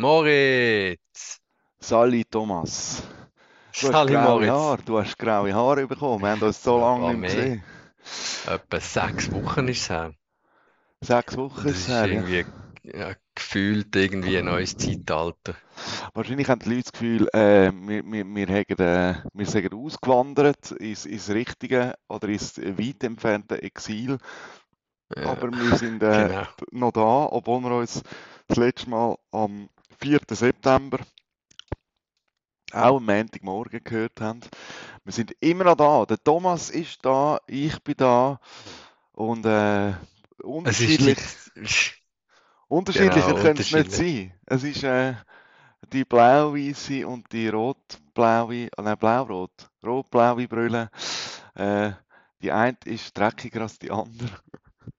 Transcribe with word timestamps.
Moritz! 0.00 1.40
Sali 1.78 2.24
Thomas. 2.24 3.02
Du 3.80 3.88
hast 3.88 3.92
Sali 3.92 4.14
graue 4.14 4.22
Moritz! 4.22 4.50
Haare, 4.50 4.82
du 4.82 4.98
hast 4.98 5.18
graue 5.18 5.52
Haare 5.52 5.86
bekommen. 5.86 6.22
Wir 6.22 6.30
haben 6.30 6.42
uns 6.42 6.62
so 6.62 6.80
lange 6.80 7.06
Ja, 7.06 7.12
nicht 7.12 7.22
gesehen. 7.22 7.62
Etwa 8.46 8.80
sechs 8.80 9.30
Wochen 9.30 9.68
ist 9.68 9.82
es 9.82 9.90
her. 9.90 10.14
Sechs 11.02 11.36
Wochen 11.36 11.68
ist 11.68 11.76
es 11.76 11.80
ist 11.82 11.88
her, 11.88 12.06
irgendwie 12.06 12.46
ja, 12.82 13.14
gefühlt 13.34 13.94
irgendwie 13.94 14.38
ein 14.38 14.46
neues 14.46 14.74
Zeitalter. 14.78 15.54
Wahrscheinlich 16.14 16.48
haben 16.48 16.60
die 16.60 16.70
Leute 16.70 16.82
das 16.84 16.92
Gefühl, 16.92 17.28
äh, 17.34 17.70
wir, 17.70 18.02
wir, 18.04 18.24
wir, 18.24 18.46
haben, 18.46 18.78
äh, 18.78 19.14
wir 19.34 19.46
sind 19.46 19.74
ausgewandert 19.74 20.70
ins, 20.72 21.04
ins 21.04 21.28
richtige 21.28 21.94
oder 22.08 22.28
ins 22.28 22.56
weit 22.56 23.04
entfernte 23.04 23.62
Exil. 23.62 24.16
Ja, 25.14 25.26
Aber 25.26 25.50
wir 25.52 25.76
sind 25.76 26.02
äh, 26.02 26.28
genau. 26.28 26.46
noch 26.70 26.92
da, 26.92 27.28
obwohl 27.30 27.60
wir 27.60 27.72
uns 27.76 28.02
das 28.48 28.56
letzte 28.56 28.88
Mal 28.88 29.16
am 29.30 29.68
4. 30.00 30.20
September 30.30 30.98
auch 32.72 32.96
am 32.96 33.04
Montagmorgen 33.06 33.82
gehört 33.82 34.20
haben. 34.20 34.40
Wir 35.04 35.12
sind 35.12 35.34
immer 35.40 35.64
noch 35.64 35.76
da. 35.76 36.06
Der 36.06 36.22
Thomas 36.22 36.70
ist 36.70 37.04
da, 37.04 37.40
ich 37.46 37.82
bin 37.82 37.94
da 37.96 38.40
und 39.12 39.44
äh, 39.44 39.92
unterschiedlich, 40.42 41.18
nicht. 41.56 42.02
unterschiedlicher 42.68 43.28
Genau, 43.28 43.42
könnte 43.42 43.62
es 43.62 43.72
nicht 43.72 43.92
sein. 43.92 44.32
Es 44.46 44.62
ist 44.62 44.84
äh, 44.84 45.14
die 45.92 46.04
blau-weiße 46.04 47.06
und 47.06 47.32
die 47.32 47.48
rot-blaue, 47.48 48.68
ah, 48.76 48.82
nein, 48.82 48.96
blau-rot, 48.98 49.70
rot-blaue 49.84 50.46
Brille. 50.46 50.90
Äh, 51.54 51.92
die 52.42 52.52
eine 52.52 52.76
ist 52.84 53.16
dreckiger 53.18 53.62
als 53.62 53.78
die 53.78 53.90
andere. 53.90 54.40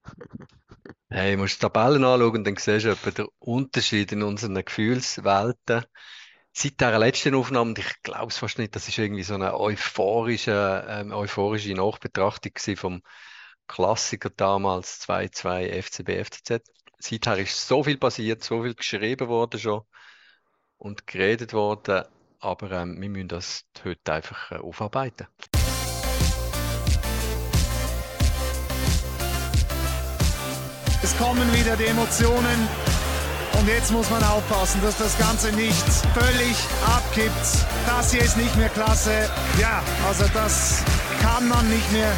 Hey, 1.09 1.35
musst 1.35 1.57
die 1.57 1.67
Tabellen 1.67 2.03
anschauen 2.03 2.37
und 2.37 2.43
dann 2.45 2.55
siehst 2.57 2.85
du 2.85 3.11
den 3.11 3.27
Unterschied 3.39 4.11
in 4.11 4.23
unseren 4.23 4.55
Gefühlswelten. 4.55 5.83
Seit 6.53 6.81
der 6.81 6.99
letzten 6.99 7.35
Aufnahme, 7.35 7.69
und 7.69 7.79
ich 7.79 8.01
glaube 8.03 8.27
es 8.27 8.37
fast 8.37 8.57
nicht, 8.57 8.75
das 8.75 8.87
ist 8.87 8.97
irgendwie 8.97 9.23
so 9.23 9.35
eine 9.35 9.57
euphorische, 9.57 10.85
ähm, 10.87 11.11
euphorische 11.11 11.73
Nachbetrachtung 11.73 12.53
vom 12.75 13.01
Klassiker 13.67 14.29
damals 14.29 15.01
2-2 15.01 15.81
FCB, 15.81 16.25
FCZ. 16.25 16.61
Seither 16.99 17.37
ist 17.37 17.67
so 17.67 17.83
viel 17.83 17.97
passiert, 17.97 18.43
so 18.43 18.63
viel 18.63 18.75
geschrieben 18.75 19.27
worden 19.27 19.59
schon 19.59 19.81
und 20.77 21.07
geredet 21.07 21.53
worden, 21.53 22.03
aber 22.39 22.71
ähm, 22.71 23.01
wir 23.01 23.09
müssen 23.09 23.27
das 23.29 23.65
heute 23.83 24.13
einfach 24.13 24.51
äh, 24.51 24.55
aufarbeiten. 24.55 25.27
Es 31.03 31.17
kommen 31.17 31.51
wieder 31.53 31.75
die 31.75 31.85
Emotionen. 31.85 32.67
Und 33.59 33.67
jetzt 33.67 33.91
muss 33.91 34.07
man 34.11 34.23
aufpassen, 34.23 34.79
dass 34.83 34.97
das 34.99 35.17
Ganze 35.17 35.51
nicht 35.51 35.83
völlig 36.13 36.55
abkippt. 36.85 37.65
Das 37.87 38.11
hier 38.11 38.21
ist 38.21 38.37
nicht 38.37 38.55
mehr 38.55 38.69
klasse. 38.69 39.27
Ja, 39.59 39.83
also 40.07 40.25
das 40.33 40.83
kann 41.21 41.47
man 41.47 41.67
nicht 41.69 41.91
mehr 41.91 42.11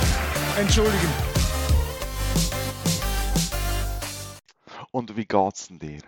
entschuldigen. 0.58 1.14
Und 4.92 5.16
wie 5.16 5.26
geht's 5.26 5.70
denn 5.70 5.80
dir? 5.80 6.02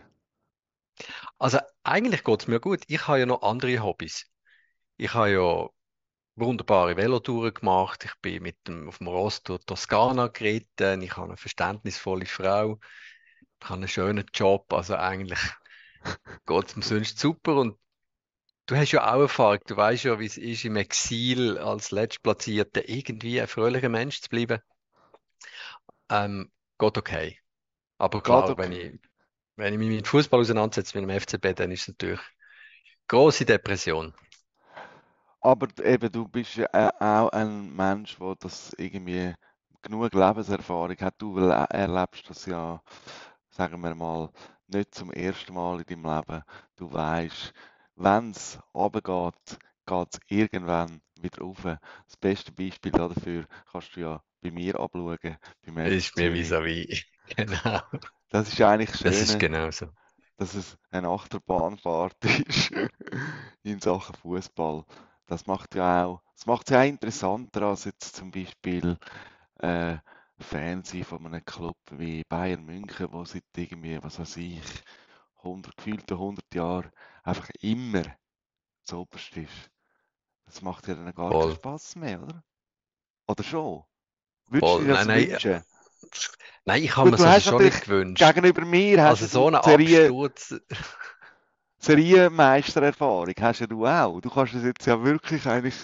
Also 1.39 1.59
eigentlich 1.83 2.25
geht 2.25 2.41
es 2.41 2.47
mir 2.47 2.59
gut. 2.59 2.83
Ich 2.87 3.07
habe 3.07 3.19
ja 3.19 3.25
noch 3.25 3.41
andere 3.41 3.79
Hobbys. 3.79 4.25
Ich 4.97 5.13
habe 5.13 5.31
ja 5.31 5.69
wunderbare 6.36 6.97
Velotouren 6.97 7.53
gemacht. 7.53 8.05
Ich 8.05 8.14
bin 8.22 8.44
mit 8.44 8.67
dem, 8.67 8.88
auf 8.88 8.97
dem 8.97 9.08
Ross 9.08 9.44
durch 9.44 9.64
Toskana 9.66 10.28
geritten. 10.28 11.02
Ich 11.02 11.16
habe 11.16 11.28
eine 11.28 11.38
verständnisvolle 11.38 12.25
Frau. 12.25 12.80
Ich 13.61 13.69
habe 13.69 13.80
einen 13.80 13.88
schönen 13.88 14.25
Job. 14.33 14.72
Also 14.73 14.95
eigentlich 14.95 15.39
geht 16.45 16.67
es 16.67 16.75
mir 16.75 16.83
sonst 16.83 17.19
super. 17.19 17.56
Und 17.56 17.78
du 18.66 18.75
hast 18.75 18.91
ja 18.91 19.13
auch 19.13 19.22
Erfahrung. 19.22 19.59
Du 19.66 19.78
weißt 19.78 20.03
ja, 20.03 20.19
wie 20.19 20.25
es 20.25 20.38
ist, 20.38 20.66
im 20.66 20.75
Exil 20.75 21.58
als 21.58 21.91
Letztplatzierter 21.91 22.88
irgendwie 22.89 23.39
ein 23.39 23.47
fröhlicher 23.47 23.89
Mensch 23.89 24.22
zu 24.22 24.29
bleiben. 24.29 24.59
Ähm, 26.09 26.51
geht 26.78 26.97
okay. 26.97 27.40
Aber 27.97 28.22
klar, 28.22 28.57
wenn 28.57 28.74
okay. 28.74 28.91
ich, 28.94 29.09
wenn 29.56 29.74
ich 29.74 29.79
mich 29.79 29.90
mit 29.90 30.07
Fußball 30.07 30.41
auseinandersetze, 30.41 31.00
mit 31.00 31.09
dem 31.09 31.19
FCB, 31.22 31.57
dann 31.57 31.72
ist 31.72 31.84
es 31.84 31.88
natürlich 31.90 32.19
große 33.07 33.45
Depression. 33.45 34.13
Aber 35.45 35.67
eben, 35.85 36.11
du 36.11 36.28
bist 36.28 36.56
ja 36.56 36.66
äh, 36.73 36.91
auch 37.00 37.29
ein 37.29 37.73
Mensch, 37.75 38.17
der 38.17 38.35
das 38.35 38.73
irgendwie 38.78 39.33
genug 39.81 40.13
Lebenserfahrung 40.13 40.97
hat. 41.00 41.16
Du 41.22 41.38
le- 41.39 41.67
erlebst 41.69 42.29
das 42.29 42.45
ja, 42.47 42.81
sagen 43.50 43.81
wir 43.81 43.95
mal, 43.95 44.29
nicht 44.67 44.94
zum 44.95 45.11
ersten 45.11 45.53
Mal 45.53 45.81
in 45.81 45.85
deinem 46.03 46.16
Leben. 46.17 46.44
Du 46.75 46.91
weißt, 46.91 47.53
wenn 47.95 48.31
es 48.31 48.59
runtergeht, 48.73 49.59
geht 49.85 50.07
es 50.13 50.19
irgendwann 50.28 51.01
wieder 51.22 51.41
rauf. 51.41 51.62
Das 51.63 52.17
beste 52.19 52.51
Beispiel 52.51 52.91
dafür 52.91 53.45
kannst 53.72 53.95
du 53.95 54.01
ja 54.01 54.23
bei 54.41 54.51
mir 54.51 54.79
anschauen, 54.79 55.38
beim 55.66 55.77
FC 55.77 56.13
Ist 56.13 56.17
mir 56.17 56.33
vis-à-vis. 56.33 57.06
Genau. 57.38 57.79
Das 58.29 58.50
ist 58.50 58.62
eigentlich 58.62 58.91
das 59.01 59.01
Das 59.03 59.22
ist 59.22 59.39
genau 59.39 59.72
so. 59.72 59.88
dass 60.38 60.53
es 60.56 60.77
eine 60.91 61.09
Achterbahnfahrt 61.09 62.23
ist 62.47 62.72
in 63.63 63.79
Sachen 63.81 64.16
Fußball. 64.16 64.85
Das 65.28 65.46
macht 65.47 65.75
ja 65.75 66.06
auch, 66.06 66.22
das 66.34 66.46
macht 66.47 66.68
es 66.68 66.74
ja 66.74 66.81
auch 66.81 66.86
interessanter 66.88 67.62
als 67.63 67.86
jetzt 67.86 68.16
zum 68.16 68.31
Beispiel 68.31 68.97
äh, 69.59 69.97
Fan 70.40 70.84
sein 70.84 71.03
von 71.06 71.25
einem 71.25 71.46
Club 71.46 71.78
wie 71.91 72.24
Bayern 72.30 72.66
München, 72.66 73.08
wo 73.13 73.25
seit 73.25 73.44
irgendwie, 73.58 74.02
was 74.03 74.19
weiß 74.19 74.38
ich, 74.38 74.62
100, 75.44 75.78
gefühlte 75.78 76.18
100 76.18 76.53
Jahre 76.56 76.91
einfach 77.24 77.50
immer 77.62 78.03
zuoberst 78.84 79.38
ist. 79.38 79.72
Das 80.46 80.62
macht 80.63 80.88
ja 80.88 80.96
dann 80.96 81.13
gar 81.16 81.36
keinen 81.36 81.52
Voll. 81.52 81.53
Spaß 81.53 81.97
mehr, 81.97 82.24
oder? 82.24 82.44
Oder 83.28 83.44
schon? 83.44 83.84
Würdest 84.50 84.80
du 84.80 84.80
Voll. 84.80 84.84
dir 84.84 84.90
das 84.90 85.07
Nein, 85.07 85.07
nein, 85.07 85.28
wünschen? 85.30 85.63
nein, 86.66 86.84
ich 86.84 86.96
habe 86.97 87.07
mir 87.07 87.12
du 87.18 87.24
das 87.24 87.44
schon 87.44 87.63
nicht 87.63 87.81
gewünscht. 87.81 88.34
gegenüber 88.34 88.66
mir 88.66 89.03
hast 89.03 89.22
Also 89.22 89.25
so 89.28 89.47
du 89.47 89.47
eine 89.47 89.63
Serie, 89.63 90.13
Absturz. 90.13 90.56
Serienmeistererfahrung 91.80 93.34
hast 93.40 93.59
ja 93.62 93.68
du 93.68 93.86
auch. 93.86 94.19
Du 94.22 94.30
kannst 94.30 94.53
es 94.56 94.63
jetzt 94.63 94.86
ja 94.86 95.03
wirklich 95.03 95.46
eigentlich 95.47 95.75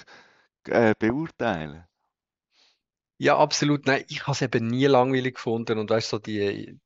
äh, 0.67 0.95
beurteilen. 0.99 1.85
Ja, 3.17 3.37
absolut. 3.37 3.85
Nein, 3.85 4.03
ich 4.09 4.23
habe 4.23 4.31
es 4.33 4.41
eben 4.41 4.67
nie 4.67 4.85
langweilig 4.87 5.35
gefunden. 5.35 5.77
Und 5.79 5.89
weißt 5.89 6.09
so 6.09 6.19
die, 6.19 6.79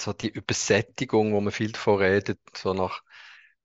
so 0.00 0.12
die 0.12 0.28
Übersättigung, 0.28 1.32
wo 1.32 1.40
man 1.40 1.52
viel 1.52 1.72
davon 1.72 1.98
redet, 1.98 2.40
so 2.56 2.74
nach 2.74 3.02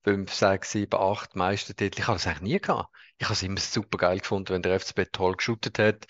fünf, 0.04 0.34
sechs, 0.34 0.72
sieben, 0.72 1.00
acht 1.00 1.36
Meistertitel, 1.36 2.00
ich 2.00 2.08
habe 2.08 2.18
das 2.18 2.28
eigentlich 2.28 2.42
nie 2.42 2.60
gehabt. 2.60 2.90
Ich 3.18 3.26
habe 3.26 3.34
es 3.34 3.44
immer 3.44 3.60
super 3.60 3.98
geil 3.98 4.20
gefunden, 4.20 4.50
wenn 4.54 4.62
der 4.62 4.76
FCB 4.76 5.06
toll 5.12 5.36
geshootet 5.36 5.80
hat. 5.80 6.06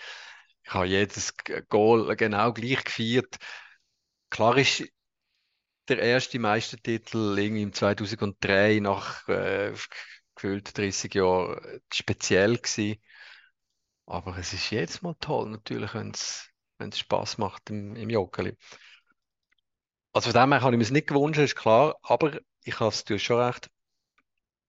Ich 0.64 0.74
habe 0.74 0.86
jedes 0.88 1.34
Goal 1.70 2.16
genau 2.16 2.52
gleich 2.54 2.84
gefeiert. 2.84 3.38
Klar 4.30 4.58
ist 4.58 4.84
der 5.90 6.00
erste 6.00 6.40
Meistertitel 6.40 7.38
irgendwie 7.38 7.64
im 7.64 7.74
2003 7.74 8.80
nach 8.82 9.28
äh, 9.28 9.74
gefühlt 10.36 10.78
30 10.78 11.14
Jahren 11.16 11.64
äh, 11.64 11.80
speziell 11.92 12.58
gewesen. 12.58 13.02
Aber 14.06 14.38
es 14.38 14.54
ist 14.54 14.70
jedes 14.70 15.02
Mal 15.02 15.16
toll, 15.20 15.50
natürlich, 15.50 15.94
wenn 15.94 16.12
es 16.12 17.00
Spaß 17.00 17.38
macht 17.40 17.70
im, 17.70 17.96
im 17.96 18.10
Joggeli. 18.10 18.56
Also 20.14 20.32
von 20.32 20.42
dem 20.42 20.52
her 20.54 20.62
habe 20.62 20.76
ich 20.76 20.78
mir 20.78 20.84
es 20.84 20.92
nicht 20.92 21.08
gewünscht, 21.08 21.40
ist 21.40 21.56
klar, 21.56 21.96
aber 22.02 22.40
ich 22.64 22.80
habe 22.80 22.90
es, 22.90 23.22
schon 23.22 23.40
recht, 23.40 23.70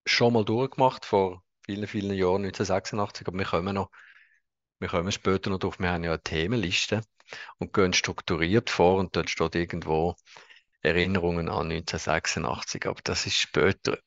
schon 0.04 0.32
mal 0.32 0.44
durchgemacht 0.44 1.04
vor 1.04 1.42
vielen, 1.64 1.86
vielen 1.86 2.14
Jahren, 2.14 2.44
1986, 2.44 3.26
aber 3.28 3.38
wir 3.38 3.46
kommen 3.46 3.74
noch, 3.74 3.90
wir 4.78 4.88
kommen 4.88 5.12
später 5.12 5.50
noch 5.50 5.58
drauf, 5.58 5.78
wir 5.78 5.90
haben 5.90 6.04
ja 6.04 6.10
eine 6.12 6.22
Themenliste 6.22 7.02
und 7.58 7.72
gehen 7.72 7.92
strukturiert 7.92 8.70
vor 8.70 8.96
und 8.96 9.16
dort 9.16 9.30
steht 9.30 9.54
irgendwo 9.54 10.16
Erinnerungen 10.88 11.48
an 11.48 11.68
1986, 11.68 12.86
aber 12.86 13.00
das 13.04 13.26
ist 13.26 13.36
später. 13.38 13.98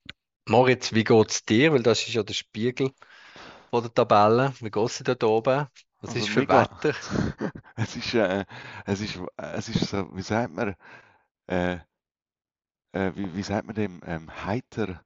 Moritz, 0.48 0.94
wie 0.94 1.06
geht's 1.06 1.46
dir? 1.46 1.74
Weil 1.74 1.84
das 1.84 2.08
ist 2.08 2.14
ja 2.14 2.24
der 2.24 2.36
Spiegel 2.36 2.92
von 3.72 3.84
der 3.84 3.94
Tabelle. 3.94 4.54
Wie 4.62 4.72
geht's 4.72 5.00
dir 5.00 5.06
dort 5.06 5.26
oben? 5.26 5.68
Was 6.02 6.14
Also 6.14 6.16
ist 6.16 6.30
für 6.30 6.42
mega. 6.42 6.50
Wetter? 6.50 6.96
Es 7.76 7.96
ist, 7.96 8.14
äh, 8.14 8.46
es 8.86 9.02
ist, 9.02 9.20
es 9.38 9.70
ist 9.70 9.90
so, 9.90 10.16
wie 10.16 10.22
sagt 10.22 10.54
man, 10.54 10.76
äh, 11.48 11.80
äh, 12.94 13.12
wie, 13.16 13.36
wie 13.36 13.44
sagt 13.44 13.66
man 13.66 13.76
dem, 13.76 14.02
ähm, 14.06 14.30
heiter, 14.46 15.04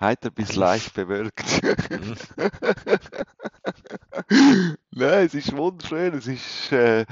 heiter 0.00 0.30
bis 0.30 0.56
leicht 0.56 0.94
bewölkt. 0.94 1.44
Mhm. 1.90 2.16
Nein, 4.90 5.26
es 5.26 5.34
ist 5.34 5.56
wunderschön. 5.56 6.14
Es 6.14 6.26
ist, 6.26 6.72
äh, 6.72 7.04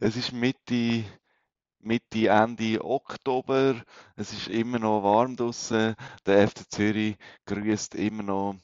es 0.00 0.16
ist 0.16 0.32
Mitte, 0.32 1.04
Mitte, 1.80 2.28
Ende 2.28 2.84
Oktober. 2.84 3.74
Es 4.16 4.32
ist 4.32 4.48
immer 4.48 4.78
noch 4.78 5.02
warm 5.02 5.36
draußen. 5.36 5.94
Der 6.26 6.48
FC 6.48 6.70
Zürich 6.70 7.16
grüßt 7.46 7.94
immer 7.94 8.22
noch 8.22 8.56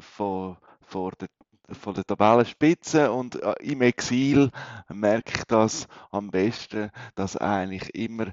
von, 0.00 0.56
vor 0.80 1.12
der, 1.12 1.28
von 1.70 1.94
der 1.94 2.04
Tabellenspitze. 2.04 3.12
Und 3.12 3.42
äh, 3.42 3.54
im 3.60 3.82
Exil 3.82 4.50
merke 4.88 5.32
ich 5.36 5.44
das 5.44 5.86
am 6.10 6.30
besten, 6.30 6.90
dass 7.14 7.36
eigentlich 7.36 7.94
immer 7.94 8.32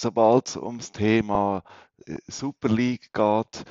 sobald 0.00 0.48
es 0.48 0.56
ums 0.56 0.92
Thema 0.92 1.62
äh, 2.06 2.16
Super 2.26 2.68
League 2.68 3.12
geht, 3.12 3.64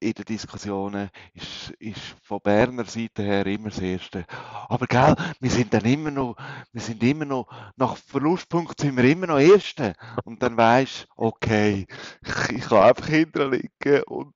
in 0.00 0.12
den 0.12 0.24
Diskussionen 0.24 1.10
ist, 1.34 1.70
ist 1.78 2.16
von 2.22 2.40
Berner 2.40 2.84
Seite 2.84 3.22
her 3.22 3.46
immer 3.46 3.70
das 3.70 3.78
Erste. 3.78 4.24
Aber 4.68 4.86
gell, 4.86 5.14
wir 5.40 5.50
sind 5.50 5.72
dann 5.72 5.84
immer 5.84 6.10
noch, 6.10 6.36
wir 6.72 6.80
sind 6.82 7.02
immer 7.02 7.24
noch, 7.24 7.48
nach 7.76 7.96
Verlustpunkt 7.96 8.80
sind 8.80 8.96
wir 8.96 9.04
immer 9.04 9.26
noch 9.26 9.38
Erste. 9.38 9.94
Und 10.24 10.42
dann 10.42 10.56
weisst 10.56 11.06
okay, 11.16 11.86
ich, 12.22 12.50
ich 12.56 12.68
kann 12.68 12.82
einfach 12.82 13.06
hinten 13.06 13.50
liegen 13.50 14.02
und, 14.04 14.34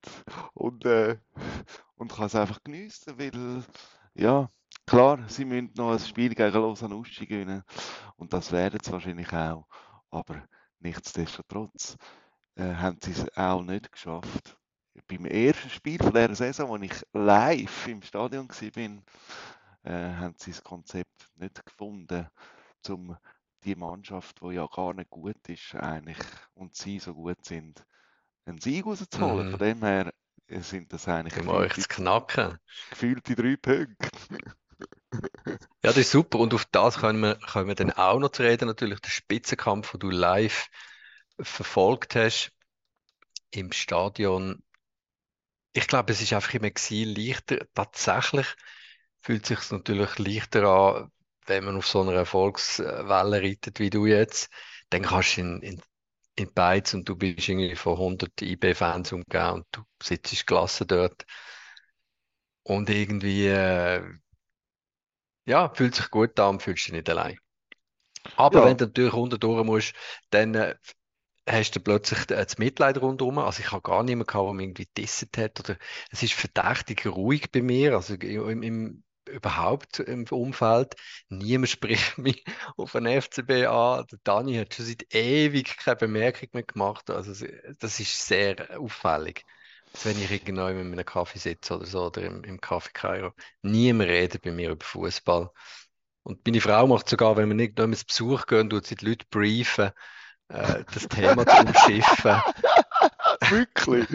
und, 0.55 0.85
äh, 0.85 1.17
und 1.97 2.13
kann 2.13 2.27
es 2.27 2.35
einfach 2.35 2.63
geniessen, 2.63 3.19
weil, 3.19 3.65
ja, 4.15 4.49
klar, 4.87 5.19
sie 5.29 5.45
müssen 5.45 5.73
noch 5.77 5.93
ein 5.93 5.99
Spiel 5.99 6.35
gegen 6.35 6.53
Lausanne 6.53 6.97
Uschi 6.97 7.27
gewinnen. 7.27 7.63
Und 8.17 8.33
das 8.33 8.53
werden 8.53 8.81
sie 8.83 8.93
wahrscheinlich 8.93 9.33
auch. 9.33 9.67
Aber 10.11 10.43
nichtsdestotrotz 10.81 11.97
äh, 12.57 12.75
haben 12.75 12.99
sie 13.03 13.13
es 13.13 13.37
auch 13.37 13.63
nicht 13.63 13.93
geschafft 13.93 14.60
beim 15.07 15.27
ersten 15.27 15.71
Spiel 15.71 15.99
von 15.99 16.13
dieser 16.13 16.35
Saison, 16.35 16.73
als 16.73 16.83
ich 16.83 17.07
live 17.13 17.89
im 17.89 18.03
Stadion 18.03 18.49
war, 18.49 19.03
äh, 19.83 20.15
haben 20.17 20.35
sie 20.37 20.51
das 20.51 20.63
Konzept 20.63 21.31
nicht 21.37 21.65
gefunden, 21.65 22.29
um 22.89 23.17
die 23.65 23.77
Mannschaft, 23.77 24.41
die 24.41 24.55
ja 24.55 24.67
gar 24.67 24.95
nicht 24.95 25.11
gut 25.11 25.49
ist, 25.49 25.75
eigentlich, 25.75 26.19
und 26.55 26.75
sie 26.75 26.99
so 26.99 27.15
gut 27.15 27.45
sind, 27.45 27.85
einen 28.47 28.61
Sieg 28.61 28.87
rauszuholen. 28.87 29.49
Mhm. 29.49 29.51
Von 29.51 29.59
dem 29.61 29.85
her 29.85 30.13
sind 30.49 30.93
das 30.93 31.07
eigentlich 31.09 31.39
um 31.39 31.49
euch 31.49 31.75
zu 31.75 31.89
knacken. 31.89 32.59
gefühlte 32.91 33.37
drei 33.37 33.57
Punkte. 33.57 34.09
ja, 35.13 35.59
das 35.83 35.99
ist 35.99 36.11
super. 36.11 36.39
Und 36.39 36.55
auf 36.55 36.65
das 36.67 36.99
können 36.99 37.21
wir, 37.21 37.37
können 37.37 37.69
wir 37.69 37.75
dann 37.75 37.93
auch 37.93 38.19
noch 38.19 38.31
zu 38.31 38.43
reden. 38.43 38.67
Natürlich 38.67 39.01
der 39.01 39.11
Spitzenkampf, 39.11 39.93
den 39.93 40.01
du 40.01 40.11
live 40.11 40.69
verfolgt 41.39 42.17
hast 42.17 42.53
im 43.51 43.73
Stadion 43.73 44.63
ich 45.73 45.87
glaube, 45.87 46.13
es 46.13 46.21
ist 46.21 46.33
einfach 46.33 46.55
im 46.55 46.65
Exil 46.65 47.17
leichter. 47.17 47.67
Tatsächlich 47.75 48.47
fühlt 49.21 49.43
es 49.51 49.61
sich 49.61 49.71
natürlich 49.71 50.19
leichter 50.19 50.65
an, 50.65 51.13
wenn 51.47 51.65
man 51.65 51.77
auf 51.77 51.87
so 51.87 52.03
einer 52.03 52.15
Erfolgswelle 52.15 53.43
reitet 53.43 53.79
wie 53.79 53.91
du 53.91 54.07
jetzt. 54.07 54.51
Dann 54.91 55.03
kannst 55.03 55.37
du 55.37 55.43
in, 55.43 55.63
in, 55.63 55.83
in 56.37 56.53
Beiz 56.53 56.95
und 56.95 57.09
du 57.09 57.17
bist 57.17 57.49
irgendwie 57.49 57.77
von 57.77 57.95
100 57.95 58.43
IB-Fans 58.43 59.13
umgeben 59.13 59.51
und 59.51 59.67
du 59.73 59.83
sitzt 60.03 60.47
gelassen 60.47 60.87
dort. 60.89 61.25
Und 62.63 62.91
irgendwie, 62.91 63.47
äh, 63.47 64.03
ja, 65.45 65.73
fühlt 65.75 65.95
sich 65.95 66.11
gut 66.11 66.39
an 66.41 66.51
und 66.51 66.63
fühlst 66.63 66.87
dich 66.87 66.93
nicht 66.93 67.09
allein. 67.09 67.39
Aber 68.37 68.61
ja. 68.61 68.67
wenn 68.67 68.77
du 68.77 68.87
natürlich 68.87 69.13
durch 69.39 69.65
musst, 69.65 69.95
dann 70.31 70.55
äh, 70.55 70.75
hast 71.53 71.73
du 71.73 71.81
plötzlich 71.81 72.27
das 72.27 72.59
Mitleid 72.59 73.01
rundherum. 73.01 73.39
Also 73.39 73.61
ich 73.61 73.73
habe 73.73 73.83
gar 73.83 74.03
niemanden 74.03 74.27
gehabt, 74.27 74.49
der 74.49 74.55
mich 74.55 74.65
irgendwie 74.65 74.89
disset 74.97 75.37
hat. 75.39 75.61
Oder 75.61 75.79
es 76.11 76.23
ist 76.23 76.35
verdächtig 76.35 77.07
ruhig 77.07 77.51
bei 77.53 77.63
mir, 77.63 77.95
also 77.95 78.15
im, 78.15 78.63
im, 78.63 79.05
überhaupt 79.27 80.01
im 80.01 80.25
Umfeld. 80.31 80.95
Niemand 81.29 81.69
spricht 81.71 82.19
mich 82.19 82.45
auf 82.77 82.93
den 82.93 83.07
FCB 83.07 83.67
an. 83.67 84.07
Der 84.11 84.19
Dani 84.25 84.57
hat 84.57 84.75
schon 84.75 84.87
seit 84.87 85.15
ewig 85.15 85.77
keine 85.79 85.97
Bemerkung 85.97 86.49
mehr 86.53 86.63
gemacht. 86.63 87.11
Also 87.11 87.47
das 87.79 88.01
ist 88.01 88.27
sehr 88.27 88.79
auffällig. 88.79 89.45
Als 89.93 90.05
wenn 90.05 90.23
ich 90.23 90.31
irgendwo 90.31 90.63
mit 90.85 90.93
einem 90.93 91.05
Kaffee 91.05 91.39
sitze 91.39 91.77
oder 91.77 91.87
so, 91.87 92.07
oder 92.07 92.23
im, 92.23 92.45
im 92.45 92.61
Café 92.61 92.91
Cairo. 92.93 93.33
Niemand 93.63 94.09
redet 94.09 94.43
bei 94.43 94.53
mir 94.53 94.71
über 94.71 94.85
Fußball. 94.85 95.51
Und 96.23 96.47
meine 96.47 96.61
Frau 96.61 96.87
macht 96.87 97.09
sogar, 97.09 97.37
wenn 97.37 97.49
wir 97.49 97.57
nicht 97.57 97.79
noch 97.79 97.87
ins 97.87 98.05
Besuch 98.05 98.47
gehen, 98.47 98.71
tut 98.71 98.87
sie 98.87 98.95
die 98.95 99.07
Leute 99.07 99.27
briefen 99.31 99.91
äh, 100.51 100.85
das 100.93 101.09
Thema 101.09 101.47
zu 101.47 101.61
umschiffen. 101.61 102.43
Wirklich? 103.51 104.09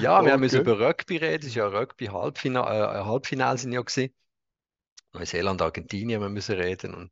ja, 0.00 0.22
wir 0.22 0.32
okay. 0.32 0.32
haben 0.32 0.42
über 0.44 0.80
Rugby 0.80 1.16
reden. 1.16 1.42
Es 1.42 1.48
ist 1.48 1.54
ja 1.54 1.66
Rugby-Halbfinale 1.66 3.00
äh, 3.00 3.04
Halbfinale 3.04 3.58
sind 3.58 3.72
ja 3.72 3.80
gewesen. 3.80 4.14
Neuseeland, 5.12 5.62
Argentinien 5.62 6.20
wir 6.20 6.28
müssen 6.28 6.56
reden 6.56 6.94
und, 6.94 7.10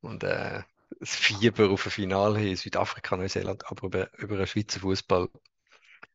und 0.00 0.24
äh, 0.24 0.62
das 1.00 1.16
Fieber 1.16 1.70
auf 1.70 1.86
ein 1.86 1.90
Finale 1.90 2.46
in 2.46 2.56
Südafrika, 2.56 3.16
Neuseeland, 3.16 3.64
aber 3.66 3.86
über, 3.86 4.18
über 4.18 4.36
einen 4.36 4.46
Schweizer 4.46 4.80
Fußball 4.80 5.28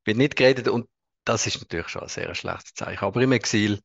wird 0.05 0.17
nicht 0.17 0.35
geredet 0.35 0.67
und 0.67 0.87
das 1.25 1.47
ist 1.47 1.59
natürlich 1.59 1.89
schon 1.89 2.03
ein 2.03 2.09
sehr 2.09 2.33
schlechtes 2.35 2.73
Zeichen. 2.75 3.03
Aber 3.03 3.21
im 3.21 3.31
Exil 3.31 3.81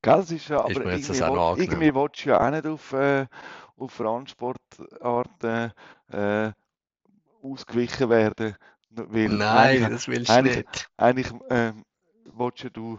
Gell, 0.00 0.16
das 0.16 0.30
ist 0.30 0.48
ja, 0.48 0.60
aber 0.60 0.92
ist 0.92 1.08
irgendwie, 1.08 1.16
will, 1.18 1.58
irgendwie 1.58 1.94
willst 1.94 2.24
du 2.24 2.28
ja 2.28 2.46
auch 2.46 2.50
nicht 2.50 2.66
auf, 2.66 2.92
äh, 2.92 3.26
auf 3.76 3.98
Randsportarten 3.98 5.72
äh, 6.12 6.52
ausgewichen 7.42 8.08
werden. 8.08 8.56
Weil 8.90 9.28
Nein, 9.28 9.90
das 9.90 10.08
willst 10.08 10.30
du 10.30 10.42
nicht. 10.42 10.88
Eigentlich 10.96 11.30
ähm, 11.50 11.84
willst 12.24 12.66
du 12.72 12.98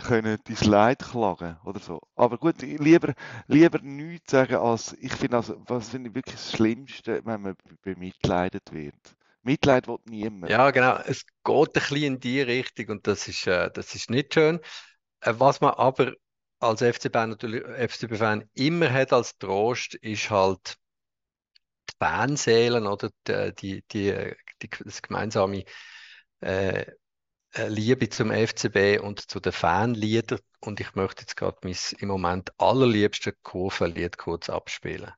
können 0.00 0.38
dein 0.44 0.70
Leid 0.70 1.00
klagen 1.00 1.58
oder 1.64 1.80
so. 1.80 2.00
Aber 2.16 2.38
gut, 2.38 2.62
lieber, 2.62 3.12
lieber 3.46 3.78
nichts 3.82 4.30
sagen 4.30 4.56
als, 4.56 4.94
ich 4.94 5.12
finde 5.12 5.36
also, 5.36 5.62
was 5.66 5.90
finde 5.90 6.08
ich 6.08 6.14
wirklich 6.14 6.36
das 6.36 6.52
Schlimmste, 6.52 7.20
wenn 7.24 7.42
man 7.42 7.56
bemitleidet 7.82 8.72
wird. 8.72 8.94
Mitleid 9.42 9.88
will 9.88 9.98
niemand. 10.06 10.50
Ja, 10.50 10.70
genau. 10.70 10.98
Es 11.04 11.26
geht 11.44 11.68
ein 11.68 11.72
bisschen 11.72 12.02
in 12.02 12.20
die 12.20 12.40
Richtung 12.40 12.88
und 12.88 13.06
das 13.06 13.28
ist, 13.28 13.46
äh, 13.46 13.70
das 13.72 13.94
ist 13.94 14.08
nicht 14.08 14.34
schön. 14.34 14.60
Äh, 15.20 15.34
was 15.36 15.60
man 15.60 15.74
aber 15.74 16.12
als 16.60 16.80
FCB 16.80 17.14
natürlich, 17.14 17.62
FCB-Fan 17.64 18.48
immer 18.54 18.90
hat 18.90 19.12
als 19.12 19.36
Trost, 19.38 19.94
ist 19.96 20.30
halt 20.30 20.76
Fanseelen 22.02 22.88
oder 22.88 23.10
die, 23.28 23.52
die, 23.52 23.82
die, 23.92 24.34
die 24.60 24.70
das 24.84 25.02
gemeinsame 25.02 25.62
äh, 26.40 26.84
äh 27.54 27.68
Liebe 27.68 28.08
zum 28.08 28.32
FCB 28.32 28.98
und 29.00 29.30
zu 29.30 29.38
den 29.38 29.52
Fanliedern. 29.52 30.40
Und 30.58 30.80
ich 30.80 30.96
möchte 30.96 31.22
jetzt 31.22 31.36
gerade 31.36 31.58
mein 31.62 31.76
im 31.98 32.08
Moment 32.08 32.50
allerliebste 32.58 33.32
Kurvenlied 33.32 34.18
kurz 34.18 34.50
abspielen. 34.50 35.12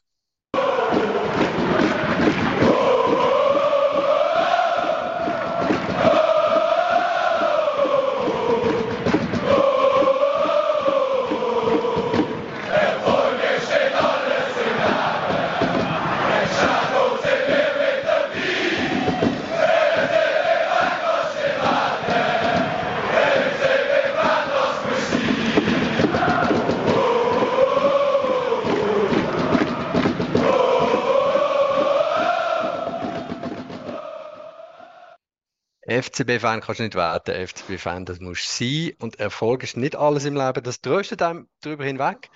FCB-Fan 36.02 36.60
kannst 36.60 36.80
du 36.80 36.84
nicht 36.84 36.94
werden. 36.94 37.46
FCB-Fan, 37.46 38.04
das 38.04 38.20
musst 38.20 38.60
du 38.60 38.64
sein. 38.64 38.92
Und 39.00 39.20
Erfolg 39.20 39.62
ist 39.62 39.76
nicht 39.76 39.96
alles 39.96 40.24
im 40.24 40.34
Leben. 40.34 40.62
Das 40.62 40.80
tröstet 40.80 41.22
einem 41.22 41.48
darüber 41.60 41.84
hinweg. 41.84 42.30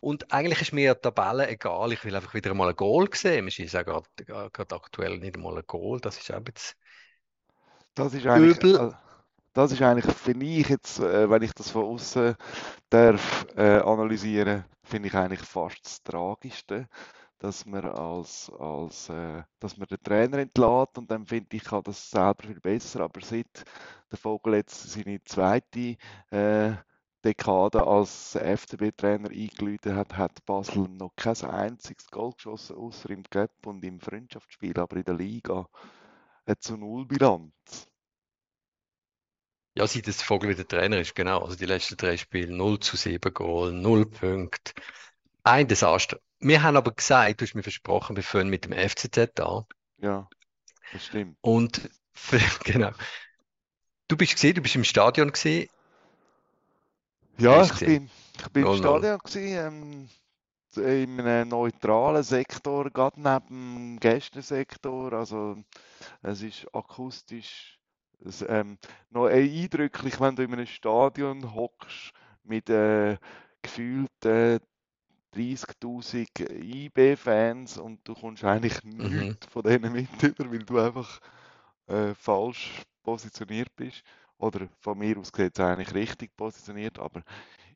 Und 0.00 0.32
eigentlich 0.32 0.60
ist 0.60 0.72
mir 0.72 0.94
die 0.94 1.00
Tabelle 1.00 1.48
egal. 1.48 1.92
Ich 1.92 2.04
will 2.04 2.14
einfach 2.16 2.34
wieder 2.34 2.52
mal 2.54 2.68
ein 2.68 2.76
Goal 2.76 3.08
sehen. 3.12 3.44
Wir 3.44 3.52
schießen 3.52 3.78
ja 3.78 3.82
gerade 3.84 4.74
aktuell 4.74 5.18
nicht 5.18 5.36
einmal 5.36 5.56
ein 5.56 5.64
Goal. 5.66 6.00
Das 6.00 6.18
ist 6.18 6.32
auch 6.32 6.42
jetzt 6.46 6.76
das 7.94 8.14
ist 8.14 8.26
eigentlich, 8.26 8.56
übel. 8.56 8.76
Äh, 8.76 8.92
das 9.52 9.72
ist 9.72 9.82
eigentlich, 9.82 10.12
finde 10.14 10.46
ich 10.46 10.68
jetzt, 10.68 10.98
äh, 10.98 11.28
wenn 11.28 11.42
ich 11.42 11.52
das 11.52 11.70
von 11.70 11.84
außen 11.84 12.34
darf 12.88 13.46
äh, 13.56 13.78
analysieren, 13.80 14.64
finde 14.82 15.08
ich 15.08 15.14
eigentlich 15.14 15.42
fast 15.42 15.84
das 15.84 16.02
Tragischste 16.02 16.88
dass 17.42 17.66
man 17.66 17.84
als, 17.84 18.52
als 18.56 19.08
äh, 19.08 19.42
dass 19.58 19.76
man 19.76 19.88
den 19.88 20.00
Trainer 20.00 20.38
entlässt 20.38 20.96
und 20.96 21.10
dann 21.10 21.26
finde 21.26 21.56
ich, 21.56 21.64
kann 21.64 21.82
das 21.82 22.08
selber 22.08 22.44
viel 22.46 22.60
besser. 22.60 23.00
Aber 23.00 23.20
seit 23.20 23.64
der 24.12 24.18
Vogel 24.18 24.54
jetzt 24.54 24.92
seine 24.92 25.22
zweite 25.24 25.96
äh, 26.30 26.72
Dekade 27.24 27.84
als 27.84 28.36
FCB-Trainer 28.36 29.30
eingeläutet 29.30 29.92
hat, 29.92 30.16
hat 30.16 30.44
Basel 30.46 30.88
noch 30.88 31.16
kein 31.16 31.36
einziges 31.42 32.08
Goal 32.12 32.32
geschossen, 32.32 32.76
außer 32.76 33.10
im 33.10 33.24
Cup 33.24 33.66
und 33.66 33.84
im 33.84 33.98
Freundschaftsspiel, 33.98 34.78
aber 34.78 34.96
in 34.98 35.04
der 35.04 35.14
Liga 35.14 35.68
eine 36.46 36.58
zu 36.60 36.76
Null 36.76 37.06
Bilanz. 37.06 37.88
Ja, 39.74 39.88
seit 39.88 40.06
das 40.06 40.22
Vogel 40.22 40.50
wieder 40.50 40.68
Trainer 40.68 41.00
ist, 41.00 41.16
genau. 41.16 41.40
Also 41.40 41.56
die 41.56 41.66
letzten 41.66 41.96
drei 41.96 42.16
Spiele 42.16 42.54
0 42.54 42.78
zu 42.78 42.96
7 42.96 43.34
Goal, 43.34 43.72
0 43.72 44.06
Punkte. 44.06 44.74
Ein 45.42 45.66
Desaster. 45.66 46.20
Wir 46.42 46.62
haben 46.62 46.76
aber 46.76 46.92
gesagt, 46.92 47.40
du 47.40 47.44
hast 47.44 47.54
mir 47.54 47.62
versprochen, 47.62 48.16
wir 48.16 48.22
fangen 48.22 48.50
mit 48.50 48.64
dem 48.64 48.72
FCZ 48.72 49.40
an. 49.40 49.64
Ja, 49.98 50.28
das 50.92 51.06
stimmt. 51.06 51.36
Und 51.40 51.88
für, 52.12 52.40
genau. 52.64 52.90
Du 54.08 54.16
bist 54.16 54.34
gesehen, 54.34 54.54
du 54.54 54.62
bist 54.62 54.74
im 54.74 54.84
Stadion 54.84 55.30
gesehen. 55.32 55.68
Ja, 57.38 57.62
ich 57.62 57.72
bin, 57.78 58.10
ich 58.38 58.48
bin 58.48 58.66
im 58.66 58.76
Stadion 58.76 59.18
gesehen. 59.18 59.56
Ähm, 59.66 60.08
in 60.74 61.20
einem 61.20 61.50
neutralen 61.50 62.22
Sektor, 62.22 62.90
gerade 62.90 63.20
neben 63.20 63.96
dem 63.96 64.00
Gästensektor. 64.00 65.12
Also 65.12 65.56
es 66.22 66.42
ist 66.42 66.66
akustisch 66.74 67.78
es, 68.24 68.44
ähm, 68.48 68.78
noch 69.10 69.26
eindrücklich, 69.26 70.20
wenn 70.20 70.36
du 70.36 70.42
in 70.42 70.52
einem 70.52 70.66
Stadion 70.66 71.54
hockst 71.54 72.12
mit 72.44 72.68
äh, 72.70 73.18
gefühlten 73.60 74.60
30.000 75.32 76.28
IB-Fans 76.40 77.78
und 77.78 78.06
du 78.08 78.14
kommst 78.14 78.44
eigentlich 78.44 78.82
Mhm. 78.96 78.96
nichts 79.08 79.46
von 79.48 79.62
denen 79.62 79.92
mit 79.92 80.22
über, 80.22 80.50
weil 80.52 80.64
du 80.64 80.78
einfach 80.78 81.18
äh, 81.86 82.14
falsch 82.14 82.82
positioniert 83.02 83.74
bist. 83.76 84.02
Oder 84.38 84.68
von 84.80 84.98
mir 84.98 85.16
aus 85.18 85.30
gesehen 85.32 85.52
eigentlich 85.58 85.94
richtig 85.94 86.36
positioniert, 86.36 86.98
aber 86.98 87.22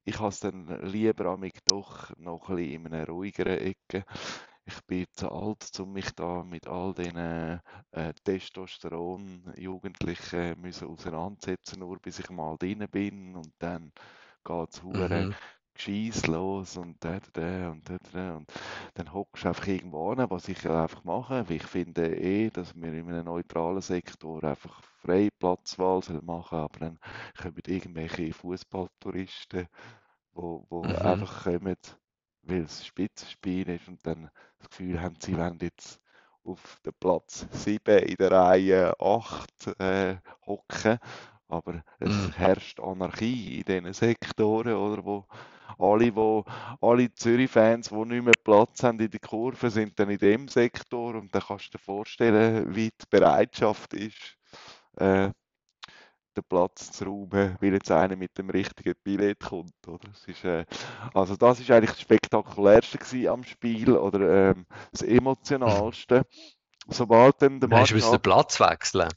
ich 0.04 0.18
habe 0.18 0.28
es 0.30 0.40
dann 0.40 0.66
lieber 0.86 1.26
amig 1.26 1.64
doch 1.66 2.10
noch 2.18 2.48
ein 2.50 2.56
bisschen 2.56 2.86
in 2.86 2.94
einer 2.94 3.06
ruhigeren 3.08 3.58
Ecke. 3.58 4.04
Ich 4.66 4.80
bin 4.86 5.06
zu 5.12 5.30
alt, 5.30 5.68
um 5.80 5.92
mich 5.92 6.10
da 6.14 6.42
mit 6.44 6.66
all 6.68 6.92
diesen 6.94 7.16
äh, 7.16 7.60
Testosteron-Jugendlichen 8.24 10.60
müssen 10.60 10.88
auseinandersetzen, 10.88 11.78
nur 11.80 11.98
bis 12.00 12.18
ich 12.18 12.28
mal 12.30 12.56
drin 12.58 12.86
bin 12.90 13.36
und 13.36 13.52
dann 13.58 13.92
geht 14.44 14.70
es 14.74 14.82
Mhm. 14.90 15.36
Gescheiss 15.76 16.26
los 16.26 16.76
und 16.76 16.96
da, 17.04 17.18
da, 17.32 17.70
und 17.70 17.88
da, 17.88 17.96
da. 18.12 18.36
Und 18.36 18.52
dann 18.94 19.12
hockst 19.12 19.44
du 19.44 19.48
einfach 19.48 19.66
irgendwo 19.68 20.10
an, 20.12 20.30
was 20.30 20.48
ich 20.48 20.68
einfach 20.68 21.04
mache. 21.04 21.44
Ich 21.48 21.62
finde 21.64 22.06
eh, 22.16 22.50
dass 22.50 22.74
wir 22.74 22.92
in 22.92 23.08
einem 23.10 23.24
neutralen 23.26 23.80
Sektor 23.82 24.42
einfach 24.44 24.82
freie 25.02 25.30
Platzwahl 25.38 26.02
sollen 26.02 26.24
machen 26.26 26.58
aber 26.58 26.78
dann 26.80 26.98
kommen 27.40 27.62
irgendwelche 27.66 28.32
Fußballtouristen, 28.32 29.68
wo, 30.34 30.66
wo 30.70 30.88
Mhm. 30.88 30.96
einfach 30.96 31.44
kommen, 31.44 31.76
weil 32.42 32.62
es 32.62 32.86
Spitzenspiel 32.86 33.68
ist 33.70 33.88
und 33.88 34.04
dann 34.06 34.30
das 34.58 34.68
Gefühl 34.70 35.00
haben, 35.00 35.16
sie 35.20 35.36
wollen 35.36 35.58
jetzt 35.60 36.00
auf 36.44 36.80
den 36.84 36.92
Platz 37.00 37.46
7 37.52 37.98
in 37.98 38.16
der 38.16 38.30
Reihe 38.30 38.94
8 39.00 39.66
äh, 39.80 40.16
hocken. 40.46 40.98
Aber 41.48 41.82
es 42.00 42.30
Mhm. 42.30 42.32
herrscht 42.36 42.80
Anarchie 42.80 43.58
in 43.60 43.64
diesen 43.64 43.92
Sektoren, 43.92 44.74
oder, 44.74 45.04
wo 45.04 45.26
alle, 45.78 46.14
wo, 46.14 46.44
alle 46.80 47.12
Zürich-Fans, 47.12 47.90
die 47.90 47.94
nicht 47.94 48.24
mehr 48.24 48.34
Platz 48.42 48.82
haben 48.82 49.00
in 49.00 49.10
der 49.10 49.20
Kurve, 49.20 49.70
sind 49.70 49.98
dann 49.98 50.10
in 50.10 50.18
dem 50.18 50.48
Sektor 50.48 51.14
und 51.14 51.34
dann 51.34 51.42
kannst 51.42 51.66
du 51.66 51.78
dir 51.78 51.84
vorstellen, 51.84 52.74
wie 52.74 52.88
die 52.88 53.06
Bereitschaft 53.10 53.94
ist, 53.94 54.36
äh, 54.96 55.30
den 56.36 56.44
Platz 56.48 56.92
zu 56.92 57.04
räumen, 57.04 57.56
weil 57.60 57.72
jetzt 57.72 57.90
einer 57.90 58.16
mit 58.16 58.36
dem 58.38 58.50
richtigen 58.50 58.94
Billett 59.02 59.40
kommt. 59.40 59.72
Oder? 59.86 60.08
Es 60.12 60.26
ist, 60.28 60.44
äh, 60.44 60.64
also 61.14 61.36
das 61.36 61.60
ist 61.60 61.70
eigentlich 61.70 61.92
das 61.92 62.00
Spektakulärste 62.00 63.30
am 63.30 63.42
Spiel 63.44 63.96
oder 63.96 64.50
ähm, 64.50 64.66
das 64.92 65.02
Emotionalste. 65.02 66.26
Sobald 66.88 67.42
dann 67.42 67.58
der 67.58 67.70
hast 67.70 67.92
du 67.92 67.98
den 67.98 68.20
Platz 68.20 68.60
wechseln. 68.60 69.08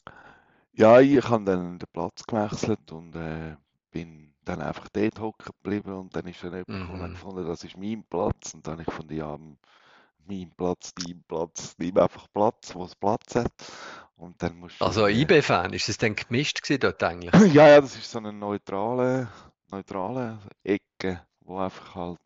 ja, 0.74 1.00
ich 1.00 1.28
habe 1.30 1.44
dann 1.44 1.78
den 1.78 1.90
Platz 1.92 2.24
gewechselt 2.26 2.92
und 2.92 3.16
äh, 3.16 3.56
bin 3.92 4.34
dann 4.50 4.62
einfach 4.62 4.90
dort 4.90 5.20
hocken 5.20 5.54
geblieben 5.64 5.94
und 5.94 6.16
dann 6.16 6.28
ist 6.28 6.44
dann 6.44 6.54
jemand 6.54 6.70
gekommen 6.80 7.04
und 7.04 7.12
Mhm. 7.12 7.14
gefunden, 7.14 7.48
das 7.48 7.64
ist 7.64 7.78
mein 7.78 8.04
Platz 8.06 8.54
und 8.56 8.68
dann 8.68 8.74
habe 8.74 8.84
ich 8.84 8.88
gefunden, 8.88 9.16
ja, 9.16 9.38
mein 10.28 10.52
Platz, 10.58 10.94
dein 10.96 11.24
Platz, 11.28 11.76
nimm 11.78 11.98
einfach 11.98 12.28
Platz, 12.34 12.76
wo 12.76 12.86
es 12.86 12.96
Platz 12.96 13.36
hat 13.36 13.54
und 14.18 14.42
dann 14.44 14.58
musst 14.60 14.82
Also 14.82 15.08
äh, 15.08 15.08
IB-Fan, 15.08 15.72
ist 15.72 15.88
es 15.88 15.98
denn 16.00 16.18
gemischt 16.18 16.62
gewesen 16.64 16.82
dort 16.82 17.02
eigentlich? 17.02 17.34
ja, 17.54 17.68
ja, 17.68 17.82
das 17.82 17.96
ist 17.96 18.12
so 18.12 18.20
eine 18.20 18.32
neutrale, 18.34 19.28
neutrale 19.72 20.40
Ecke, 20.64 21.26
wo 21.42 21.58
einfach 21.60 21.96
halt, 21.96 22.20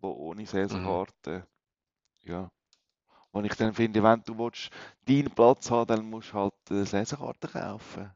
wo 0.00 0.10
ohne 0.10 0.46
Mhm. 0.68 0.98
Saisonkarte, 0.98 1.46
ja. 2.24 2.50
Und 3.32 3.44
ich 3.46 3.54
dann 3.56 3.74
finde, 3.74 4.02
wenn 4.02 4.22
du 4.24 4.38
willst, 4.38 4.70
deinen 5.06 5.30
Platz 5.30 5.70
haben, 5.70 5.88
dann 5.88 6.10
musst 6.10 6.32
du 6.32 6.36
halt 6.38 6.54
eine 6.70 6.86
Saisonkarte 6.86 7.48
kaufen. 7.48 8.12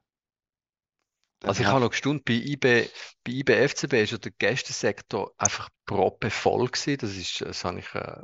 Also 1.46 1.62
ich 1.62 1.68
habe 1.68 1.80
noch 1.80 1.90
gestaunt, 1.90 2.24
bei 2.24 2.34
IB, 2.34 2.88
bei 3.24 3.32
IB 3.32 3.68
FCB 3.68 4.02
ist 4.02 4.12
ja 4.12 4.18
der 4.18 4.32
Gästensektor 4.32 5.32
einfach 5.36 5.68
proppevoll 5.84 6.68
gewesen. 6.68 6.98
Das 6.98 7.16
ist, 7.16 7.40
das 7.40 7.64
habe 7.64 7.80
ich 7.80 7.94
äh, 7.94 8.22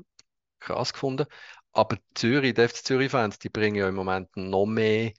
krass 0.59 0.93
gefunden. 0.93 1.27
Aber 1.73 1.99
Zürich, 2.15 2.55
die 2.55 2.69
FC 2.69 2.85
Zürich-Fans, 2.85 3.39
die 3.39 3.49
bringen 3.49 3.77
ja 3.77 3.89
im 3.89 3.95
Moment 3.95 4.29
noch 4.37 4.67
mehr 4.67 5.13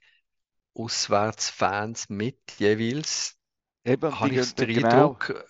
Auswärtsfans 0.74 2.08
mit, 2.08 2.38
jeweils. 2.58 3.36
Eben, 3.84 4.20
Habe 4.20 4.34
ich 4.34 4.54
den 4.54 4.68
genau, 4.74 4.88
Eindruck, 4.88 5.44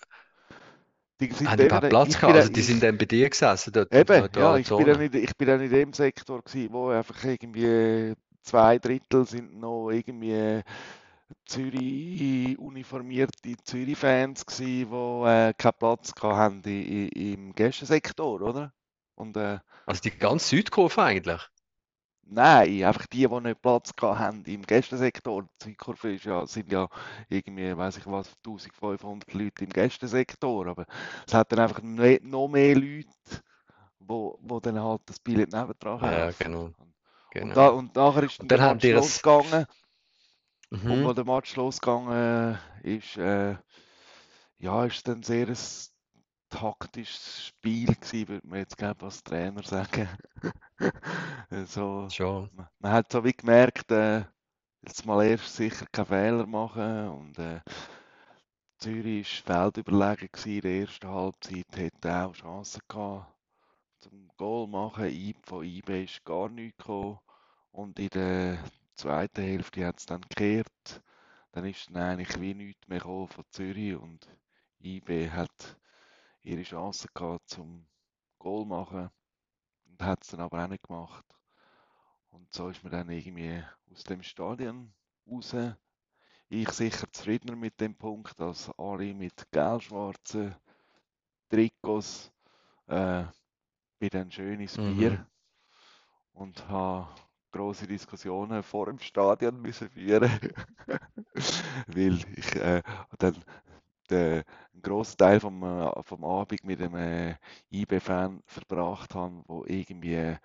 die 1.19 1.31
sind 1.31 1.47
haben 1.47 1.57
die 1.57 1.63
eben, 1.63 1.67
überhaupt 1.67 1.89
Platz 1.89 2.15
gehabt? 2.15 2.35
Also 2.35 2.49
die 2.49 2.61
ich, 2.61 2.67
sind 2.67 2.83
dann 2.83 2.97
bei 2.97 3.05
dir 3.05 3.29
gesessen, 3.29 3.71
dort 3.73 3.91
eben, 3.91 4.29
ja, 4.35 4.57
neutralen 4.57 4.61
ich 4.61 4.69
bin 4.75 4.87
in, 4.87 5.23
ich 5.23 5.37
bin 5.37 5.47
dann 5.47 5.61
in 5.61 5.69
dem 5.69 5.93
Sektor 5.93 6.41
gewesen, 6.41 6.73
wo 6.73 6.89
einfach 6.89 7.23
irgendwie 7.23 8.13
zwei 8.41 8.79
Drittel 8.79 9.25
sind 9.25 9.59
noch 9.59 9.89
irgendwie 9.91 10.61
Zürich 11.45 12.57
uniformierte 12.59 13.55
Zürich-Fans 13.63 14.45
gsi, 14.45 14.85
wo 14.89 15.25
äh, 15.25 15.53
keinen 15.57 15.73
Platz 15.79 16.13
gehabt 16.15 16.35
haben 16.37 16.61
i- 16.65 17.09
i- 17.15 17.33
im 17.33 17.53
Gästensektor, 17.55 18.41
oder? 18.41 18.73
Und 19.15 19.37
äh, 19.37 19.59
Also 19.85 20.01
die 20.01 20.11
ganze 20.11 20.49
Südkurve 20.49 21.01
eigentlich. 21.01 21.41
Nein, 22.25 22.83
einfach 22.83 23.05
die, 23.07 23.27
die 23.27 23.41
nicht 23.41 23.61
Platz 23.61 23.91
haben 24.01 24.43
im 24.45 24.63
Gästensektor. 24.63 25.43
Die 25.61 25.65
Südkurve 25.69 26.13
ist 26.15 26.25
ja, 26.25 26.45
sind 26.47 26.71
ja 26.71 26.87
irgendwie, 27.29 27.75
weiß 27.77 27.97
ich 27.97 28.05
was, 28.07 28.29
1500 28.43 29.33
Leute 29.33 29.63
im 29.65 29.69
Gästensektor. 29.69 30.67
Aber 30.67 30.85
es 31.27 31.33
hat 31.33 31.51
dann 31.51 31.59
einfach 31.59 31.81
noch 31.83 32.47
mehr 32.47 32.75
Leute, 32.75 33.07
wo, 33.99 34.37
wo 34.41 34.59
dann 34.59 34.79
halt 34.81 35.01
das 35.07 35.19
Billett 35.19 35.51
nebendran 35.53 35.99
Ja, 35.99 36.31
kaufen. 36.31 36.33
genau, 36.33 36.71
Und, 37.37 37.55
genau. 37.55 37.57
da, 37.57 37.69
und 37.69 37.95
nachher 37.95 38.23
ist 38.23 38.41
dann 38.41 38.47
Und 38.47 38.51
der 38.51 38.61
dann 38.61 38.61
haben 38.61 38.79
die 38.79 38.93
das. 38.93 39.23
Losgegangen. 40.73 40.83
Und 40.87 41.03
Mhm. 41.03 41.03
wo 41.03 41.13
der 41.13 41.25
Match 41.25 41.55
losgegangen 41.55 42.59
ist, 42.83 43.17
äh, 43.17 43.57
ja, 44.59 44.85
ist 44.85 45.07
dann 45.07 45.23
sehr 45.23 45.47
ein 45.49 45.57
taktisches 46.49 47.47
Spiel 47.47 47.87
gewesen, 47.95 48.27
würde 48.29 48.47
man 48.47 48.59
jetzt 48.59 48.77
gerne 48.77 49.01
als 49.01 49.23
Trainer 49.23 49.63
sagen. 49.63 50.07
so, 51.65 52.09
Schon. 52.09 52.49
man, 52.51 52.67
man 52.79 52.91
hat 52.91 53.11
so 53.11 53.23
wie 53.23 53.33
gemerkt, 53.33 53.91
äh, 53.91 54.25
jetzt 54.81 55.05
mal 55.05 55.25
erst 55.25 55.55
sicher 55.55 55.85
keinen 55.91 56.05
Fehler 56.07 56.45
machen 56.47 57.09
und 57.09 57.39
äh, 57.39 57.61
Zürich 58.77 59.43
war 59.47 59.71
feldüberlegen 59.71 60.29
gewesen 60.31 60.51
in 60.55 60.61
der 60.61 60.81
ersten 60.81 61.07
Halbzeit, 61.09 61.65
hätte 61.75 62.15
auch 62.15 62.33
Chancen 62.33 62.81
gehabt 62.87 63.33
zum 63.99 64.29
Goal 64.37 64.67
machen. 64.67 65.35
Von 65.43 65.63
IB 65.65 66.03
ist 66.05 66.23
gar 66.25 66.49
nichts 66.49 66.77
gekommen 66.77 67.19
und 67.71 67.99
in 67.99 68.09
der 68.09 68.59
zweiten 68.95 69.43
Hälfte 69.43 69.85
hat 69.85 69.99
es 69.99 70.05
dann 70.05 70.21
gekehrt. 70.21 71.03
Dann 71.51 71.65
ist 71.65 71.87
dann 71.89 71.97
eigentlich 71.97 72.39
wie 72.41 72.53
nichts 72.53 72.87
mehr 72.87 72.99
gekommen 72.99 73.27
von 73.27 73.45
Zürich 73.51 73.95
und 73.95 74.27
IB 74.79 75.29
hat 75.31 75.77
ihre 76.43 76.63
Chance 76.63 77.07
gehabt 77.13 77.49
zum 77.49 77.87
Goal 78.39 78.65
machen 78.65 79.09
und 79.85 80.03
hat 80.03 80.23
es 80.23 80.29
dann 80.29 80.41
aber 80.41 80.63
auch 80.63 80.69
nicht 80.69 80.83
gemacht. 80.83 81.25
Und 82.31 82.53
so 82.53 82.69
ist 82.69 82.83
man 82.83 82.91
dann 82.91 83.09
irgendwie 83.09 83.63
aus 83.91 84.03
dem 84.03 84.23
Stadion 84.23 84.93
raus. 85.25 85.55
Ich 86.49 86.69
sicher 86.71 87.11
zufriedener 87.11 87.55
mit 87.57 87.79
dem 87.81 87.95
Punkt, 87.95 88.39
als 88.41 88.69
alle 88.77 89.13
mit 89.13 89.51
gelb-schwarzen 89.51 90.55
Trikots. 91.49 92.31
Äh, 92.87 93.25
bin 93.99 94.09
dann 94.11 94.31
schön 94.31 94.61
ins 94.61 94.77
Mhm. 94.77 94.79
Bier 94.79 95.27
und 96.33 96.67
habe 96.69 97.07
große 97.53 97.87
Diskussionen 97.87 98.63
vor 98.63 98.87
dem 98.87 98.99
Stadion 98.99 99.61
müssen 99.61 99.89
führen, 99.89 100.31
weil 101.87 102.19
ich 102.37 102.55
äh, 102.57 102.83
dann 103.19 103.35
den 104.09 104.43
einen 104.73 104.81
grossen 104.83 105.17
Teil 105.17 105.39
vom, 105.41 105.63
äh, 105.63 106.03
vom 106.03 106.25
Abend 106.25 106.63
mit 106.65 106.81
einem 106.81 106.95
äh, 106.95 107.35
IB-Fan 107.71 108.41
verbracht 108.47 109.15
habe, 109.15 109.43
wo 109.47 109.65
irgendwie 109.67 110.37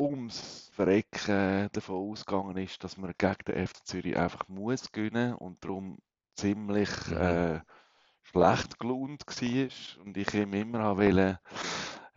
ums 0.00 0.70
Verrecken 0.74 1.68
davon 1.72 2.10
ausgegangen 2.10 2.56
ist, 2.58 2.82
dass 2.84 2.96
man 2.96 3.12
gegen 3.18 3.44
den 3.46 3.56
FC 3.56 3.84
Zürich 3.86 4.16
einfach 4.16 4.48
muss 4.48 4.90
gewinnen 4.92 5.34
und 5.34 5.62
darum 5.64 5.98
ziemlich 6.36 6.90
Mhm. 7.06 7.12
äh, 7.12 7.60
schlecht 8.22 8.78
gelaunt 8.78 9.24
war 9.26 10.04
und 10.04 10.16
ich 10.16 10.34
ihm 10.34 10.54
immer 10.54 10.96
wollen 10.98 11.38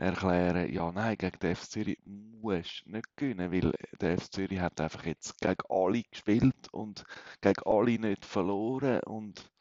erklären, 0.04 0.72
ja 0.74 0.92
nein, 0.92 1.18
gegen 1.18 1.40
den 1.40 1.56
FC 1.56 1.72
Zürich 1.72 2.00
musst 2.06 2.84
du 2.86 2.92
nicht 2.92 3.18
gewinnen, 3.18 3.52
weil 3.52 3.74
der 4.02 4.18
FC 4.20 4.32
Zürich 4.34 4.60
hat 4.60 4.80
einfach 4.82 5.06
jetzt 5.06 5.40
gegen 5.42 5.64
alle 5.70 6.04
gespielt 6.04 6.68
und 6.72 7.06
gegen 7.42 7.64
alle 7.66 8.00
nicht 8.00 8.26
verloren 8.26 9.02
und 9.06 9.52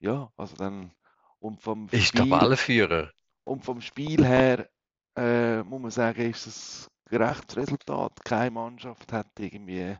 ja, 0.00 0.32
also 0.36 0.56
dann 0.56 0.92
und 1.40 1.62
vom 1.62 1.90
Ist 1.90 2.06
Spiel 2.08 2.30
Tabellenführer. 2.30 3.12
und 3.44 3.64
vom 3.64 3.80
Spiel 3.80 4.24
her 4.26 4.68
äh, 5.16 5.62
muss 5.64 5.80
man 5.82 5.90
sagen, 5.90 6.30
ist 6.30 6.46
es 6.46 6.90
ein 7.10 7.18
gerechtes 7.18 7.56
Resultat. 7.56 8.24
Keine 8.24 8.50
Mannschaft 8.52 9.12
hat 9.12 9.28
irgendwie, 9.38 9.96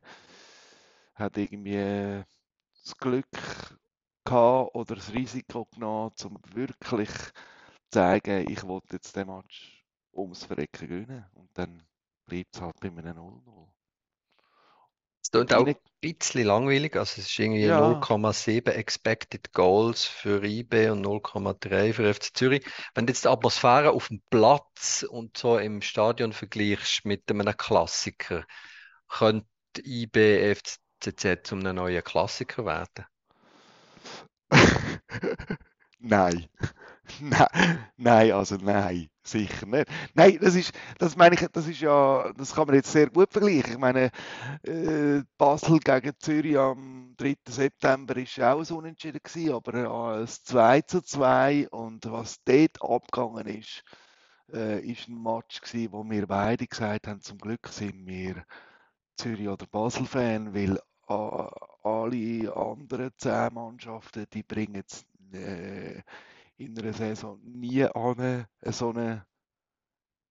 hat 1.14 1.36
irgendwie 1.38 2.24
das 2.84 2.96
Glück 2.98 3.26
gehabt 4.24 4.74
oder 4.74 4.94
das 4.96 5.12
Risiko 5.12 5.66
genommen, 5.66 6.12
um 6.24 6.38
wirklich 6.54 7.10
zeigen, 7.90 8.50
ich 8.50 8.64
wollte 8.64 8.96
jetzt 8.96 9.16
den 9.16 9.28
Match 9.28 9.77
ums 10.18 10.44
Verrecken 10.44 10.88
gewinnen 10.88 11.24
und 11.34 11.50
dann 11.54 11.82
bleibt 12.26 12.54
es 12.54 12.60
halt 12.60 12.78
bei 12.80 12.88
einem 12.88 13.16
0-0. 13.16 13.68
Es 15.22 15.30
klingt 15.30 15.52
auch 15.52 15.66
ein 15.66 15.76
bisschen 16.00 16.44
langweilig, 16.46 16.96
also 16.96 17.20
es 17.20 17.28
ist 17.28 17.38
irgendwie 17.38 17.68
Ja. 17.68 17.70
0,7 17.70 18.72
Expected 18.72 19.52
Goals 19.52 20.04
für 20.04 20.42
IB 20.44 20.90
und 20.90 21.02
0,3 21.02 21.92
für 21.92 22.12
FC 22.12 22.34
Zürich. 22.34 22.64
Wenn 22.94 23.06
du 23.06 23.12
jetzt 23.12 23.24
die 23.24 23.28
Atmosphäre 23.28 23.90
auf 23.92 24.08
dem 24.08 24.22
Platz 24.30 25.04
und 25.08 25.36
so 25.36 25.58
im 25.58 25.82
Stadion 25.82 26.32
vergleichst 26.32 27.04
mit 27.04 27.30
einem 27.30 27.56
Klassiker, 27.56 28.44
könnte 29.08 29.46
IB 29.84 30.54
FCZ 30.54 31.46
zu 31.46 31.56
einem 31.56 31.76
neuen 31.76 32.02
Klassiker 32.04 32.64
werden? 32.64 33.06
Nein. 36.00 36.48
Nein, 37.96 38.32
also 38.32 38.56
nein, 38.56 39.08
sicher 39.22 39.66
nicht. 39.66 39.88
Nein, 40.14 40.38
das 40.40 40.54
ist, 40.54 40.72
das 40.98 41.16
meine 41.16 41.34
ich, 41.34 41.46
das 41.52 41.66
ist 41.66 41.80
ja, 41.80 42.32
das 42.36 42.54
kann 42.54 42.66
man 42.66 42.76
jetzt 42.76 42.92
sehr 42.92 43.08
gut 43.10 43.32
vergleichen. 43.32 43.72
Ich 43.72 43.78
meine, 43.78 44.10
äh, 44.62 45.22
Basel 45.38 45.78
gegen 45.80 46.12
Zürich 46.18 46.58
am 46.58 47.14
3. 47.16 47.36
September 47.48 48.16
ist 48.16 48.40
auch 48.40 48.60
ein 48.60 48.76
Unentschieden 48.76 49.20
gewesen, 49.22 49.52
aber 49.54 49.74
äh, 49.74 50.20
ein 50.22 50.26
2 50.28 50.80
zu 50.82 51.00
2 51.02 51.68
und 51.70 52.04
was 52.10 52.42
dort 52.44 52.82
abgegangen 52.82 53.46
ist, 53.46 53.82
äh, 54.52 54.80
ist 54.80 55.08
ein 55.08 55.22
Match 55.22 55.60
gewesen, 55.62 55.92
wo 55.92 56.04
wir 56.08 56.26
beide 56.26 56.66
gesagt 56.66 57.06
haben, 57.06 57.20
zum 57.22 57.38
Glück 57.38 57.68
sind 57.68 58.06
wir 58.06 58.44
Zürich- 59.16 59.48
oder 59.48 59.66
Basel-Fan, 59.66 60.54
weil 60.54 60.76
äh, 61.08 61.50
alle 61.82 62.56
anderen 62.56 63.10
zehn 63.18 63.54
Mannschaften, 63.54 64.26
die 64.32 64.42
bringen 64.42 64.82
es 64.86 65.04
äh, 65.32 66.02
in 66.58 66.78
einer 66.78 66.92
Saison 66.94 67.40
nie 67.44 67.84
an, 67.84 68.46
so, 68.66 68.90
eine, 68.90 69.26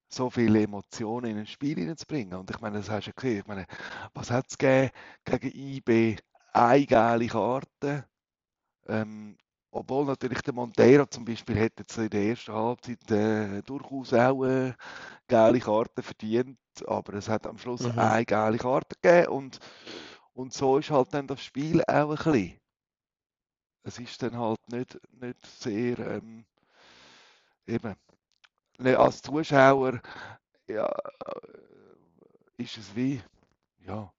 so 0.10 0.29
viele 0.29 0.63
Emotionen 0.63 1.31
in 1.31 1.38
ein 1.39 1.48
Spiel 1.48 1.75
hineinzubringen. 1.77 2.39
Und 2.39 2.50
ich 2.51 2.60
meine, 2.60 2.77
das 2.77 2.89
hast 2.89 3.05
du 3.05 3.10
ja 3.10 3.13
gesehen. 3.15 3.39
Ich 3.39 3.48
meine, 3.48 3.65
was 4.13 4.31
hat 4.31 4.46
es 4.50 4.57
gegeben 4.57 4.91
gegen 5.25 5.51
IB? 5.53 6.17
Eine 6.53 6.86
geile 6.86 7.27
Karte. 7.27 8.05
Ähm, 8.88 9.38
obwohl 9.72 10.05
natürlich 10.05 10.41
der 10.41 10.53
Monteiro 10.53 11.05
zum 11.07 11.25
Beispiel 11.25 11.57
hätte 11.57 11.84
jetzt 11.84 11.98
in 11.98 12.10
der 12.10 12.24
ersten 12.24 12.53
Halbzeit 12.53 13.12
äh, 13.12 13.62
durchaus 13.63 14.13
auch 14.13 14.43
eine 14.43 14.75
geile 15.27 15.60
Karte 15.60 16.03
verdient, 16.03 16.60
aber 16.88 17.15
es 17.15 17.29
hat 17.29 17.48
am 17.48 17.57
Schluss 17.60 17.88
Mhm. 17.88 17.98
eine 17.98 18.25
geile 18.25 18.57
Karte 18.57 18.96
gegeben 19.01 19.29
und, 19.34 19.60
und 20.34 20.53
so 20.53 20.77
ist 20.79 20.91
halt 20.91 21.13
dann 21.13 21.27
das 21.27 21.43
Spiel 21.43 21.84
auch 21.88 22.12
ein 22.12 22.17
bisschen. 22.17 22.60
Es 23.88 23.98
ist 23.98 24.22
dann 24.22 24.38
halt 24.38 24.60
nicht, 24.70 25.00
nicht 25.20 25.44
sehr 25.48 25.98
ähm, 25.98 26.46
eben 27.67 27.96
ne, 28.79 28.98
als 28.98 29.22
Zuschauer 29.24 30.01
ja, 30.67 30.88
äh, 30.88 32.63
ist 32.63 32.77
es 32.77 32.96
wie 32.96 33.22
ja 33.86 34.12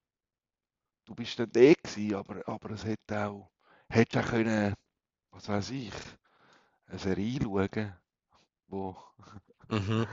du 1.07 1.15
bist 1.15 1.39
dann 1.39 1.51
da 1.51 1.73
gewesen, 1.73 2.15
aber, 2.15 2.47
aber 2.49 2.71
es 2.71 2.85
hätte 2.85 3.27
auch 3.27 3.51
hätte 3.89 4.21
auch 4.21 4.27
können 4.29 4.75
was 5.33 5.49
weiß 5.49 5.71
ich 5.71 5.93
eine 6.87 6.99
Serie 6.99 7.41
schauen 7.43 7.95
wo 8.69 8.97
Mhm. 9.71 10.07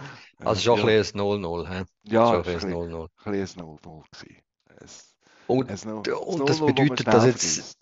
Also 0.43 0.61
schon 0.61 0.79
ja, 0.79 0.85
ein 0.89 0.99
bisschen 0.99 1.19
ein 1.19 1.23
0-0, 1.25 1.67
hä? 1.67 1.83
ja 2.03 2.21
Schon 2.21 2.37
ein 2.39 2.43
bisschen 2.43 2.69
ein 2.69 2.69
ein 2.69 2.69
0-0. 2.69 3.09
bisschen 3.25 3.61
ein 3.61 3.67
0-0 3.67 4.03
gewesen. 4.11 4.41
Es, 4.81 5.15
Und, 5.47 5.67
es 5.67 5.85
no, 5.85 6.07
das 6.37 6.37
und 6.37 6.49
das 6.49 6.61
0-0, 6.61 6.97
bedeutet, 7.01 7.11
dass 7.13 7.25
jetzt. 7.25 7.77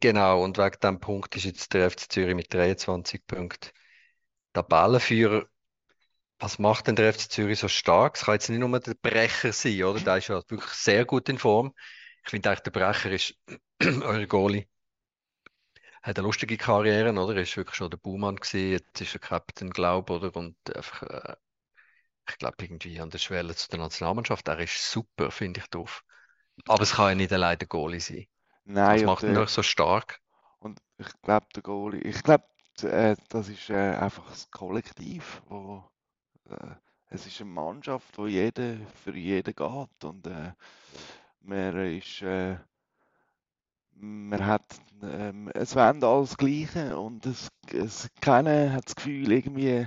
Genau, 0.00 0.42
und 0.44 0.58
wegen 0.58 0.76
diesem 0.80 1.00
Punkt 1.00 1.36
ist 1.36 1.44
jetzt 1.44 1.72
der 1.74 1.90
FC 1.90 2.10
Zürich 2.10 2.34
mit 2.34 2.52
23 2.52 3.26
Punkten 3.26 3.70
Tabellenführer. 4.52 5.48
Was 6.38 6.58
macht 6.58 6.86
denn 6.88 6.96
der 6.96 7.12
FC 7.14 7.30
Zürich 7.30 7.58
so 7.60 7.68
stark? 7.68 8.16
Es 8.16 8.24
kann 8.24 8.34
jetzt 8.34 8.48
nicht 8.50 8.60
nur 8.60 8.80
der 8.80 8.94
Brecher 8.94 9.52
sein, 9.52 9.82
oder? 9.84 10.00
Der 10.00 10.18
ist 10.18 10.28
ja 10.28 10.42
wirklich 10.48 10.72
sehr 10.72 11.04
gut 11.04 11.28
in 11.28 11.38
Form. 11.38 11.74
Ich 12.24 12.30
finde 12.30 12.50
eigentlich, 12.50 12.62
der 12.62 12.70
Brecher 12.72 13.10
ist 13.12 13.36
euer 13.82 14.26
Goalie. 14.26 14.68
Hat 16.02 16.18
eine 16.18 16.26
lustige 16.26 16.56
Karriere, 16.56 17.10
oder? 17.12 17.34
Er 17.36 17.42
ist 17.42 17.56
wirklich 17.56 17.74
schon 17.76 17.90
der 17.90 17.96
Buhmann 17.98 18.36
gewesen, 18.36 18.70
jetzt 18.72 19.00
ist 19.00 19.14
er 19.14 19.20
Captain, 19.20 19.70
glaube 19.70 20.12
oder? 20.12 20.36
Und 20.36 20.56
einfach, 20.76 21.02
äh, 21.02 21.36
ich 22.28 22.38
glaube, 22.38 22.56
irgendwie 22.64 23.00
an 23.00 23.10
der 23.10 23.18
Schwelle 23.18 23.54
zu 23.56 23.68
der 23.68 23.78
Nationalmannschaft. 23.80 24.48
Er 24.48 24.58
ist 24.60 24.90
super, 24.90 25.30
finde 25.30 25.60
ich, 25.60 25.66
drauf. 25.68 26.04
Aber 26.66 26.82
es 26.82 26.94
kann 26.94 27.10
ja 27.10 27.14
nicht 27.16 27.32
allein 27.32 27.58
der 27.58 27.68
Goalie 27.68 28.00
sein. 28.00 28.26
Nein, 28.64 29.00
und 29.00 29.06
macht 29.06 29.22
ihn 29.22 29.36
äh, 29.36 29.40
euch 29.40 29.50
so 29.50 29.62
stark? 29.62 30.20
Und 30.58 30.80
ich 30.98 31.08
glaube, 31.22 31.46
der 31.54 31.62
Goalie, 31.62 32.00
ich 32.00 32.22
glaube, 32.22 32.44
äh, 32.82 33.16
das 33.28 33.48
ist 33.48 33.70
äh, 33.70 33.96
einfach 33.96 34.28
das 34.28 34.50
Kollektiv, 34.50 35.42
wo 35.48 35.84
äh, 36.48 36.74
es 37.10 37.26
ist 37.26 37.40
eine 37.40 37.50
Mannschaft, 37.50 38.18
wo 38.18 38.26
jeder 38.26 38.76
für 39.04 39.16
jeden 39.16 39.54
geht 39.54 40.04
und 40.04 40.26
äh, 40.26 40.52
man 41.40 41.76
ist, 41.96 42.22
äh, 42.22 42.56
man 43.92 44.44
hat, 44.44 44.64
ähm, 45.02 45.50
es 45.54 45.76
wollen 45.76 46.02
alle 46.02 46.22
das 46.22 46.36
Gleiche 46.36 46.98
und 46.98 47.24
es, 47.26 47.48
es, 47.72 48.08
keiner 48.20 48.72
hat 48.72 48.86
das 48.86 48.96
Gefühl 48.96 49.30
irgendwie, 49.30 49.86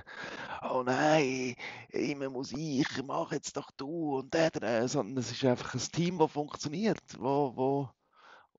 oh 0.69 0.83
nein, 0.85 1.55
immer 1.89 2.29
muss 2.29 2.53
ich, 2.53 2.87
mach 3.03 3.31
jetzt 3.31 3.57
doch 3.57 3.71
du 3.71 4.19
und 4.19 4.33
der, 4.33 4.51
der, 4.51 4.87
sondern 4.87 5.17
es 5.17 5.31
ist 5.31 5.43
einfach 5.43 5.73
ein 5.73 5.91
Team, 5.91 6.19
das 6.19 6.31
funktioniert, 6.31 7.01
wo, 7.19 7.51
wo, 7.55 7.89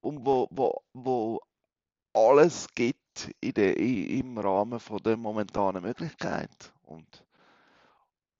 und 0.01 0.25
wo, 0.25 0.47
wo, 0.51 0.81
wo 0.93 1.41
alles 2.13 2.67
gibt 2.75 3.31
in 3.39 3.53
der, 3.53 3.77
im 3.77 4.37
Rahmen 4.37 4.79
von 4.79 4.97
der 4.99 5.17
momentanen 5.17 5.83
Möglichkeit. 5.83 6.73
Und, 6.83 7.25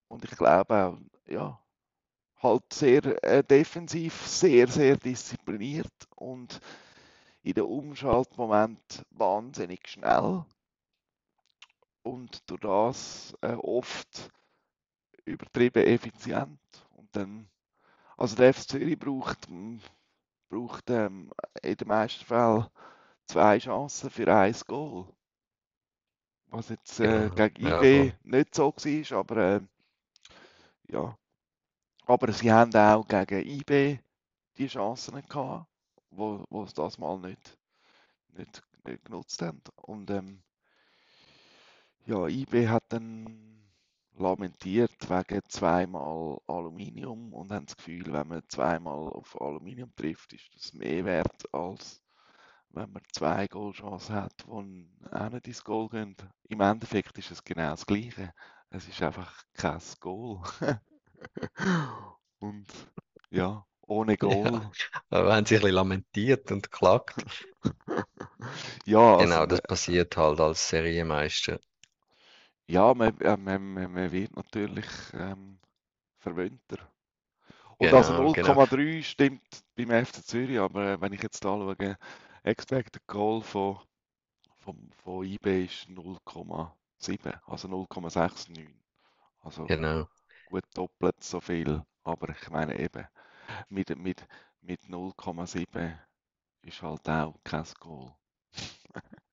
und 0.08 0.24
ich 0.26 0.32
glaube 0.32 0.76
auch, 0.76 0.98
ja, 1.28 1.60
halt 2.42 2.74
sehr 2.74 3.24
äh, 3.24 3.44
defensiv, 3.44 4.26
sehr, 4.26 4.68
sehr 4.68 4.98
diszipliniert 4.98 5.94
und 6.16 6.60
in 7.44 7.54
den 7.54 7.64
Umschaltmoment 7.64 9.06
wahnsinnig 9.12 9.88
schnell 9.88 10.46
und 12.04 12.50
durch 12.50 12.62
das 12.62 13.34
äh, 13.42 13.54
oft 13.54 14.32
übertrieben 15.26 15.86
effizient. 15.86 16.60
Und 16.96 17.16
dann, 17.16 17.50
also 18.18 18.36
der 18.36 18.54
FC 18.54 18.70
Zürich 18.70 19.00
braucht, 19.00 19.50
mm, 19.50 19.78
braucht 20.50 20.90
ähm, 20.90 21.32
in 21.62 21.76
den 21.76 21.88
meisten 21.88 22.26
Fällen 22.26 22.68
zwei 23.26 23.60
Chancen 23.60 24.10
für 24.10 24.34
ein 24.34 24.56
Goal. 24.68 25.08
Was 26.48 26.70
jetzt 26.70 27.00
äh, 27.00 27.30
gegen 27.30 27.68
ja, 27.68 27.82
IB 27.82 28.12
voll. 28.12 28.20
nicht 28.24 28.56
so 28.56 28.74
war, 28.74 29.20
aber 29.20 29.38
äh, 29.38 29.62
ja. 30.88 31.18
Aber 32.06 32.32
sie 32.34 32.52
haben 32.52 32.74
auch 32.74 33.08
gegen 33.08 33.48
IB 33.48 34.00
die 34.58 34.68
Chancen 34.68 35.22
gehabt, 35.28 35.68
wo, 36.10 36.44
wo 36.50 36.66
sie 36.66 36.74
das 36.74 36.98
mal 36.98 37.20
nicht, 37.20 37.58
nicht, 38.30 38.64
nicht 38.84 39.06
genutzt 39.06 39.42
haben. 39.44 39.62
Und 39.76 40.10
ähm, 40.10 40.42
ja, 42.06 42.28
IB 42.28 42.68
hat 42.68 42.84
dann 42.90 43.59
lamentiert 44.20 45.10
wegen 45.10 45.42
zweimal 45.50 46.40
Aluminium 46.48 47.34
und 47.34 47.52
haben 47.52 47.66
das 47.66 47.78
Gefühl, 47.78 48.12
wenn 48.14 48.28
man 48.28 48.44
zweimal 48.50 49.10
auf 49.10 49.40
Aluminium 49.42 49.94
trifft, 49.96 50.34
ist 50.34 50.50
das 50.56 50.74
mehr 50.74 51.06
wert, 51.06 51.54
als 51.54 52.02
wenn 52.72 52.92
man 52.92 53.04
zwei 53.14 53.48
Goalchancen 53.48 54.16
hat, 54.16 54.34
die 54.48 54.90
auch 55.12 55.30
nicht 55.32 55.48
ins 55.48 55.64
Goal 55.64 55.90
gehen. 55.90 56.16
Im 56.50 56.62
Endeffekt 56.62 57.18
ist 57.18 57.32
es 57.32 57.44
genau 57.44 57.72
das 57.72 57.86
Gleiche. 57.86 58.34
Es 58.72 58.88
ist 58.88 59.02
einfach 59.02 59.44
kein 59.54 59.82
Goal. 60.00 60.42
Und 62.40 62.68
ja, 63.32 63.66
ohne 63.82 64.18
Ja, 64.22 64.38
Goal. 64.42 64.72
aber 65.10 65.36
haben 65.36 65.46
sich 65.46 65.58
ein 65.58 65.62
bisschen 65.62 65.76
lamentiert 65.76 66.52
und 66.52 66.64
geklagt. 66.64 67.26
Ja, 68.86 69.20
also 69.20 69.42
Genau, 69.42 69.46
das 69.46 69.62
passiert 69.62 70.18
halt 70.18 70.40
als 70.40 70.68
Serienmeister. 70.70 71.60
Ja, 72.70 72.94
man, 72.94 73.20
äh, 73.20 73.36
man, 73.36 73.74
man, 73.74 74.12
wird 74.12 74.36
natürlich 74.36 74.86
ähm, 75.14 75.58
verwöhnter. 76.20 76.78
Und 77.78 77.94
also 77.94 78.14
Genau, 78.14 78.34
genau. 78.34 78.64
0,3 78.64 79.04
stimmt 79.04 79.64
beim 79.76 80.06
FC 80.06 80.24
Zürich, 80.24 80.60
aber 80.60 80.86
äh, 80.86 81.02
wenn 81.02 81.14
ich 81.14 81.24
jetzt 81.24 81.44
anschaue, 81.46 81.98
Expected 82.44 83.06
Goal 83.08 83.42
von, 83.42 83.80
von, 84.58 84.92
von 85.04 85.26
IB 85.26 85.66
ist 85.66 85.88
0,7, 85.90 87.40
also 87.48 87.68
0,69. 87.68 88.68
Also 89.42 89.66
Genau. 89.66 90.08
gut 90.46 90.66
doppelt 90.74 91.24
so 91.24 91.42
viel, 91.42 91.84
aber 92.04 92.30
ich 92.30 92.50
meine 92.50 92.78
eben, 92.78 93.08
mit, 93.70 93.98
mit, 93.98 94.28
mit 94.62 94.82
0,7 94.84 95.98
ist 96.62 96.82
halt 96.82 97.10
auch 97.10 97.40
kein 97.44 97.66
Goal. 97.80 98.14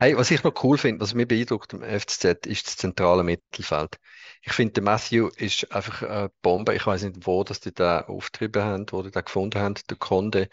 Hey, 0.00 0.16
was 0.16 0.30
ich 0.30 0.42
noch 0.42 0.64
cool 0.64 0.78
finde, 0.78 1.02
was 1.02 1.12
mich 1.12 1.28
beeindruckt 1.28 1.74
am 1.74 1.82
FCZ, 1.82 2.46
ist 2.46 2.66
das 2.66 2.78
zentrale 2.78 3.22
Mittelfeld. 3.22 3.98
Ich 4.40 4.52
finde, 4.54 4.72
der 4.72 4.82
Matthew 4.82 5.28
ist 5.36 5.70
einfach 5.72 6.02
eine 6.02 6.30
Bombe. 6.40 6.74
Ich 6.74 6.86
weiß 6.86 7.02
nicht, 7.02 7.26
wo 7.26 7.44
dass 7.44 7.60
die 7.60 7.74
da 7.74 8.00
aufgetrieben 8.06 8.62
haben, 8.62 8.86
wo 8.92 9.02
die 9.02 9.10
da 9.10 9.20
gefunden 9.20 9.60
haben, 9.60 9.74
der 9.90 9.98
Conde. 9.98 10.48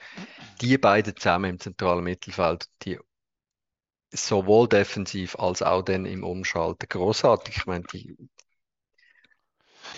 Die 0.59 0.77
beiden 0.77 1.15
zusammen 1.15 1.51
im 1.51 1.59
zentralen 1.61 2.03
Mittelfeld, 2.03 2.67
die 2.83 2.99
sowohl 4.11 4.67
defensiv 4.67 5.37
als 5.37 5.61
auch 5.61 5.81
dann 5.81 6.05
im 6.05 6.25
Umschalten 6.25 6.89
großartig. 6.89 7.55
Ich 7.55 7.65
meine, 7.65 7.85
die, 7.85 8.17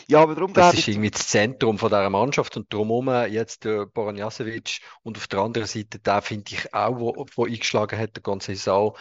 Ja, 0.08 0.22
aber 0.22 0.36
darum 0.36 0.54
das 0.54 0.76
ist 0.76 0.88
irgendwie 0.88 1.12
das 1.12 1.28
Zentrum 1.28 1.78
von 1.78 1.90
dieser 1.90 2.10
Mannschaft 2.10 2.56
und 2.58 2.72
drumherum 2.72 3.10
jetzt 3.32 3.66
der 3.66 3.86
Boran 3.86 4.16
Jasevic 4.16 4.80
und 5.04 5.18
auf 5.18 5.28
der 5.28 5.40
anderen 5.40 5.68
Seite 5.68 6.00
der 6.00 6.22
finde 6.22 6.52
ich 6.54 6.74
auch, 6.74 7.00
wo, 7.00 7.26
wo 7.36 7.46
eingeschlagen 7.46 7.98
hat, 8.00 8.16
der 8.16 8.24
ganze 8.24 8.56
Saison 8.56 8.96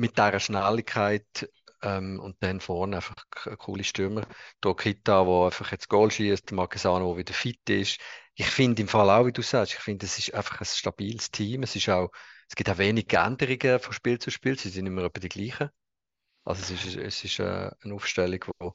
mit 0.00 0.18
dieser 0.18 0.40
Schnelligkeit 0.40 1.50
ähm, 1.82 2.20
und 2.20 2.36
dann 2.42 2.60
vorne 2.60 2.96
einfach 2.96 3.14
k- 3.30 3.56
coole 3.56 3.84
Stürmer. 3.84 4.22
Der 4.64 4.74
Kita, 4.74 5.24
der 5.24 5.44
einfach 5.46 5.72
jetzt 5.72 5.88
Goal 5.88 6.10
schießt, 6.10 6.52
Marquesano, 6.52 7.10
der 7.14 7.18
wieder 7.18 7.34
fit 7.34 7.68
ist. 7.70 8.00
Ich 8.34 8.46
finde 8.50 8.82
im 8.82 8.88
Fall 8.88 9.10
auch, 9.10 9.26
wie 9.26 9.32
du 9.32 9.42
sagst, 9.42 9.74
ich 9.74 9.80
finde, 9.80 10.06
es 10.06 10.18
ist 10.18 10.34
einfach 10.34 10.60
ein 10.60 10.66
stabiles 10.66 11.30
Team. 11.30 11.62
Es 11.62 11.76
ist 11.76 11.88
auch, 11.88 12.10
es 12.48 12.56
gibt 12.56 12.70
auch 12.70 12.78
wenig 12.78 13.12
Änderungen 13.12 13.80
von 13.80 13.92
Spiel 13.92 14.18
zu 14.18 14.30
Spiel. 14.30 14.58
Sie 14.58 14.70
sind 14.70 14.86
immer 14.86 15.04
etwa 15.04 15.20
die 15.20 15.28
gleichen. 15.28 15.70
Also 16.44 16.62
es 16.62 16.84
ist, 16.86 16.96
es 16.96 17.24
ist 17.24 17.40
äh, 17.40 17.70
eine 17.82 17.94
Aufstellung, 17.94 18.44
wo, 18.60 18.74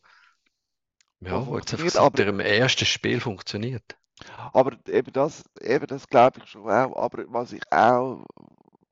wo 1.28 1.46
ja, 1.46 1.46
wo 1.46 1.58
jetzt 1.58 1.74
einfach 1.74 1.90
seit 1.90 2.18
aber, 2.18 2.20
dem 2.20 2.40
ersten 2.40 2.86
Spiel 2.86 3.20
funktioniert. 3.20 3.96
aber 4.54 4.78
eben 4.88 5.12
das, 5.14 5.44
eben 5.62 5.88
das 5.88 6.08
glaube 6.08 6.40
ich 6.44 6.50
schon 6.50 6.64
auch. 6.64 6.96
Aber 6.96 7.24
was 7.28 7.52
ich 7.54 7.62
auch, 7.72 8.26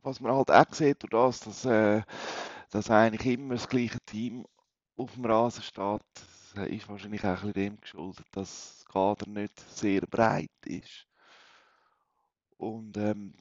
was 0.03 0.19
man 0.21 0.33
halt 0.33 0.51
auch 0.51 0.73
sieht, 0.73 1.03
durch 1.03 1.11
das, 1.11 1.39
dass, 1.41 1.65
äh, 1.65 2.03
dass 2.71 2.89
eigentlich 2.91 3.33
immer 3.39 3.55
das 3.55 3.69
gleiche 3.69 3.99
Team 4.05 4.45
auf 4.97 5.13
dem 5.13 5.25
Rasen 5.25 5.63
steht, 5.63 6.01
das 6.55 6.69
ist 6.69 6.89
wahrscheinlich 6.89 7.23
auch 7.25 7.29
ein 7.29 7.35
bisschen 7.35 7.53
dem 7.53 7.81
geschuldet, 7.81 8.25
dass 8.33 8.77
das 8.79 8.85
Kader 8.91 9.27
nicht 9.29 9.59
sehr 9.71 10.01
breit 10.01 10.51
ist. 10.65 11.07
Und 12.57 12.97
ähm, 12.97 13.33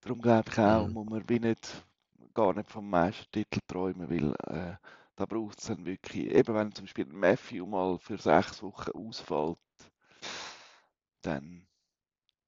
darum 0.00 0.20
glaube 0.20 0.50
ich 0.50 0.58
auch, 0.58 0.88
Mhm. 0.88 0.90
muss 0.90 1.08
man 1.08 1.28
wie 1.28 1.38
nicht, 1.38 1.84
gar 2.34 2.52
nicht 2.52 2.68
vom 2.70 2.90
Meistertitel 2.90 3.60
träumen, 3.68 4.10
weil 4.10 4.34
äh, 4.48 4.76
da 5.16 5.26
braucht 5.26 5.60
es 5.60 5.66
dann 5.66 5.86
wirklich, 5.86 6.26
eben 6.32 6.54
wenn 6.54 6.72
zum 6.72 6.86
Beispiel 6.86 7.06
Matthew 7.06 7.66
mal 7.66 7.98
für 7.98 8.18
sechs 8.18 8.62
Wochen 8.62 8.90
ausfällt, 8.92 9.58
dann 11.22 11.67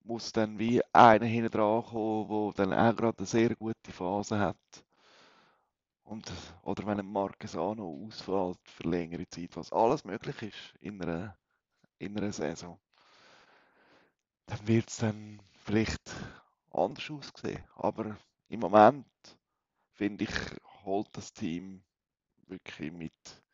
muss 0.04 0.32
dann 0.32 0.58
wie 0.58 0.82
einer 0.92 1.26
hinten 1.26 1.50
dran 1.50 1.82
kommen, 1.84 2.52
der 2.56 2.66
dann 2.66 2.72
auch 2.72 2.96
gerade 2.96 3.18
eine 3.18 3.26
sehr 3.26 3.54
gute 3.56 3.92
Phase 3.92 4.38
hat. 4.38 4.56
Und, 6.02 6.32
oder 6.62 6.86
wenn 6.86 6.98
ein 6.98 7.12
Marquesano 7.12 8.04
ausfällt 8.06 8.58
für 8.64 8.88
längere 8.88 9.28
Zeit, 9.28 9.56
was 9.56 9.72
alles 9.72 10.04
möglich 10.04 10.42
ist 10.42 10.74
in 10.80 11.00
einer, 11.00 11.36
in 11.98 12.16
einer 12.16 12.32
Saison, 12.32 12.80
dann 14.46 14.66
wird 14.66 14.88
es 14.88 14.96
dann 14.96 15.40
vielleicht 15.64 16.10
anders 16.70 17.10
aussehen. 17.10 17.62
Aber 17.76 18.16
im 18.48 18.60
Moment, 18.60 19.06
finde 19.92 20.24
ich, 20.24 20.34
holt 20.84 21.08
das 21.12 21.32
Team 21.32 21.84
wirklich 22.48 22.90
mit, 22.90 23.44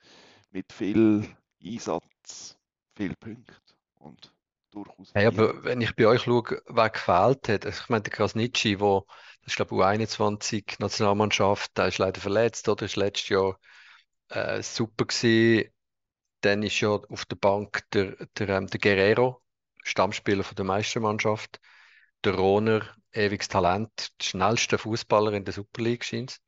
mit 0.51 0.73
viel 0.73 1.27
Einsatz 1.63 2.57
viel 2.95 3.15
Punkte 3.17 3.75
und 3.97 4.33
durchaus 4.77 5.13
Hey, 5.15 5.27
aber 5.27 5.65
wenn 5.65 5.81
ich 5.81 5.95
bei 5.97 6.07
euch 6.07 6.23
schaue, 6.23 6.63
wer 6.67 6.91
gefehlt 6.91 7.49
hat, 7.49 7.67
also 7.67 7.83
ich 7.83 7.89
meine, 7.89 8.03
der 8.03 8.13
Krasnitschi, 8.13 8.81
wo, 8.81 9.07
das 9.43 9.53
ist 9.53 9.57
glaube 9.57 9.75
ich 9.75 9.81
U21 9.81 10.77
Nationalmannschaft, 10.79 11.77
der 11.77 11.89
ist 11.89 11.99
leider 11.99 12.21
verletzt, 12.21 12.69
oder? 12.69 12.85
Ist 12.85 12.97
letztes 12.97 13.29
Jahr 13.31 13.59
äh, 14.29 14.63
super 14.63 15.07
gewesen. 15.07 15.71
Dann 16.43 16.63
ist 16.63 16.81
ja 16.81 16.91
auf 16.91 17.25
der 17.25 17.37
Bank 17.37 17.83
der, 17.93 18.17
der, 18.39 18.49
ähm, 18.51 18.67
der 18.67 18.81
Guerrero, 18.81 19.43
Stammspieler 19.83 20.45
von 20.45 20.57
der 20.57 20.65
Meistermannschaft, 20.65 21.61
der 22.25 22.35
Rohner, 22.35 22.83
ewiges 23.13 23.49
Talent, 23.49 24.13
der 24.21 24.25
schnellste 24.25 24.79
Fußballer 24.79 25.33
in 25.33 25.45
der 25.45 25.55
Super 25.55 25.83
League 25.83 26.05
scheint 26.05 26.41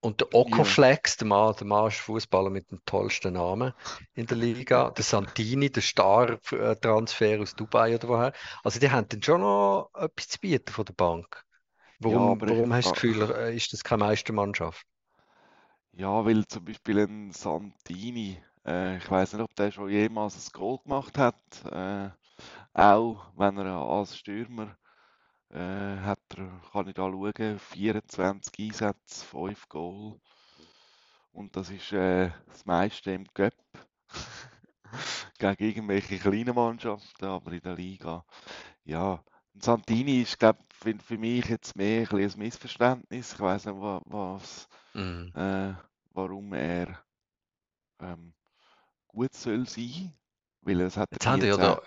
Und 0.00 0.20
der 0.20 0.34
Ja, 0.44 0.76
Okoflex, 0.88 1.16
der 1.18 1.26
Mann, 1.28 1.54
der 1.58 1.66
Mann 1.66 1.88
ist 1.88 1.98
Fußballer 1.98 2.50
mit 2.50 2.70
dem 2.70 2.80
tollsten 2.86 3.34
Namen 3.34 3.72
in 4.14 4.26
der 4.26 4.36
Liga. 4.38 4.90
Der 4.90 5.04
Santini, 5.04 5.70
der 5.70 5.82
Star-Transfer 5.82 7.40
aus 7.40 7.54
Dubai 7.54 7.94
oder 7.96 8.08
woher. 8.08 8.32
Also 8.64 8.80
die 8.80 8.90
haben 8.90 9.08
dann 9.08 9.22
schon 9.22 9.42
noch 9.42 9.90
etwas 9.94 10.28
zu 10.28 10.38
bieten 10.40 10.72
von 10.72 10.84
der 10.86 10.94
Bank. 10.94 11.44
ja, 12.04 12.32
Warum, 12.32 12.40
ich, 12.46 12.58
warum 12.58 12.72
hast 12.74 12.88
du 12.88 12.92
das 12.92 12.94
Gefühl, 12.94 13.30
äh, 13.32 13.56
ist 13.56 13.72
das 13.72 13.84
keine 13.84 14.04
Meistermannschaft? 14.04 14.86
ja, 15.92 16.24
weil 16.24 16.46
zum 16.46 16.64
Beispiel 16.64 16.98
ein 17.00 17.32
Santini, 17.32 18.38
äh, 18.66 18.96
ich 18.98 19.10
weiß 19.10 19.32
nicht, 19.34 19.42
ob 19.42 19.54
der 19.56 19.70
schon 19.70 19.90
jemals 19.90 20.36
ein 20.36 20.52
Goal 20.52 20.78
gemacht 20.82 21.18
hat, 21.18 21.36
äh, 21.70 22.10
auch 22.74 23.32
wenn 23.36 23.58
er 23.58 23.66
als 23.76 24.18
Stürmer 24.18 24.76
äh, 25.50 25.98
hat 26.00 26.20
er, 26.36 26.60
kann 26.72 26.88
ich 26.88 26.94
da 26.94 27.10
schauen, 27.10 27.58
24 27.58 28.54
Einsätze, 28.58 29.24
5 29.26 29.68
Goal 29.68 30.20
und 31.32 31.56
das 31.56 31.70
ist 31.70 31.92
äh, 31.92 32.30
das 32.46 32.64
meiste 32.66 33.10
im 33.12 33.26
Cup 33.34 33.54
gegen 35.38 35.64
irgendwelche 35.64 36.18
kleinen 36.18 36.54
Mannschaften, 36.54 37.24
aber 37.24 37.52
in 37.52 37.60
der 37.62 37.74
Liga, 37.74 38.24
ja. 38.84 39.22
Und 39.54 39.64
Santini 39.64 40.22
ist, 40.22 40.38
glaube 40.38 40.60
für, 40.72 40.94
für 40.98 41.18
mich 41.18 41.46
jetzt 41.46 41.76
mehr 41.76 42.10
ein, 42.12 42.18
ein 42.20 42.32
Missverständnis. 42.38 43.34
Ich 43.34 43.40
weiß 43.40 43.66
nicht, 43.66 43.76
wa- 43.80 44.02
was, 44.06 44.68
Mhm. 44.94 45.32
äh, 45.34 45.72
warum 46.12 46.52
er 46.54 47.04
ähm, 48.00 48.34
gut 49.08 49.34
soll 49.34 49.66
sein, 49.68 50.14
weil 50.62 50.80
es 50.82 50.96
hat 50.96 51.10
Jetzt 51.12 51.26
haben 51.28 51.44
ja 51.44 51.56
da, 51.56 51.80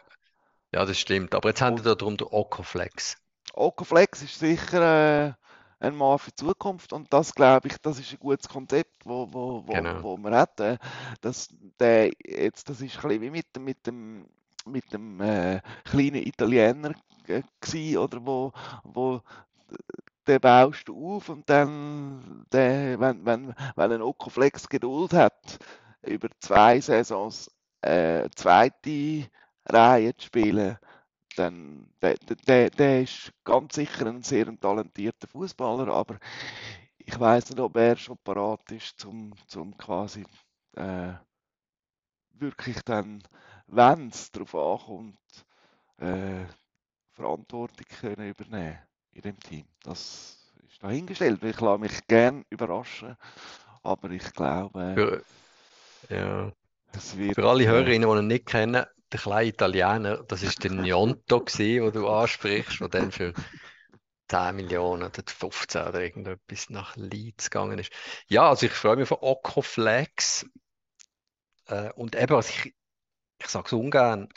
ja, 0.74 0.86
das 0.86 1.00
stimmt, 1.00 1.36
aber 1.36 1.50
jetzt 1.50 1.62
haben 1.62 1.78
Und 1.78 1.84
da 1.84 1.96
darum 1.96 2.18
den 2.18 2.28
Okoflex. 2.32 3.18
Okoflex 3.54 4.24
ist 4.24 4.40
sicher 4.40 5.30
äh, 5.30 5.34
ein 5.80 5.96
Mann 5.96 6.20
für 6.20 6.32
die 6.32 6.36
Zukunft 6.46 6.94
und 6.94 7.12
das 7.14 7.34
glaube 7.36 7.68
ich, 7.68 7.78
das 7.82 8.00
ist 8.00 8.12
ein 8.14 8.20
gutes 8.20 8.48
Konzept, 8.50 9.06
wo, 9.06 9.28
wo, 9.32 9.64
wo, 9.68 9.74
Genau. 9.74 10.02
wo 10.02 10.18
man 10.18 10.34
hat. 10.36 10.60
Äh, 10.60 10.78
dass 11.22 11.50
der 11.80 12.12
jetzt, 12.26 12.70
das 12.70 12.82
ist 12.82 12.98
ein 12.98 13.08
bisschen 13.10 13.22
wie 13.22 13.30
mit, 13.32 13.56
dem- 13.56 13.64
mit 13.66 13.86
dem, 13.88 14.26
mit 14.66 14.94
dem 14.94 15.20
äh, 15.22 15.62
kleinen 15.86 16.24
Italiener 16.26 16.94
gsi, 17.62 17.98
oder 17.98 18.26
wo, 18.26 18.52
wo 18.84 19.22
den 20.28 20.40
baust 20.40 20.88
du 20.88 21.16
auf 21.18 21.30
und 21.30 21.50
dann, 21.50 22.46
der, 22.52 23.00
wenn, 23.00 23.26
wenn, 23.26 23.54
wenn 23.76 23.92
ein 23.92 24.02
Okoflex 24.02 24.70
Geduld 24.70 25.14
hat, 25.14 25.60
über 26.04 26.30
zwei 26.40 26.80
Saisons 26.80 27.50
äh, 27.82 28.30
zweite 28.36 29.28
Reihe 29.66 30.16
zu 30.16 30.28
spielen, 30.28 30.78
dann 31.36 31.88
der, 32.02 32.16
der, 32.48 32.70
der 32.72 33.02
ist 33.04 33.32
ganz 33.44 33.76
sicher 33.76 34.08
ein 34.08 34.24
sehr 34.24 34.48
talentierter 34.60 35.28
Fußballer, 35.28 35.88
aber 35.90 36.20
ich 36.98 37.20
weiß 37.20 37.50
nicht, 37.50 37.60
ob 37.60 37.76
er 37.78 37.96
schon 37.98 38.18
parat 38.24 38.72
ist, 38.72 39.00
zum, 39.00 39.34
zum 39.48 39.78
quasi 39.78 40.26
äh, 40.76 41.14
wirklich 42.34 42.82
dann, 42.84 43.24
wenn 43.68 44.10
es 44.10 44.32
darauf 44.32 44.56
ankommt, 44.56 45.20
äh, 46.00 46.46
Verantwortung 47.14 47.86
können 48.00 48.30
übernehmen 48.30 48.80
in 49.14 49.22
dem 49.22 49.40
Team. 49.40 49.66
Das 49.84 50.38
ist 50.68 50.84
dahingestellt. 50.84 51.44
Ich 51.44 51.60
lasse 51.62 51.80
mich 51.80 52.08
gern 52.08 52.46
überraschen, 52.50 53.18
aber 53.84 54.10
ich 54.12 54.34
glaube, 54.34 55.02
Für, 55.02 55.26
ja, 56.10 56.52
wird. 57.14 57.38
für 57.38 57.50
alle 57.50 57.66
Äh, 57.66 57.68
Hörerinnen, 57.68 58.10
die 58.10 58.18
ihn 58.20 58.28
nicht 58.28 58.46
kennen, 58.46 58.86
der 59.14 59.20
kleine 59.20 59.50
Italiener, 59.50 60.24
das 60.24 60.44
ist 60.44 60.64
der 60.64 60.72
Gnonto 60.72 61.40
gewesen, 61.42 61.86
den 61.86 61.94
du 61.94 62.10
ansprichst, 62.10 62.82
der 62.82 62.90
dann 62.90 63.12
für 63.12 63.34
10 64.28 64.56
Millionen 64.56 65.04
oder 65.04 65.24
15 65.26 65.88
oder 65.88 66.02
irgendetwas 66.02 66.70
nach 66.70 66.96
Leeds 66.96 67.50
gegangen 67.50 67.80
ist. 67.80 67.92
Ja, 68.28 68.50
also 68.50 68.66
ich 68.66 68.72
freue 68.72 68.96
mich 68.96 69.08
von 69.08 69.20
Okoflex 69.22 70.46
äh, 71.68 71.92
und 71.94 72.16
eben, 72.16 72.36
also 72.36 72.50
ich, 72.50 72.74
ich 73.40 73.48
sage 73.48 73.68
es 73.68 73.74
ungern, 73.74 74.30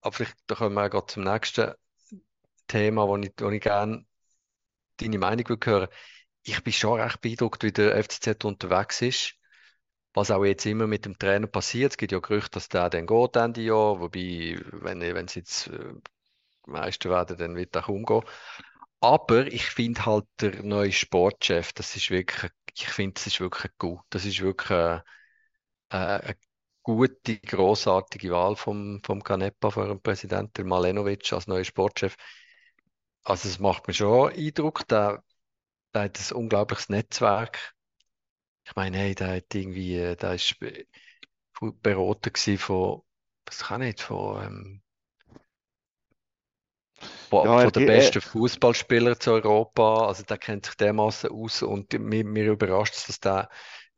aber 0.00 0.12
vielleicht 0.12 0.36
da 0.46 0.54
kommen 0.54 0.74
wir 0.74 0.90
gerade 0.90 1.06
zum 1.06 1.24
nächsten 1.24 1.72
Thema, 2.66 3.06
wo 3.06 3.16
ich, 3.16 3.32
wo 3.38 3.50
ich 3.50 3.60
gerne 3.60 4.04
deine 4.96 5.18
Meinung 5.18 5.48
würde 5.48 5.70
hören. 5.70 5.88
Ich 6.42 6.62
bin 6.62 6.72
schon 6.72 7.00
recht 7.00 7.20
beeindruckt, 7.20 7.62
wie 7.62 7.72
der 7.72 8.02
FCZ 8.02 8.44
unterwegs 8.44 9.02
ist. 9.02 9.34
Was 10.12 10.30
auch 10.30 10.44
jetzt 10.44 10.66
immer 10.66 10.86
mit 10.86 11.04
dem 11.04 11.18
Trainer 11.18 11.46
passiert. 11.46 11.92
Es 11.92 11.96
gibt 11.98 12.12
ja 12.12 12.18
Gerüchte, 12.18 12.52
dass 12.52 12.68
der 12.68 12.90
dann 12.90 13.06
geht 13.06 13.36
Ende 13.36 13.62
Jahr. 13.62 14.00
Wobei, 14.00 14.60
wenn, 14.72 15.28
sie 15.28 15.40
jetzt 15.40 15.68
äh, 15.68 15.94
Meister 16.66 17.10
werden, 17.10 17.36
dann 17.38 17.56
wird 17.56 17.74
er 17.76 17.82
kaum 17.82 18.04
gehen. 18.04 18.22
Aber 19.00 19.46
ich 19.46 19.66
finde 19.66 20.06
halt 20.06 20.26
der 20.40 20.62
neue 20.62 20.92
Sportchef, 20.92 21.72
das 21.72 21.96
ist 21.96 22.10
wirklich, 22.10 22.52
ich 22.74 22.88
finde, 22.88 23.14
das 23.14 23.26
ist 23.28 23.40
wirklich 23.40 23.72
gut. 23.78 24.00
Das 24.10 24.24
ist 24.24 24.40
wirklich 24.40 24.70
äh, 24.70 24.96
äh, 25.90 25.96
eine 25.96 26.36
gute, 26.82 27.38
großartige 27.38 28.30
Wahl 28.32 28.56
vom, 28.56 29.00
vom 29.04 29.22
Canepa 29.22 29.70
für 29.70 29.86
den 29.88 30.00
Präsidenten, 30.02 30.68
Malenovic 30.68 31.32
als 31.32 31.46
neuer 31.46 31.64
Sportchef. 31.64 32.16
Also 33.24 33.48
es 33.48 33.58
macht 33.58 33.86
mir 33.88 33.94
schon 33.94 34.32
Eindruck, 34.32 34.86
der, 34.88 35.22
der 35.94 36.02
hat 36.04 36.18
ein 36.18 36.36
unglaubliches 36.36 36.88
Netzwerk. 36.88 37.74
Ich 38.70 38.74
meine, 38.76 38.96
hey, 38.96 39.14
der 39.14 39.36
hat 39.36 39.54
irgendwie, 39.54 39.96
äh, 39.98 40.16
der 40.16 40.34
ist 40.34 40.58
be- 40.58 40.86
beraten 41.82 42.32
gewesen 42.32 42.58
von, 42.58 43.02
was 43.46 43.60
kann 43.64 43.82
ich, 43.82 44.02
von, 44.02 44.44
ähm, 44.44 44.82
von, 47.30 47.48
Ja, 47.48 47.56
von 47.56 47.72
den 47.72 47.84
ge- 47.84 47.84
besten 47.84 48.20
Fußballspielern 48.20 49.18
zu 49.20 49.32
Europa. 49.32 50.06
Also 50.06 50.22
der 50.24 50.38
kennt 50.38 50.66
sich 50.66 50.74
dermaßen 50.76 51.30
aus 51.30 51.62
und 51.62 51.92
mir, 51.98 52.24
mir 52.24 52.50
überrascht 52.52 52.94
es, 52.96 53.06
dass 53.06 53.20
der 53.20 53.48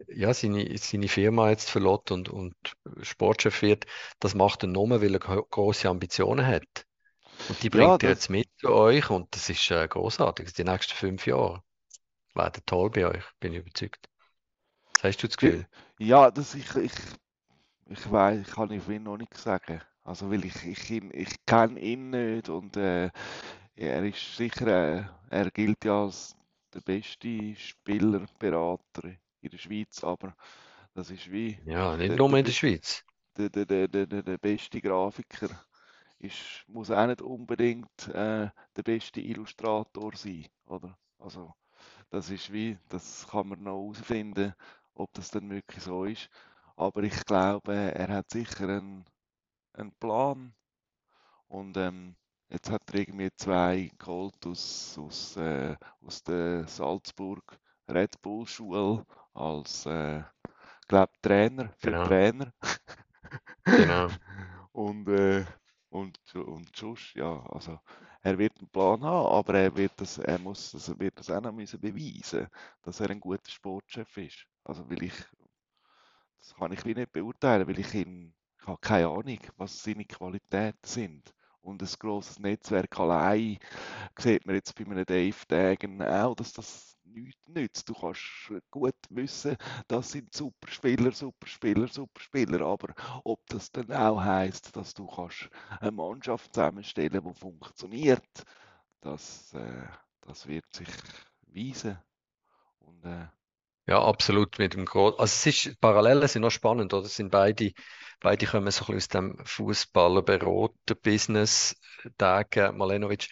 ja, 0.08 0.34
seine, 0.34 0.76
seine 0.78 1.08
Firma 1.08 1.50
jetzt 1.50 1.70
verlässt 1.70 2.10
und, 2.12 2.28
und 2.28 2.54
Sportchef 3.02 3.62
wird. 3.62 3.86
Das 4.20 4.34
macht 4.34 4.64
er 4.64 4.68
nur, 4.68 4.90
weil 5.02 5.14
er 5.14 5.20
gro- 5.20 5.44
große 5.50 5.88
Ambitionen 5.88 6.46
hat. 6.46 6.86
Und 7.48 7.62
die 7.64 7.70
Ja, 7.72 7.98
bringt 7.98 8.02
er 8.04 8.10
das, 8.10 8.12
jetzt 8.12 8.30
mit 8.30 8.48
zu 8.58 8.70
euch 8.70 9.10
und 9.10 9.34
das 9.36 9.50
ist 9.50 9.70
äh, 9.70 9.88
großartig. 9.88 10.52
Die 10.54 10.64
nächsten 10.64 10.94
fünf 10.94 11.26
Jahre 11.26 11.62
werden 12.34 12.62
toll 12.66 12.90
bei 12.90 13.06
euch, 13.08 13.24
bin 13.40 13.54
ich 13.54 13.60
überzeugt. 13.60 14.08
Was 15.02 15.10
hast 15.10 15.22
du 15.24 15.28
das 15.28 15.36
ge- 15.36 15.56
Gefühl? 15.56 15.66
ja, 15.98 16.30
das 16.30 16.54
ich, 16.54 16.74
ich, 16.76 16.92
ich 17.86 18.10
weiß, 18.12 18.46
kann 18.52 18.70
ich 18.72 18.88
ihn 18.88 19.04
noch 19.04 19.18
nicht 19.18 19.36
sagen. 19.36 19.80
Also, 20.04 20.30
weil 20.30 20.44
ich, 20.44 20.66
ich, 20.66 20.90
ihn, 20.90 21.10
ich 21.14 21.44
kenne 21.46 21.80
ihn 21.80 22.10
nicht 22.10 22.48
und 22.48 22.76
äh, 22.76 23.10
er 23.76 24.04
ist 24.04 24.36
sicher, 24.36 24.66
äh, 24.68 25.04
er 25.30 25.50
gilt 25.52 25.84
ja 25.84 26.04
als 26.04 26.36
der 26.74 26.80
beste 26.80 27.54
Spielerberater 27.56 29.10
in 29.42 29.50
der 29.50 29.58
Schweiz, 29.58 30.04
aber 30.04 30.34
das 30.94 31.10
ist 31.10 31.30
wie 31.32 31.58
Ja, 31.64 31.96
nicht 31.96 32.14
der, 32.14 32.18
nur 32.18 32.36
in 32.38 32.44
der 32.44 32.52
Schweiz. 32.52 33.04
der, 33.36 33.50
der, 33.50 33.66
der, 33.66 33.88
der, 33.88 34.06
der 34.06 34.22
der 34.22 34.38
beste 34.38 34.80
Grafiker. 34.80 35.48
Ist, 36.18 36.64
muss 36.68 36.90
auch 36.90 37.06
nicht 37.06 37.22
unbedingt 37.22 38.08
äh, 38.08 38.50
der 38.76 38.82
beste 38.84 39.20
Illustrator 39.20 40.12
sein, 40.16 40.46
oder? 40.66 40.96
Also, 41.18 41.54
das 42.10 42.30
ist 42.30 42.52
wie, 42.52 42.78
das 42.90 43.28
kann 43.30 43.48
man 43.48 43.62
noch 43.62 43.72
herausfinden, 43.82 44.54
ob 44.94 45.12
das 45.14 45.30
dann 45.30 45.50
wirklich 45.50 45.82
so 45.84 46.04
ist. 46.04 46.28
Aber 46.76 47.02
ich 47.04 47.24
glaube, 47.26 47.74
er 47.74 48.08
hat 48.08 48.30
sicher 48.30 48.68
einen, 48.68 49.04
einen 49.74 49.92
Plan 50.00 50.54
und 51.48 51.76
ähm, 51.76 52.16
jetzt 52.48 52.70
hat 52.70 52.82
er 52.92 53.00
irgendwie 53.00 53.30
zwei 53.36 53.90
geholt 53.98 54.46
aus, 54.46 54.98
aus, 54.98 55.36
äh, 55.36 55.76
aus 56.02 56.22
der 56.24 56.66
Salzburg 56.68 57.58
Red 57.88 58.20
Bull 58.22 58.46
Schule 58.46 59.06
als, 59.34 59.86
äh, 59.86 60.22
glaube 60.88 61.12
Trainer 61.22 61.72
für 61.78 61.94
Genau, 61.94 62.02
Trainer. 62.02 62.52
genau. 63.74 64.12
Und, 64.72 65.08
äh, 65.08 65.44
und, 65.90 66.18
und 66.34 66.74
sonst, 66.76 67.14
ja, 67.14 67.44
also 67.50 67.78
er 68.22 68.38
wird 68.38 68.58
einen 68.58 68.68
Plan 68.70 69.02
haben, 69.04 69.26
aber 69.34 69.54
er 69.54 69.76
wird 69.76 69.92
das, 69.96 70.18
er 70.18 70.38
muss 70.38 70.72
das, 70.72 70.98
wird 70.98 71.18
das 71.18 71.30
auch 71.30 71.40
noch 71.42 71.52
müssen 71.52 71.80
beweisen, 71.80 72.48
dass 72.82 73.00
er 73.00 73.10
ein 73.10 73.20
guter 73.20 73.50
Sportchef 73.50 74.16
ist. 74.18 74.46
Also 74.64 74.88
weil 74.90 75.02
ich, 75.04 75.14
das 76.38 76.54
kann 76.54 76.72
ich 76.72 76.84
wie 76.84 76.94
nicht 76.94 77.12
beurteilen, 77.12 77.66
weil 77.66 77.78
ich 77.78 77.94
ihn, 77.94 78.34
ich 78.60 78.66
habe 78.66 78.78
keine 78.80 79.08
Ahnung, 79.08 79.38
was 79.56 79.82
seine 79.82 80.04
Qualitäten 80.04 80.84
sind. 80.84 81.34
Und 81.62 81.80
ein 81.80 81.88
grosses 81.98 82.40
Netzwerk 82.40 82.98
allein 82.98 83.58
sieht 84.18 84.46
man 84.46 84.56
jetzt 84.56 84.74
bei 84.74 84.84
einem 84.84 85.04
Dave 85.04 85.46
Dagen 85.46 86.02
auch, 86.02 86.34
dass 86.34 86.52
das 86.52 86.96
nichts 87.04 87.48
nützt. 87.48 87.88
Du 87.88 87.94
kannst 87.94 88.52
gut 88.70 88.96
wissen, 89.10 89.56
das 89.86 90.10
sind 90.10 90.34
super 90.34 90.68
Spieler, 90.68 91.12
super 91.12 91.46
Spieler, 91.46 91.86
super 91.86 92.20
Spieler, 92.20 92.62
aber 92.66 92.94
ob 93.24 93.46
das 93.46 93.70
dann 93.70 93.92
auch 93.92 94.20
heisst, 94.20 94.74
dass 94.76 94.94
du 94.94 95.06
kannst 95.06 95.48
eine 95.80 95.92
Mannschaft 95.92 96.54
zusammenstellen, 96.54 97.22
die 97.24 97.34
funktioniert, 97.34 98.44
das, 99.00 99.52
äh, 99.54 99.86
das 100.22 100.46
wird 100.46 100.64
sich 100.72 100.88
weisen. 101.46 101.98
Und 102.80 103.04
äh, 103.04 103.28
Ja, 103.86 104.02
absolut 104.02 104.58
mit 104.58 104.74
dem 104.74 104.84
Gro 104.86 105.08
Also 105.10 105.24
es 105.24 105.46
ist, 105.66 105.80
Parallelen 105.80 106.26
sind 106.28 106.42
noch 106.42 106.50
spannend, 106.50 106.92
oder? 106.94 107.06
Es 107.06 107.16
sind 107.16 107.30
beide, 107.30 107.72
beide 108.20 108.46
kommen 108.46 108.70
so 108.70 108.84
ein 108.86 108.94
bisschen 108.94 108.96
aus 108.96 109.08
dem 109.36 109.44
Fußballer-Berater-Business. 109.46 111.76
Dagen, 112.16 112.76
Malenovic. 112.76 113.28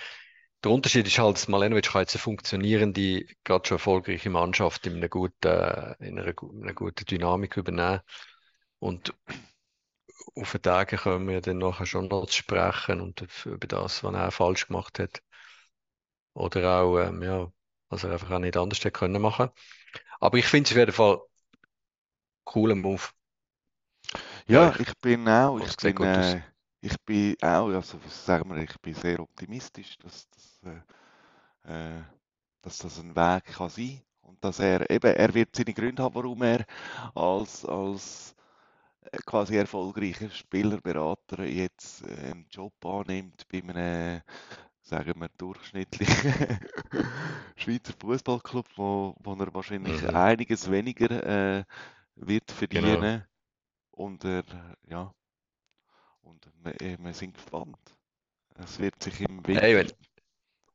Der 0.65 0.71
Unterschied 0.73 1.07
ist 1.07 1.19
halt, 1.19 1.37
dass 1.37 1.49
Malenovic 1.49 1.87
kann 1.91 2.03
jetzt 2.03 2.15
eine 2.15 2.21
funktionierende, 2.23 3.25
gerade 3.45 3.67
schon 3.67 3.77
erfolgreiche 3.77 4.29
Mannschaft 4.31 4.87
in 4.87 4.97
einer 4.97 5.09
guten, 5.09 5.49
in 6.01 6.19
einer, 6.19 6.35
in 6.43 6.63
einer 6.63 6.75
guten 6.75 7.05
Dynamik 7.07 7.57
übernehmen. 7.57 8.01
Und 8.81 9.15
auf 10.35 10.51
den 10.53 10.63
Tagen 10.63 10.97
können 10.99 11.29
wir 11.29 11.41
dann 11.41 11.59
nachher 11.59 11.87
schon 11.87 12.09
noch 12.09 12.29
sprechen 12.31 13.01
und 13.01 13.25
über 13.47 13.67
das, 13.69 14.03
was 14.03 14.13
er 14.15 14.31
falsch 14.33 14.67
gemacht 14.67 14.99
hat. 14.99 15.23
Oder 16.35 16.81
auch, 16.81 16.99
ähm, 17.01 17.23
ja, 17.23 17.53
was 17.89 18.05
er 18.05 18.13
einfach 18.13 18.31
auch 18.31 18.39
nicht 18.39 18.57
anders 18.57 18.79
hätte 18.81 18.91
können 18.93 19.21
machen. 19.23 19.51
Aber 20.21 20.39
ich 20.39 20.47
finde 20.47 20.69
es 20.69 20.73
auf 20.73 20.79
jeden 20.79 20.93
Fall 20.93 21.21
cooler 22.45 22.75
Move. 22.75 23.09
Ja, 24.47 24.63
ja, 24.63 24.75
ich, 24.79 24.79
ich 24.79 24.93
bin 25.01 25.29
auch, 25.29 25.59
ich 25.61 25.79
bin, 25.81 26.03
äh, 26.03 26.41
ich 26.81 26.97
bin 27.05 27.37
auch, 27.43 27.69
also 27.69 27.99
sagen 28.09 28.51
wir, 28.51 28.63
ich 28.63 28.79
bin 28.81 28.95
sehr 28.95 29.21
optimistisch, 29.21 29.97
dass 29.99 30.29
das, 30.31 30.61
äh, 31.67 31.99
äh, 31.99 32.03
dass 32.63 32.79
das 32.79 32.99
ein 33.01 33.17
Weg 33.17 33.45
kann 33.47 33.71
sein 33.71 34.03
und 34.23 34.43
dass 34.45 34.61
er 34.61 34.89
eben, 34.91 35.15
er 35.15 35.35
wird 35.35 35.57
seine 35.57 35.75
Gründe 35.75 36.03
haben, 36.03 36.15
warum 36.15 36.43
er 36.43 36.67
als, 37.15 37.65
als 37.65 38.35
äh, 39.13 39.19
quasi 39.27 39.57
erfolgreicher 39.57 40.31
Spielerberater 40.31 41.45
jetzt 41.45 42.05
äh, 42.09 42.33
einen 42.33 42.47
Job 42.51 42.75
annimmt 42.87 43.47
bei 43.51 43.61
einem, 43.63 44.23
sagen 44.91 45.21
wir, 45.21 45.29
durchschnittlichen 45.39 46.61
Schweizer 47.57 47.95
Fußballclub, 48.01 48.67
wo, 48.77 49.15
wo 49.21 49.35
er 49.35 49.55
wahrscheinlich 49.55 50.09
Mhm, 50.09 50.15
einiges 50.15 50.71
weniger 50.71 51.59
äh, 51.61 51.65
wird 52.17 52.51
genau. 52.71 53.07
verdienen 53.07 53.25
und 53.93 54.25
er, 54.25 54.45
ja, 54.89 55.15
und 56.23 56.51
wir, 56.63 56.99
wir 56.99 57.15
sind 57.15 57.35
gespannt. 57.35 57.79
Es 58.57 58.79
wird 58.81 59.03
sich 59.03 59.21
im 59.23 59.47
Hey, 59.53 59.75
Winter, 59.75 59.77
wenn, 59.77 59.93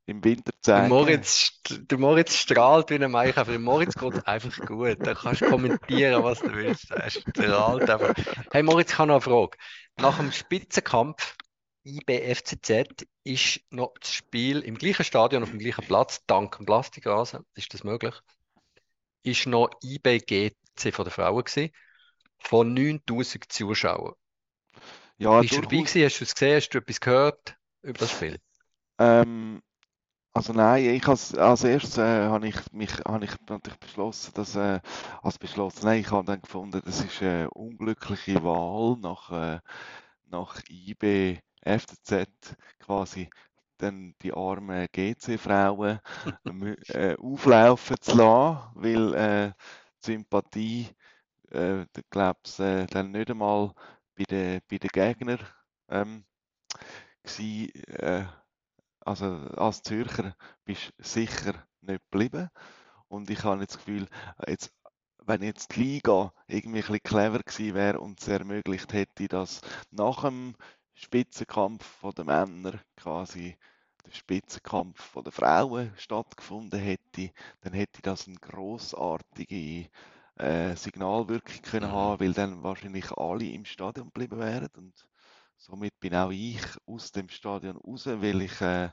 im 0.07 0.23
Winter 0.23 0.53
der 0.75 0.83
zeigen. 0.83 0.83
Moritz, 0.83 1.51
st- 1.65 1.87
der 1.87 1.97
Moritz 1.97 2.35
strahlt 2.35 2.89
wie 2.89 2.95
ein 2.95 3.11
Maikäfer. 3.11 3.51
Dem 3.51 3.63
Moritz 3.63 3.95
geht 3.95 4.17
es 4.17 4.25
einfach 4.25 4.63
gut. 4.65 4.99
Da 5.03 5.13
kannst 5.15 5.41
du 5.41 5.45
kommentieren, 5.45 6.23
was 6.23 6.43
du 6.43 6.53
willst. 6.53 6.91
Er 6.91 7.09
strahlt 7.09 7.89
einfach. 7.89 8.11
Hey 8.51 8.63
Moritz, 8.63 8.91
ich 8.91 8.97
habe 8.97 9.07
noch 9.07 9.15
eine 9.15 9.21
Frage. 9.21 9.57
Nach 9.97 10.17
dem 10.17 10.31
Spitzenkampf 10.31 11.35
IB-FCZ 11.85 13.05
ist 13.23 13.61
noch 13.69 13.93
das 13.99 14.11
Spiel 14.11 14.61
im 14.61 14.77
gleichen 14.77 15.03
Stadion, 15.03 15.43
auf 15.43 15.51
dem 15.51 15.59
gleichen 15.59 15.85
Platz, 15.85 16.21
dank 16.25 16.57
dem 16.57 16.65
Plastikrasen, 16.65 17.45
ist 17.53 17.73
das 17.73 17.83
möglich, 17.83 18.15
ist 19.23 19.45
noch 19.45 19.69
IB-GC 19.83 20.91
von 20.91 21.05
den 21.05 21.11
Frauen 21.11 21.43
gewesen, 21.43 21.71
von 22.39 22.73
9000 22.73 23.51
Zuschauern. 23.51 24.13
Ja, 25.17 25.41
Bist 25.41 25.55
du 25.55 25.61
dabei 25.61 25.77
gewesen? 25.77 26.03
Hast 26.03 26.19
du 26.19 26.23
es 26.25 26.33
gesehen? 26.33 26.55
Hast 26.55 26.69
du 26.69 26.77
etwas 26.79 26.99
gehört 26.99 27.57
über 27.83 27.99
das 27.99 28.11
Spiel? 28.11 28.39
Ähm, 28.99 29.61
also 30.33 30.53
nein, 30.53 30.85
ich 30.85 31.07
als, 31.07 31.33
als 31.35 31.63
erstes 31.63 31.97
äh, 31.97 32.25
habe 32.25 32.47
ich 32.47 32.55
mich 32.73 32.91
habe 33.05 33.23
ich 33.23 33.31
natürlich 33.47 33.79
beschlossen, 33.79 34.33
dass 34.33 34.55
äh, 34.55 34.81
als 35.21 35.37
beschlossen, 35.39 35.85
nein, 35.85 36.01
ich 36.01 36.11
habe 36.11 36.25
dann 36.25 36.41
gefunden, 36.41 36.81
das 36.83 36.99
ist 36.99 37.21
eine 37.21 37.49
unglückliche 37.51 38.43
Wahl 38.43 38.97
nach 38.99 39.31
äh, 39.31 39.59
nach 40.29 40.61
IB 40.69 41.39
FCZ 41.65 42.55
quasi 42.79 43.29
dann 43.77 44.15
die 44.21 44.33
armen 44.33 44.87
GC-Frauen 44.91 45.99
äh, 46.89 47.15
auflaufen 47.17 47.97
zu 47.99 48.15
lassen, 48.17 48.71
weil 48.75 49.13
äh, 49.13 49.53
die 50.05 50.11
Sympathie, 50.13 50.87
äh, 51.51 51.85
glaube 52.09 52.39
ich, 52.45 52.59
äh, 52.59 52.85
dann 52.87 53.11
nicht 53.11 53.29
einmal 53.29 53.73
bei 54.15 54.23
den 54.23 54.61
bei 54.69 54.77
den 54.77 54.89
Gegnern 54.93 55.39
ähm, 55.89 56.25
gsi, 57.23 57.71
äh, 57.87 58.25
also 59.01 59.25
als 59.25 59.83
Zürcher 59.83 60.35
bist 60.65 60.93
du 60.97 61.03
sicher 61.03 61.53
nicht 61.81 62.01
geblieben. 62.11 62.49
Und 63.07 63.29
ich 63.29 63.43
habe 63.43 63.61
jetzt 63.61 63.75
das 63.75 63.85
Gefühl, 63.85 64.07
jetzt, 64.47 64.73
wenn 65.25 65.43
jetzt 65.43 65.75
die 65.75 65.81
Liga 65.83 66.33
irgendwie 66.47 66.79
ein 66.79 66.81
bisschen 66.81 67.03
clever 67.03 67.39
gewesen 67.39 67.75
wäre 67.75 67.99
und 67.99 68.19
es 68.19 68.27
ermöglicht 68.27 68.93
hätte, 68.93 69.27
dass 69.27 69.61
nach 69.91 70.23
dem 70.23 70.55
Spitzenkampf 70.95 72.01
der 72.17 72.25
Männer 72.25 72.79
quasi 72.97 73.57
der 74.05 74.11
Spitzenkampf 74.11 75.13
der 75.23 75.31
Frauen 75.31 75.93
stattgefunden 75.97 76.79
hätte, 76.79 77.31
dann 77.61 77.73
hätte 77.73 78.01
das 78.01 78.27
eine 78.27 78.37
grossartige 78.37 79.89
äh, 80.37 80.75
Signalwirkung 80.75 81.61
können 81.63 81.91
Mhm. 81.91 81.91
haben, 81.91 82.19
weil 82.21 82.33
dann 82.33 82.63
wahrscheinlich 82.63 83.11
alle 83.13 83.45
im 83.45 83.65
Stadion 83.65 84.07
geblieben 84.07 84.39
wären 84.39 84.69
und 84.77 85.07
somit 85.57 85.99
bin 85.99 86.15
auch 86.15 86.31
ich 86.31 86.61
aus 86.87 87.11
dem 87.11 87.29
Stadion 87.29 87.77
raus, 87.77 88.07
weil 88.07 88.41
ich 88.41 88.61
äh, 88.61 88.89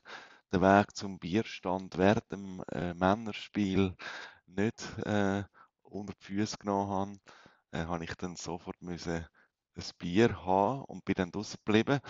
den 0.52 0.60
Weg 0.62 0.96
zum 0.96 1.18
Bierstand 1.18 1.98
während 1.98 2.30
dem 2.32 2.62
äh, 2.72 2.94
Männerspiel 2.94 3.94
nicht 4.46 4.82
äh, 5.06 5.44
unter 5.82 6.14
die 6.14 6.24
Füße 6.24 6.58
genommen 6.58 6.90
habe, 6.90 7.18
äh, 7.72 7.86
habe 7.86 8.04
ich 8.04 8.14
dann 8.16 8.36
sofort 8.36 8.80
müssen 8.82 9.26
ein 9.76 9.85
Bier 9.98 10.44
haben 10.44 10.85
und 10.85 11.04
bin 11.04 11.14
dann 11.16 11.30
draußen 11.32 11.58
geblieben. 11.64 12.00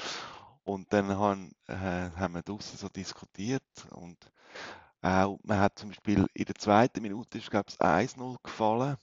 Und 0.64 0.92
dann 0.92 1.08
haben, 1.18 1.52
äh, 1.68 1.74
haben 1.74 2.34
wir 2.34 2.42
draußen 2.42 2.78
so 2.78 2.88
diskutiert 2.88 3.62
und 3.90 4.18
auch, 5.02 5.38
man 5.44 5.58
hat 5.60 5.78
zum 5.78 5.90
Beispiel 5.90 6.26
in 6.34 6.44
der 6.46 6.54
zweiten 6.56 7.02
Minute 7.02 7.38
ist, 7.38 7.50
glaube 7.50 7.66
ich, 7.70 7.80
1-0 7.80 8.36
gefallen 8.42 8.96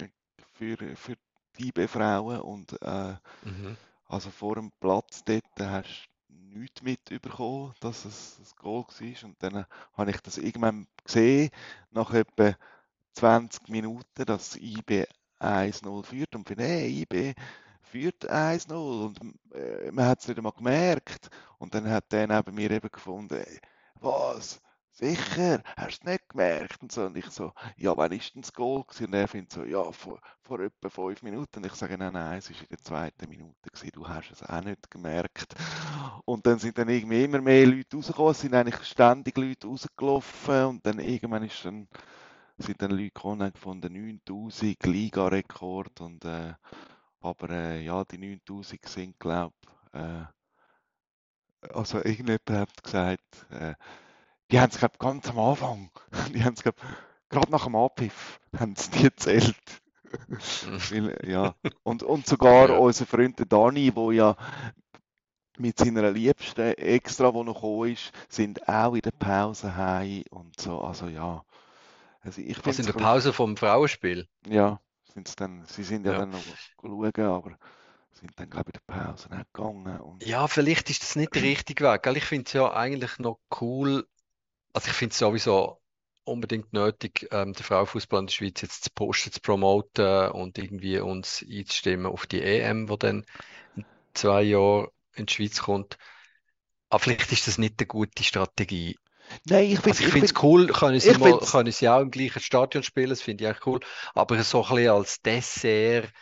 äh, 0.00 0.08
für, 0.54 0.96
für 0.96 1.16
die 1.58 1.68
IB-Frauen 1.68 2.40
und 2.40 2.80
äh, 2.82 3.16
Mhm. 3.42 3.76
also 4.06 4.30
vor 4.30 4.56
dem 4.56 4.72
Platz 4.80 5.24
dort 5.24 5.44
hast 5.60 6.08
du 6.28 6.34
nichts 6.58 6.82
mitbekommen, 6.82 7.74
dass 7.80 8.04
es 8.04 8.38
ein 8.40 8.46
Goal 8.62 8.84
war. 8.84 9.24
Und 9.28 9.42
dann 9.42 9.66
habe 9.94 10.10
ich 10.10 10.20
das 10.20 10.38
irgendwann 10.38 10.86
gesehen, 11.04 11.50
nach 11.90 12.12
etwa 12.12 12.54
20 13.14 13.68
Minuten, 13.68 14.24
dass 14.26 14.56
IB 14.56 15.06
1-0 15.44 16.04
führt 16.04 16.34
und 16.34 16.48
finde, 16.48 16.64
hey, 16.64 17.02
IB 17.02 17.34
führt 17.82 18.28
1-0 18.28 18.72
und 18.72 19.20
äh, 19.54 19.92
man 19.92 20.06
hat 20.06 20.20
es 20.20 20.28
nicht 20.28 20.38
einmal 20.38 20.52
gemerkt. 20.52 21.30
Und 21.58 21.74
dann 21.74 21.88
hat 21.88 22.10
der 22.10 22.26
neben 22.26 22.54
mir 22.54 22.70
eben 22.70 22.90
gefunden, 22.90 23.44
was? 24.00 24.60
Sicher, 24.96 25.60
hast 25.76 26.04
du 26.04 26.08
es 26.08 26.12
nicht 26.12 26.28
gemerkt? 26.28 26.80
Und, 26.82 26.92
so. 26.92 27.06
und 27.06 27.16
ich 27.16 27.26
so, 27.26 27.52
ja, 27.76 27.96
wann 27.96 28.12
ist 28.12 28.34
denn 28.34 28.42
das 28.42 28.52
Goal 28.52 28.84
gewesen? 28.84 29.06
Und 29.06 29.14
er 29.14 29.26
findet 29.26 29.52
so, 29.52 29.64
ja, 29.64 29.90
vor, 29.90 30.20
vor 30.42 30.60
etwa 30.60 30.88
fünf 30.88 31.22
Minuten. 31.22 31.58
Und 31.58 31.66
ich 31.66 31.74
sage, 31.74 31.98
nein, 31.98 32.12
nein, 32.12 32.38
es 32.38 32.48
war 32.48 32.60
in 32.60 32.66
der 32.70 32.78
zweiten 32.78 33.28
Minute 33.28 33.70
gewesen, 33.72 33.90
du 33.92 34.08
hast 34.08 34.30
es 34.30 34.42
auch 34.44 34.62
nicht 34.62 34.88
gemerkt. 34.92 35.54
Und 36.24 36.46
dann 36.46 36.60
sind 36.60 36.78
dann 36.78 36.88
irgendwie 36.88 37.24
immer 37.24 37.40
mehr 37.40 37.66
Leute 37.66 37.96
rausgekommen, 37.96 38.30
es 38.32 38.40
sind 38.40 38.54
eigentlich 38.54 38.84
ständig 38.84 39.36
Leute 39.36 39.66
rausgelaufen 39.66 40.64
und 40.66 40.86
dann 40.86 41.00
irgendwann 41.00 41.42
ist 41.42 41.64
dann, 41.64 41.88
sind 42.58 42.82
dann 42.82 42.90
Leute 42.92 43.04
gekommen 43.10 43.42
und 43.42 43.54
gefunden, 43.54 43.92
9000 43.92 44.84
Liga-Rekord 44.84 46.00
und 46.00 46.24
äh, 46.24 46.54
aber 47.20 47.50
äh, 47.50 47.84
ja, 47.84 48.04
die 48.04 48.18
9000 48.18 48.84
sind, 48.88 49.20
glaube 49.20 49.54
ich, 49.94 50.00
äh, 50.00 50.24
also 51.72 51.98
irgendjemand 51.98 52.50
hat 52.50 52.82
gesagt, 52.82 53.46
äh, 53.50 53.74
die 54.50 54.60
haben 54.60 54.70
es, 54.70 54.78
glaube 54.78 54.98
ganz 54.98 55.28
am 55.30 55.38
Anfang, 55.38 55.90
die 56.34 56.44
haben 56.44 56.54
es, 56.54 56.62
glaube 56.62 56.78
gerade 57.30 57.50
nach 57.52 57.64
dem 57.64 57.76
Abpfiff, 57.76 58.40
haben 58.58 58.76
sie 58.76 58.90
die 58.92 59.02
gezählt. 59.04 59.56
Weil, 60.88 61.16
ja. 61.26 61.54
und, 61.82 62.02
und 62.02 62.26
sogar 62.26 62.70
Ja. 62.70 62.78
unser 62.78 63.06
Freund 63.06 63.40
Dani, 63.52 63.90
der 63.92 64.12
ja 64.12 64.36
mit 65.58 65.78
seiner 65.78 66.10
Liebsten 66.10 66.74
extra, 66.74 67.32
wo 67.34 67.42
noch 67.44 67.54
gekommen 67.54 67.90
ist, 67.90 68.12
sind 68.28 68.68
auch 68.68 68.94
in 68.94 69.00
der 69.02 69.10
Pause 69.12 69.76
heim 69.76 70.22
und 70.30 70.58
so. 70.60 70.80
Also 70.80 71.08
ja. 71.08 71.44
Also 72.24 72.40
ich 72.40 72.64
Also 72.66 72.80
in 72.82 72.86
der 72.86 72.92
Pause 72.94 73.32
vom 73.32 73.56
Frauenspiel. 73.56 74.26
ja, 74.46 74.80
sind's 75.12 75.36
dann, 75.36 75.64
sie 75.66 75.84
sind 75.84 76.06
ja, 76.06 76.12
Ja. 76.12 76.18
dann 76.20 76.30
noch 76.30 76.44
schauen, 76.80 77.12
aber 77.26 77.58
sind 78.12 78.32
dann 78.38 78.50
glaube 78.50 78.70
ich 78.74 78.80
in 78.80 78.86
der 78.86 79.02
Pause 79.06 79.28
gegangen. 79.28 80.00
Und 80.00 80.22
Ja, 80.22 80.48
vielleicht 80.48 80.90
ist 80.90 81.02
das 81.02 81.16
nicht 81.16 81.34
der 81.34 81.42
richtige 81.42 81.84
Weg. 81.84 82.02
Gell? 82.02 82.16
Ich 82.16 82.24
finde 82.24 82.46
es 82.46 82.52
ja 82.52 82.72
eigentlich 82.72 83.18
noch 83.18 83.40
cool. 83.60 84.06
Also 84.74 84.88
ich 84.90 84.94
finde 84.94 85.12
es 85.14 85.18
sowieso 85.18 85.82
unbedingt 86.24 86.72
nötig, 86.72 87.28
ähm, 87.32 87.52
den 87.54 87.64
Frauenfußball 87.64 88.20
in 88.20 88.26
der 88.28 88.32
Schweiz 88.34 88.60
jetzt 88.62 88.84
zu 88.84 88.90
posten, 88.94 89.32
zu 89.32 89.40
promoten 89.40 90.30
und 90.32 90.58
irgendwie 90.58 91.00
uns 91.00 91.44
einzustimmen 91.48 92.06
auf 92.06 92.26
die 92.26 92.42
EM, 92.42 92.86
die 92.88 92.98
dann 92.98 93.26
in 93.74 93.86
zwei 94.14 94.42
Jahren 94.42 94.88
in 95.14 95.26
die 95.26 95.34
Schweiz 95.34 95.62
kommt. 95.62 95.98
Aber 96.90 97.00
vielleicht 97.00 97.32
ist 97.32 97.46
das 97.48 97.58
nicht 97.58 97.76
eine 97.80 97.86
gute 97.86 98.24
Strategie. 98.24 98.96
Nein, 99.44 99.64
ich 99.70 99.80
Also 99.80 99.80
finde, 99.80 100.02
ich 100.02 100.08
ich 100.08 100.12
finde 100.12 100.26
es 100.26 100.32
find, 100.32 100.42
cool, 100.42 100.66
können 100.68 101.00
sie 101.00 101.14
mal, 101.16 101.38
können 101.40 101.72
sie 101.72 101.88
auch 101.88 102.00
im 102.00 102.10
gleichen 102.10 102.40
Stadion 102.40 102.82
spielen, 102.82 103.10
das 103.10 103.22
finde 103.22 103.44
ich 103.44 103.50
echt 103.50 103.66
cool. 103.66 103.80
Aber 104.14 104.42
so 104.42 104.64
ein 104.64 104.74
bisschen 104.74 104.90
als 104.90 105.22
Dessert 105.22 106.12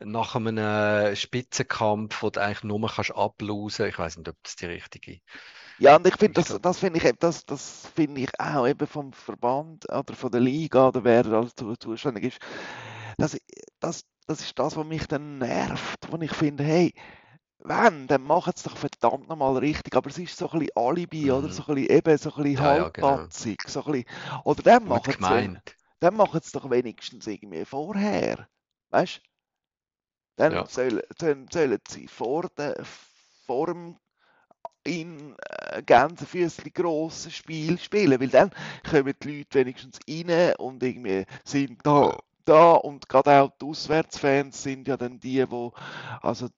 nach 0.00 0.34
einem 0.34 0.58
äh, 0.58 1.14
Spitzenkampf, 1.16 2.22
wo 2.22 2.30
du 2.30 2.40
eigentlich 2.40 2.64
nur 2.64 2.80
kannst 2.88 3.10
ich 3.10 3.98
weiß 3.98 4.16
nicht, 4.18 4.28
ob 4.28 4.36
das 4.42 4.56
die 4.56 4.66
richtige. 4.66 5.20
ja, 5.78 5.96
und 5.96 6.06
ich 6.06 6.16
finde, 6.16 6.42
das, 6.42 6.60
das 6.60 6.78
finde 6.78 6.98
ich, 7.00 7.12
das, 7.18 7.44
das 7.44 7.86
finde 7.94 8.20
ich 8.22 8.30
auch 8.38 8.66
eben 8.66 8.86
vom 8.86 9.12
Verband 9.12 9.88
oder 9.90 10.14
von 10.14 10.30
der 10.30 10.40
Liga 10.40 10.88
oder 10.88 11.02
wer 11.04 11.22
da 11.24 11.46
zuständig 11.78 12.24
ist. 12.24 12.38
Das, 13.18 13.36
das, 13.80 14.04
das 14.26 14.40
ist 14.40 14.58
das, 14.58 14.76
was 14.76 14.86
mich 14.86 15.06
dann 15.08 15.38
nervt, 15.38 15.98
wo 16.10 16.18
ich 16.20 16.32
finde, 16.32 16.64
hey, 16.64 16.94
wenn, 17.64 18.06
dann 18.08 18.22
machen 18.22 18.52
es 18.56 18.62
doch 18.64 18.76
verdammt 18.76 19.28
nochmal 19.28 19.56
richtig, 19.58 19.94
aber 19.96 20.10
es 20.10 20.18
ist 20.18 20.36
so 20.38 20.50
ein 20.50 20.60
bisschen 20.60 20.76
Alibi 20.76 21.32
oder 21.32 21.48
Mhm. 21.48 21.50
so 21.50 21.64
ein 21.66 21.74
bisschen, 21.74 21.90
eben 21.96 22.18
so 22.18 22.30
ein 22.34 22.42
bisschen 22.42 22.56
Ja, 22.58 22.74
ja, 22.74 22.88
genau. 22.90 23.28
so 23.66 23.80
ein 23.82 23.84
bisschen, 23.92 24.04
oder 24.44 24.62
dann 24.62 24.86
machen 24.86 25.14
sie 25.20 25.50
gemeint. 25.52 25.76
dann 26.00 26.16
machen 26.16 26.40
sie 26.42 26.52
doch 26.52 26.70
wenigstens 26.70 27.26
irgendwie 27.26 27.64
vorher. 27.64 28.48
Weißt 28.90 29.18
du? 29.18 29.20
Dann 30.36 30.60
Ja. 30.60 30.68
sollen, 30.68 31.00
sollen, 31.18 31.46
sollen 31.50 31.78
sie 31.88 32.06
vor, 32.08 32.48
der, 32.56 32.76
vor 33.46 33.66
dem 33.68 33.96
in 34.84 35.36
äh, 35.50 35.82
Gänsefüßchen 35.82 36.72
grossen 36.72 37.30
Spiel 37.32 37.78
spielen, 37.78 38.20
weil 38.20 38.28
dann 38.28 38.50
kommen 38.88 39.14
die 39.22 39.38
Leute 39.38 39.60
wenigstens 39.60 39.98
rein 40.08 40.54
und 40.56 40.82
irgendwie 40.82 41.26
sind 41.44 41.80
da, 41.86 42.18
da 42.44 42.72
und 42.74 43.08
gerade 43.08 43.42
auch 43.42 43.50
die 43.60 43.66
Auswärtsfans 43.66 44.62
sind 44.62 44.88
ja 44.88 44.96
dann 44.96 45.20
die, 45.20 45.50
wo 45.50 45.72
also 46.22 46.48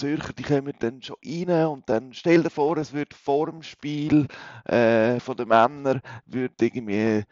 Zürcher, 0.00 0.32
die 0.32 0.42
kommen 0.42 0.72
dann 0.80 1.02
schon 1.02 1.16
rein 1.24 1.66
und 1.66 1.88
dann 1.88 2.12
stell 2.14 2.42
dir 2.42 2.50
vor, 2.50 2.76
es 2.78 2.92
wird 2.92 3.14
vor 3.14 3.46
dem 3.50 3.62
Spiel 3.62 4.26
äh, 4.64 5.20
von 5.20 5.36
den 5.36 5.48
Männern 5.48 6.00
wird 6.26 6.60
irgendwie 6.62 7.24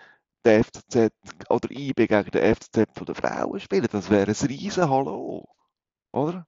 der 0.44 0.60
FCZ 0.60 1.12
oder 1.50 1.70
IB 1.70 2.06
gegen 2.06 2.30
den 2.30 2.42
FCZ 2.42 2.90
von 2.94 3.06
den 3.06 3.14
Frauen 3.14 3.60
spielen. 3.60 3.88
Das 3.90 4.10
wäre 4.10 4.30
ein 4.30 4.46
riesen 4.48 4.88
Hallo, 4.90 5.46
oder? 6.12 6.46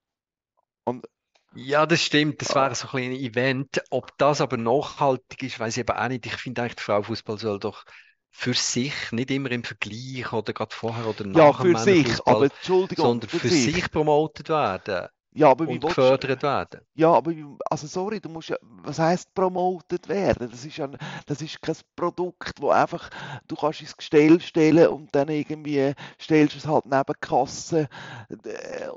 Und 0.85 1.07
Ja, 1.55 1.87
das 1.87 2.03
stimmt. 2.05 2.41
Das 2.43 2.55
Ah. 2.55 2.57
wäre 2.57 2.75
so 2.75 2.89
ein 2.97 3.05
ein 3.05 3.13
Event. 3.13 3.83
Ob 3.91 4.17
das 4.19 4.41
aber 4.41 4.57
nachhaltig 4.57 5.43
ist, 5.45 5.59
weiß 5.61 5.77
ich 5.77 5.81
eben 5.81 5.97
auch 5.97 6.09
nicht. 6.09 6.27
Ich 6.27 6.35
finde 6.37 6.63
eigentlich, 6.63 6.77
der 6.77 6.85
Frauenfußball 6.85 7.39
soll 7.39 7.59
doch 7.59 7.85
für 8.31 8.55
sich, 8.55 8.93
nicht 9.13 9.31
immer 9.31 9.51
im 9.51 9.65
Vergleich 9.65 10.33
oder 10.33 10.53
gerade 10.53 10.75
vorher 10.75 11.07
oder 11.07 11.25
ja, 11.33 11.53
nach 11.53 11.61
dem 11.63 11.75
für 11.75 11.77
sich, 11.77 12.09
aber 12.27 12.49
Entschuldigung, 12.55 12.95
sondern 12.95 13.29
für 13.31 13.51
sich 13.51 13.91
promotet 13.91 14.49
werden 14.49 15.09
Ja, 15.33 15.51
aber 15.51 15.69
wie 15.71 15.75
und 15.75 15.81
gefördert 15.81 16.43
werden. 16.43 16.81
Ja, 16.95 17.13
aber 17.13 17.33
also 17.71 17.87
sorry, 17.87 18.21
du 18.21 18.29
musst 18.29 18.49
ja, 18.49 18.57
was 18.63 18.99
heißt 18.99 19.33
promoted 19.35 20.09
werden? 20.09 20.51
Das 20.51 20.65
ist 20.65 20.77
ja, 20.77 20.89
das 21.27 21.41
ist 21.41 21.63
kein 21.63 21.77
Produkt, 21.95 22.61
wo 22.61 22.71
einfach 22.71 23.11
du 23.47 23.55
kannst 23.55 23.81
ins 23.81 23.97
Gestell 23.97 24.41
stellen 24.41 24.89
und 24.89 25.15
dann 25.15 25.29
irgendwie 25.29 25.95
stellst 26.21 26.55
du 26.55 26.59
es 26.59 26.67
halt 26.67 26.87
neben 26.87 27.05
die 27.09 27.21
Kasse 27.21 27.89
äh, 28.29 28.89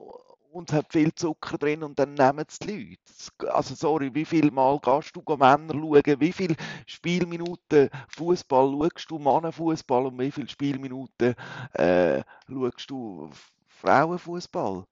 und 0.51 0.71
hat 0.73 0.91
viel 0.91 1.13
Zucker 1.13 1.57
drin 1.57 1.83
und 1.83 1.99
dann 1.99 2.13
nehmen 2.15 2.45
es 2.47 2.59
die 2.59 2.97
Leute. 3.39 3.53
Also 3.53 3.75
sorry, 3.75 4.13
wie 4.13 4.25
viel 4.25 4.51
Mal 4.51 4.79
gehst 4.79 5.15
du 5.15 5.21
Männer 5.35 5.73
schauen? 5.73 6.19
Wie 6.19 6.31
viele 6.31 6.55
Spielminuten 6.87 7.89
Fußball 8.09 8.71
schaust 8.71 9.11
du 9.11 9.19
Mannenfußball 9.19 10.07
und 10.07 10.19
wie 10.19 10.31
viele 10.31 10.49
Spielminuten 10.49 11.35
äh, 11.73 12.23
schaust 12.47 12.89
du 12.89 13.29
Frauenfußball? 13.67 14.85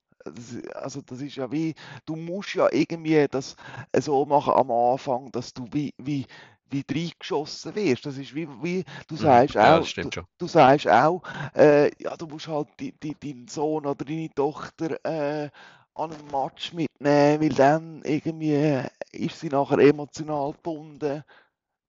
Also 0.74 1.02
das 1.02 1.22
ist 1.22 1.36
ja 1.36 1.52
wie 1.52 1.74
du 2.06 2.16
musst 2.16 2.54
ja 2.56 2.68
irgendwie 2.72 3.28
das 3.30 3.56
so 3.98 4.26
machen 4.26 4.54
am 4.54 4.72
Anfang, 4.72 5.32
dass 5.32 5.54
du 5.54 5.66
wie, 5.72 5.94
wie, 5.98 6.26
wie 6.70 6.84
reingeschossen 6.90 7.76
wirst. 7.76 8.06
Das 8.06 8.18
ist 8.18 8.34
wie, 8.36 8.48
wie 8.62 8.84
du 9.08 9.16
Mhm. 9.18 9.18
sagst 9.18 9.58
Ja, 9.60 9.80
auch, 9.80 9.90
du, 10.00 10.12
du 10.38 10.48
sagst 10.48 10.88
auch, 10.88 11.22
äh, 11.56 11.92
ja, 12.02 12.16
du 12.18 12.28
musst 12.28 12.48
halt 12.48 12.68
die, 12.80 12.92
die, 12.94 13.16
deinen 13.20 13.48
Sohn 13.48 13.86
oder 13.86 14.04
deine 14.06 14.30
Tochter 14.34 14.98
äh, 15.06 15.50
an 15.96 16.12
einen 16.14 16.30
Match 16.32 16.74
mitnehmen, 16.74 17.42
weil 17.42 17.50
dann 17.50 18.02
irgendwie 18.04 18.82
ist 19.12 19.40
sie 19.40 19.50
nachher 19.50 19.80
emotional 19.80 20.54
gebunden 20.54 21.24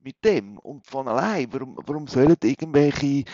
mit 0.02 0.16
dem 0.24 0.58
und 0.58 0.86
von 0.86 1.08
allein. 1.08 1.48
Warum, 1.52 1.76
warum 1.86 2.06
sollen 2.06 2.36
irgendwelche 2.42 3.24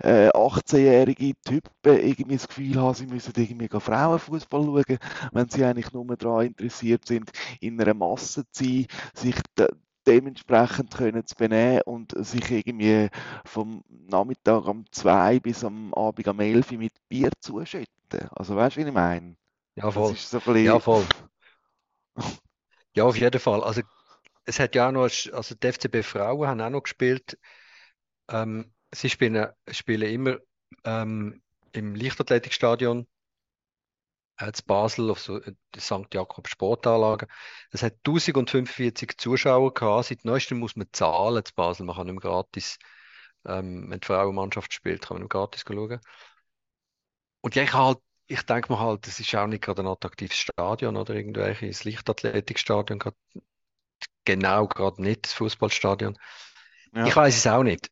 äh, 0.00 0.28
18-jährige 0.34 1.34
Typen 1.44 1.70
irgendwie 1.84 2.36
das 2.36 2.48
Gefühl 2.48 2.76
haben, 2.80 2.94
sie 2.94 3.06
müssen 3.06 3.32
irgendwie 3.36 3.68
Frauenfußball 3.68 4.62
schauen, 4.64 4.98
wenn 5.32 5.48
sie 5.48 5.64
eigentlich 5.64 5.92
nur 5.92 6.06
daran 6.16 6.46
interessiert 6.46 7.06
sind, 7.06 7.30
in 7.60 7.80
einer 7.80 7.94
Masse 7.94 8.44
zu 8.52 8.64
sein, 8.64 8.86
sich 9.14 9.36
de 9.58 9.68
dementsprechend 10.06 10.94
können 10.94 11.26
zu 11.26 11.34
benehmen 11.34 11.80
und 11.84 12.14
sich 12.24 12.48
irgendwie 12.50 13.08
vom 13.44 13.82
Nachmittag 13.88 14.66
um 14.68 14.84
2 14.92 15.40
bis 15.40 15.64
am 15.64 15.92
Abend 15.94 16.28
um 16.28 16.38
11 16.40 16.70
Uhr 16.70 16.78
mit 16.78 16.92
Bier 17.08 17.30
zuschütten. 17.40 17.88
Also 18.30 18.54
weißt 18.54 18.76
du, 18.76 18.80
wie 18.82 18.86
ich 18.88 18.94
meine? 18.94 19.36
Ja, 19.76 19.90
Das 19.92 20.10
voll. 20.10 20.12
ist 20.12 20.30
so 20.30 20.38
ein 20.38 20.44
bisschen, 20.44 20.56
Ja, 20.62 20.80
voll. 20.80 21.08
Ja, 22.96 23.04
auf 23.04 23.16
jeden 23.18 23.40
Fall. 23.40 23.62
Also 23.62 23.82
es 24.46 24.60
hat 24.60 24.74
ja 24.74 24.88
auch 24.88 24.92
noch, 24.92 25.02
also 25.02 25.54
die 25.54 25.72
FCB 25.72 26.02
Frauen 26.02 26.48
haben 26.48 26.60
auch 26.60 26.70
noch 26.70 26.82
gespielt. 26.82 27.38
Ähm, 28.28 28.72
sie 28.92 29.10
spielen, 29.10 29.48
spielen 29.70 30.10
immer 30.10 30.38
ähm, 30.84 31.42
im 31.72 31.94
Leichtathletikstadion 31.94 33.06
äh, 34.38 34.52
zu 34.52 34.64
Basel 34.64 35.10
auf 35.10 35.20
so 35.20 35.40
äh, 35.40 35.54
der 35.74 35.80
St. 35.82 36.12
Jakob 36.12 36.48
Sportanlage. 36.48 37.26
Es 37.70 37.82
hat 37.82 37.94
1045 38.06 39.18
Zuschauer 39.18 39.74
gehabt. 39.74 40.06
Seit 40.06 40.24
neuestem 40.24 40.58
muss 40.58 40.76
man 40.76 40.88
zahlen 40.92 41.44
zu 41.44 41.54
Basel. 41.54 41.86
Man 41.86 41.96
kann 41.96 42.06
nicht 42.06 42.20
gratis, 42.20 42.78
ähm, 43.46 43.90
wenn 43.90 44.00
die 44.00 44.06
Frauenmannschaft 44.06 44.72
spielt, 44.72 45.02
kann 45.02 45.16
man 45.16 45.22
nicht 45.22 45.32
gratis 45.32 45.64
schauen. 45.66 46.00
Und 47.40 47.54
ja, 47.54 47.62
ich 47.62 47.72
halt, 47.72 47.98
ich 48.26 48.42
denke 48.42 48.72
mir 48.72 48.80
halt, 48.80 49.06
das 49.06 49.20
ist 49.20 49.34
auch 49.34 49.46
nicht 49.46 49.62
gerade 49.62 49.82
ein 49.82 49.86
attraktives 49.88 50.36
Stadion 50.36 50.96
oder 50.96 51.14
irgendwelches 51.14 51.84
Leichtathletikstadion, 51.84 52.98
gerade, 52.98 53.16
genau 54.26 54.66
gerade 54.66 55.00
nicht 55.00 55.24
das 55.24 55.32
Fußballstadion. 55.32 56.18
ja. 56.94 57.06
Ich 57.06 57.16
weiß 57.16 57.34
es 57.34 57.46
auch 57.46 57.62
nicht. 57.62 57.90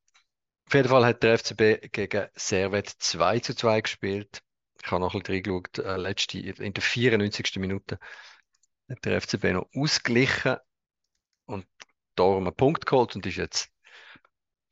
Auf 0.66 0.74
jeden 0.74 0.88
Fall 0.88 1.06
hat 1.06 1.22
der 1.22 1.38
FCB 1.38 1.90
gegen 1.92 2.28
Servet 2.34 2.88
2 2.88 3.38
zu 3.40 3.54
2 3.54 3.80
gespielt. 3.80 4.42
Ich 4.82 4.90
habe 4.90 5.00
noch 5.00 5.14
ein 5.14 5.20
bisschen 5.20 5.36
reingeschaut, 5.36 5.78
äh, 5.78 5.96
letzte, 5.96 6.38
in 6.38 6.74
der 6.74 6.82
94. 6.82 7.56
Minute 7.56 7.98
hat 8.90 9.04
der 9.04 9.20
FCB 9.20 9.52
noch 9.52 9.68
ausgeglichen. 9.74 10.56
und 11.46 11.66
darum 12.16 12.46
einen 12.46 12.56
Punkt 12.56 12.86
geholt 12.86 13.16
und 13.16 13.26
ist 13.26 13.36
jetzt 13.36 13.70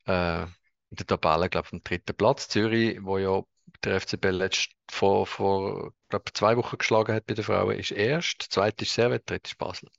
äh, 0.07 0.43
in 0.43 0.97
der 0.97 1.07
Tabelle, 1.07 1.49
glaube 1.49 1.67
ich, 1.67 1.73
am 1.73 1.83
dritten 1.83 2.15
Platz. 2.15 2.47
Zürich, 2.47 2.99
wo 3.01 3.17
ja 3.17 3.43
der 3.83 3.99
FCB 3.99 4.25
letzt 4.25 4.71
vor, 4.89 5.25
vor 5.27 5.93
glaub, 6.09 6.29
zwei 6.33 6.55
Wochen 6.57 6.77
geschlagen 6.77 7.13
hat 7.13 7.25
bei 7.25 7.33
den 7.33 7.43
Frauen, 7.43 7.77
ist 7.77 7.91
erst. 7.91 8.43
Zweit 8.43 8.81
ist 8.81 8.93
Servet, 8.93 9.29
dritt 9.29 9.47
ist 9.47 9.57
Basel. 9.57 9.89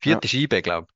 Viert 0.00 0.24
Ja. 0.24 0.24
ist 0.24 0.32
IB, 0.34 0.62
glaube 0.62 0.88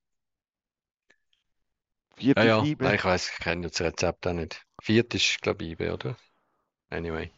ich. 2.16 2.22
Vierte 2.22 2.48
Ja. 2.48 2.53
Scheibe. 2.53 2.78
Nein, 2.80 2.96
ich 2.96 3.05
weiß, 3.05 3.30
ich 3.30 3.38
kenne 3.38 3.68
das 3.68 3.80
Rezept 3.80 4.26
auch 4.26 4.32
nicht. 4.32 4.66
Viert 4.82 5.14
ist, 5.14 5.40
glaube 5.42 5.62
ich, 5.64 5.70
IB, 5.72 5.90
oder? 5.90 6.16
Anyway. 6.90 7.32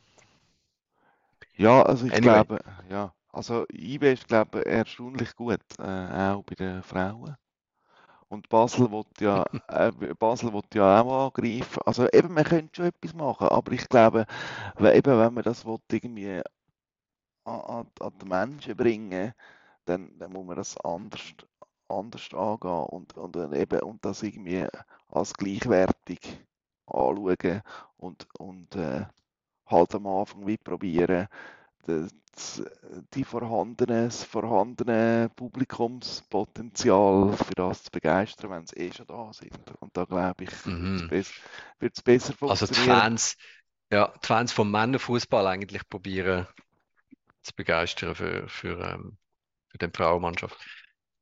Ja, 1.57 1.83
also 1.83 2.07
ich 2.07 2.15
Anyway. 2.15 2.21
glaube, 2.21 2.61
ja, 2.91 3.15
also 3.33 3.65
IB 3.73 4.13
ist 4.13 4.29
glaube 4.29 4.61
ich 4.61 4.67
erstaunlich 4.67 5.35
gut, 5.37 5.61
äh, 5.79 5.83
auch 5.83 6.43
bei 6.45 6.55
den 6.55 6.83
Frauen. 6.83 7.37
Und 8.29 8.49
Basel 8.49 8.91
will 8.91 9.05
ja, 9.21 9.45
äh, 9.69 9.93
Basel 10.19 10.53
will 10.53 10.63
ja 10.75 11.01
auch 11.03 11.27
angreifen. 11.29 11.83
Also 11.87 12.09
eben, 12.13 12.35
man 12.35 12.45
könnte 12.45 12.77
schon 12.77 12.87
etwas 12.87 13.15
machen, 13.15 13.49
aber 13.49 13.73
ich 13.73 13.89
glaube, 13.89 14.27
wenn, 14.79 14.97
eben, 14.97 15.19
wenn 15.19 15.35
man 15.35 15.45
das 15.45 15.65
will, 15.67 15.79
irgendwie 15.93 16.43
an, 17.45 17.61
an, 17.61 17.87
an 18.01 18.13
die 18.21 18.27
Menschen 18.27 18.77
bringen, 18.77 19.33
dann, 19.87 20.19
dann 20.19 20.33
muss 20.33 20.47
man 20.47 20.57
das 20.57 20.77
anders, 20.79 21.23
anders 21.93 22.33
angehen 22.35 22.85
und, 22.87 23.17
und, 23.17 23.37
eben, 23.55 23.81
und 23.83 24.05
das 24.05 24.23
irgendwie 24.23 24.67
als 25.09 25.33
gleichwertig 25.35 26.21
anschauen 26.87 27.63
und, 27.99 28.27
und 28.39 28.75
äh, 28.77 29.05
halt 29.67 29.95
am 29.95 30.07
Anfang 30.07 30.47
wie 30.47 30.57
probieren, 30.59 31.29
das, 31.87 32.63
die 33.15 33.25
vorhandene, 33.25 34.05
das 34.07 34.25
vorhandene 34.25 35.31
Publikumspotenzial 35.37 37.33
für 37.37 37.55
das 37.57 37.85
zu 37.85 37.91
begeistern, 37.91 38.51
wenn 38.51 38.67
sie 38.67 38.77
eh 38.77 38.93
schon 38.93 39.07
da 39.07 39.33
sind. 39.33 39.59
Und 39.81 39.97
da 39.97 40.05
glaube 40.05 40.45
ich, 40.45 40.51
Mhm. 40.65 41.09
wird 41.09 41.27
es 41.97 42.03
besser 42.03 42.35
Also 42.45 42.67
die 42.67 42.67
funktionieren. 42.67 42.79
Fans, 42.79 43.37
ja, 43.93 44.13
die 44.23 44.27
Fans 44.27 44.53
vom 44.53 44.71
Männerfußball 44.71 45.47
eigentlich 45.47 45.89
probieren 45.89 46.47
zu 47.43 47.55
begeistern 47.57 48.17
für, 48.17 48.49
für, 48.49 48.81
ähm, 48.81 49.19
für 49.71 49.79
die 49.79 49.91
Frauenmannschaft. 49.95 50.59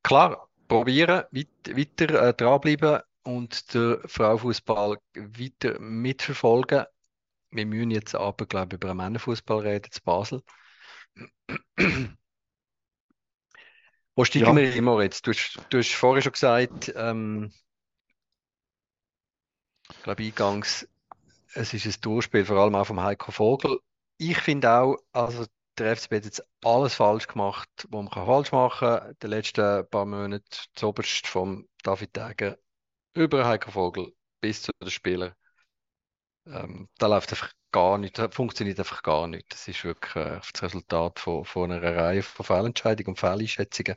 Klar, 0.03 0.49
probieren, 0.71 1.25
weit, 1.33 1.49
weiter 1.77 2.29
äh, 2.29 2.35
dranbleiben 2.35 3.01
und 3.25 3.75
den 3.75 3.99
Frauenfußball 4.07 4.99
weiter 5.15 5.79
mitverfolgen. 5.81 6.85
Wir 7.51 7.67
müssen 7.67 7.91
jetzt 7.91 8.15
aber, 8.15 8.47
glaube 8.47 8.69
ich, 8.71 8.75
über 8.75 8.89
den 8.89 8.99
Männerfußball 8.99 9.61
reden 9.61 9.91
zu 9.93 10.03
Basel. 10.03 10.43
Wo 14.17 14.25
steigen 14.25 14.47
Ja. 14.47 14.57
wir 14.57 14.71
hin, 14.71 14.85
Moritz? 14.85 15.23
Du 15.23 15.33
hast, 15.33 15.59
du 15.71 15.79
hast 15.79 15.95
vorher 15.95 16.23
schon 16.23 16.33
gesagt, 16.33 16.93
ähm, 16.95 17.53
ich 19.91 20.03
glaube 20.03 20.23
eingangs, 20.23 20.89
es 21.55 21.75
ist 21.75 21.87
ein 21.87 22.01
Durchspiel, 22.01 22.45
vor 22.45 22.59
allem 22.59 22.75
auch 22.75 22.87
vom 22.87 23.01
Heiko 23.03 23.33
Vogel. 23.33 23.81
Ich 24.19 24.39
finde 24.39 24.71
auch, 24.71 24.97
also 25.13 25.47
der 25.81 25.97
FCB 25.97 26.17
hat 26.17 26.25
jetzt 26.25 26.45
alles 26.63 26.95
falsch 26.95 27.27
gemacht, 27.27 27.69
was 27.89 28.05
man 28.05 28.09
falsch 28.11 28.53
machen 28.53 28.89
kann. 28.89 29.17
Die 29.23 29.27
letzten 29.27 29.89
paar 29.89 30.07
Monate, 30.07 30.45
zuoberst 30.75 31.27
vom 31.27 31.67
David 31.83 32.17
Degen 32.17 32.57
über 33.15 33.47
Heiko 33.47 33.71
Vogel 33.71 34.13
bis 34.41 34.63
zu 34.63 34.73
den 34.81 34.91
Spielern. 34.91 35.35
Ähm, 36.47 36.89
da 36.99 37.07
läuft 37.07 37.31
einfach 37.31 37.53
gar 37.73 37.99
nicht, 37.99 38.19
da 38.19 38.29
funktioniert 38.31 38.79
einfach 38.79 39.03
gar 39.03 39.27
nicht. 39.27 39.47
Das 39.53 39.69
ist 39.69 39.85
wirklich 39.85 40.17
äh, 40.17 40.41
das 40.53 40.63
Resultat 40.63 41.19
von, 41.19 41.45
von 41.45 41.73
einer 41.73 41.97
Reihe 41.97 42.23
von 42.23 42.45
Fehlentscheidungen 42.45 43.09
und 43.11 43.19
Fehleinschätzungen, 43.19 43.97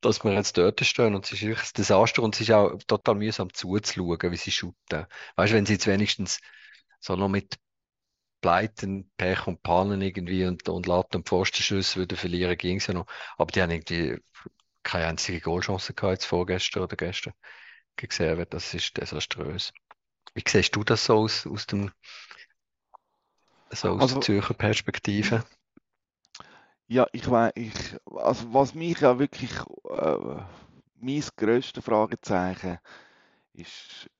dass 0.00 0.24
wir 0.24 0.32
jetzt 0.32 0.56
dort 0.58 0.84
stehen. 0.84 1.14
Und 1.14 1.24
es 1.26 1.32
ist 1.32 1.42
wirklich 1.42 1.68
ein 1.68 1.76
Desaster 1.76 2.22
und 2.22 2.34
es 2.34 2.42
ist 2.42 2.50
auch 2.52 2.78
total 2.86 3.16
mühsam 3.16 3.52
zuzuschauen, 3.52 4.32
wie 4.32 4.36
sie 4.36 4.50
shooten. 4.50 5.06
Weißt 5.36 5.52
du, 5.52 5.56
wenn 5.56 5.66
sie 5.66 5.74
jetzt 5.74 5.86
wenigstens 5.86 6.40
so 7.00 7.16
noch 7.16 7.28
mit 7.28 7.56
Pleiten, 8.40 9.10
Pech 9.16 9.46
und 9.46 9.62
Pannen 9.62 10.02
irgendwie 10.02 10.44
und, 10.46 10.68
und 10.68 10.86
Latte 10.86 11.18
und 11.18 11.28
Pfostenschüsse 11.28 11.96
würden 12.00 12.16
verlieren, 12.18 12.56
ging 12.56 12.78
es 12.78 12.86
ja 12.86 12.94
noch. 12.94 13.06
Aber 13.38 13.50
die 13.52 13.62
haben 13.62 13.70
irgendwie 13.70 14.18
keine 14.82 15.06
einzige 15.06 15.40
Goalchance 15.40 15.94
gehabt, 15.94 16.12
jetzt 16.12 16.26
vorgestern 16.26 16.84
oder 16.84 16.96
gestern 16.96 17.34
gegen 17.96 18.12
Servet. 18.12 18.54
Das 18.54 18.74
ist 18.74 18.96
desaströs. 18.96 19.72
Wie 20.34 20.44
siehst 20.46 20.76
du 20.76 20.84
das 20.84 21.06
so 21.06 21.16
aus, 21.18 21.46
aus 21.46 21.66
dem, 21.66 21.90
so 23.72 23.90
aus 23.90 24.02
Also- 24.02 24.14
der 24.16 24.22
Zürcher 24.22 24.54
Perspektive? 24.54 25.44
Ja, 26.88 27.06
ich 27.12 27.28
weiß, 27.28 27.52
ich, 27.56 27.72
also 28.06 28.52
was 28.54 28.74
mich 28.74 29.00
ja 29.00 29.18
wirklich, 29.18 29.50
äh, 29.90 30.42
mein 31.00 31.24
grösstes 31.36 31.84
Fragezeichen 31.84 32.78
ist 33.54 34.10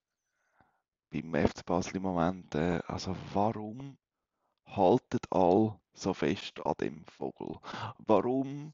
beim 1.11 1.35
FC 1.35 1.65
Basel 1.65 1.97
im 1.97 2.03
Moment, 2.03 2.55
äh, 2.55 2.81
also 2.87 3.17
warum 3.33 3.97
halten 4.67 5.21
alle 5.31 5.79
so 5.95 6.15
fest 6.15 6.61
an 6.67 6.75
dem 6.81 7.05
Vogel? 7.07 7.57
Warum 7.99 8.73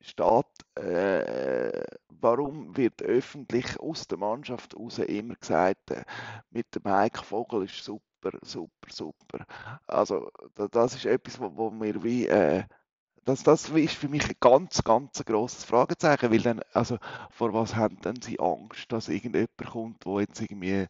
steht, 0.00 0.46
äh, 0.76 1.84
warum 2.20 2.76
wird 2.76 3.02
öffentlich 3.02 3.78
aus 3.80 4.06
der 4.08 4.18
Mannschaft 4.18 4.76
raus 4.76 4.98
immer 4.98 5.34
gesagt, 5.36 5.90
äh, 5.90 6.04
mit 6.50 6.74
dem 6.74 6.84
Heiko 6.92 7.22
Vogel 7.22 7.64
ist 7.64 7.84
super, 7.84 8.32
super, 8.42 8.88
super. 8.90 9.46
Also 9.86 10.30
da- 10.54 10.68
das 10.68 10.94
ist 10.96 11.06
etwas, 11.06 11.40
wo, 11.40 11.56
wo 11.56 11.70
mir 11.70 12.02
wie, 12.02 12.26
äh, 12.26 12.64
das, 13.24 13.42
das 13.44 13.68
ist 13.70 13.94
für 13.94 14.08
mich 14.08 14.24
ein 14.28 14.36
ganz, 14.40 14.82
ganz 14.84 15.24
grosses 15.24 15.64
Fragezeichen, 15.64 16.30
weil 16.32 16.40
dann, 16.40 16.60
also 16.72 16.98
vor 17.30 17.52
was 17.54 17.76
haben 17.76 18.00
denn 18.00 18.20
sie 18.20 18.38
Angst, 18.40 18.90
dass 18.90 19.08
irgendjemand 19.08 19.56
kommt, 19.58 20.06
wo 20.06 20.20
jetzt 20.20 20.40
irgendwie 20.40 20.86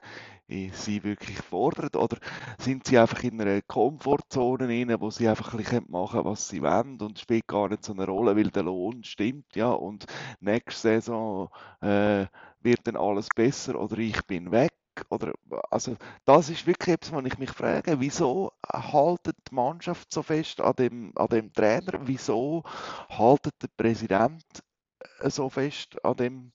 äh, 0.49 0.71
sie 0.73 1.05
wirklich 1.05 1.39
fordert, 1.39 1.97
oder 1.97 2.19
sind 2.59 2.87
sie 2.87 2.99
einfach 2.99 3.23
in 3.23 3.41
einer 3.41 3.61
Komfortzone 3.63 4.69
rein, 4.69 4.95
wo 5.01 5.11
sie 5.11 5.29
einfach 5.29 5.53
ein 5.53 5.59
bisschen 5.59 5.85
machen 5.91 6.13
können, 6.21 6.25
was 6.25 6.49
sie 6.49 6.63
wollen 6.63 7.01
und 7.01 7.19
spielt 7.19 7.47
gar 7.49 7.69
nicht 7.69 7.85
so 7.85 7.93
eine 7.93 8.07
Rolle, 8.07 8.37
weil 8.37 8.51
der 8.51 8.63
Lohn 8.65 9.05
stimmt, 9.05 9.55
ja, 9.57 9.71
und 9.71 10.07
nächste 10.41 10.89
Saison 11.01 11.51
äh, 11.81 12.27
wird 12.61 12.81
dann 12.87 12.97
alles 12.97 13.29
besser 13.35 13.79
oder 13.81 13.99
ich 13.99 14.23
bin 14.27 14.51
weg. 14.53 14.73
Oder, 15.09 15.33
also, 15.71 15.97
das 16.25 16.51
ist 16.51 16.67
wirklich 16.67 16.95
etwas, 16.95 17.13
was 17.13 17.25
ich 17.27 17.39
mich 17.39 17.51
frage. 17.51 18.01
Wieso 18.01 18.53
haltet 18.73 19.37
die 19.51 19.55
Mannschaft 19.55 20.13
so 20.13 20.23
fest 20.23 20.61
an 20.61 20.75
dem, 20.77 21.13
an 21.17 21.29
dem 21.29 21.53
Trainer? 21.53 22.01
Wieso 22.03 22.63
haltet 23.09 23.55
der 23.63 23.69
Präsident 23.77 24.45
äh, 25.21 25.31
so 25.31 25.49
fest 25.51 26.05
an 26.05 26.17
dem, 26.17 26.53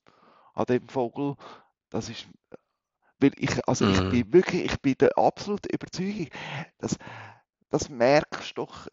an 0.54 0.66
dem 0.66 0.88
Vogel? 0.88 1.36
Das 1.90 2.08
ist, 2.10 2.28
weil 3.20 3.32
ich, 3.36 3.66
also 3.68 3.84
ich 3.84 4.00
Mhm. 4.00 4.08
bin 4.08 4.32
wirklich, 4.32 4.64
ich 4.64 4.80
bin 4.80 4.94
der 5.00 5.16
absoluten 5.18 5.68
Überzeugung, 5.72 6.28
dass, 6.78 6.98
das 7.70 7.88
merkst 7.90 8.52
du 8.58 8.62
doch, 8.66 8.88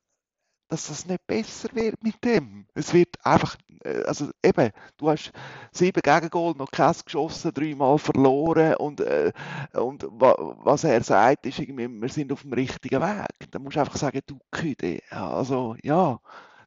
dass 0.67 0.87
das 0.87 1.05
nicht 1.05 1.25
besser 1.27 1.69
wird 1.73 2.01
mit 2.03 2.23
dem. 2.23 2.65
Es 2.73 2.93
wird 2.93 3.23
einfach, 3.25 3.55
äh, 3.83 4.03
also 4.03 4.29
eben, 4.43 4.71
du 4.97 5.09
hast 5.09 5.31
sieben 5.71 6.01
Gegengol, 6.01 6.55
noch 6.57 6.71
keins 6.71 7.05
geschossen, 7.05 7.53
dreimal 7.53 7.97
verloren 7.99 8.75
und, 8.75 9.01
äh, 9.01 9.31
und 9.73 10.05
wa, 10.09 10.35
was 10.63 10.83
er 10.83 11.03
sagt, 11.03 11.45
ist 11.45 11.59
irgendwie, 11.59 11.87
wir 11.87 12.09
sind 12.09 12.31
auf 12.31 12.41
dem 12.41 12.53
richtigen 12.53 13.01
Weg. 13.01 13.51
Dann 13.51 13.63
musst 13.63 13.75
du 13.75 13.79
einfach 13.81 13.97
sagen, 13.97 14.21
du 14.25 14.39
Küde, 14.51 15.01
also 15.11 15.75
ja, 15.83 16.19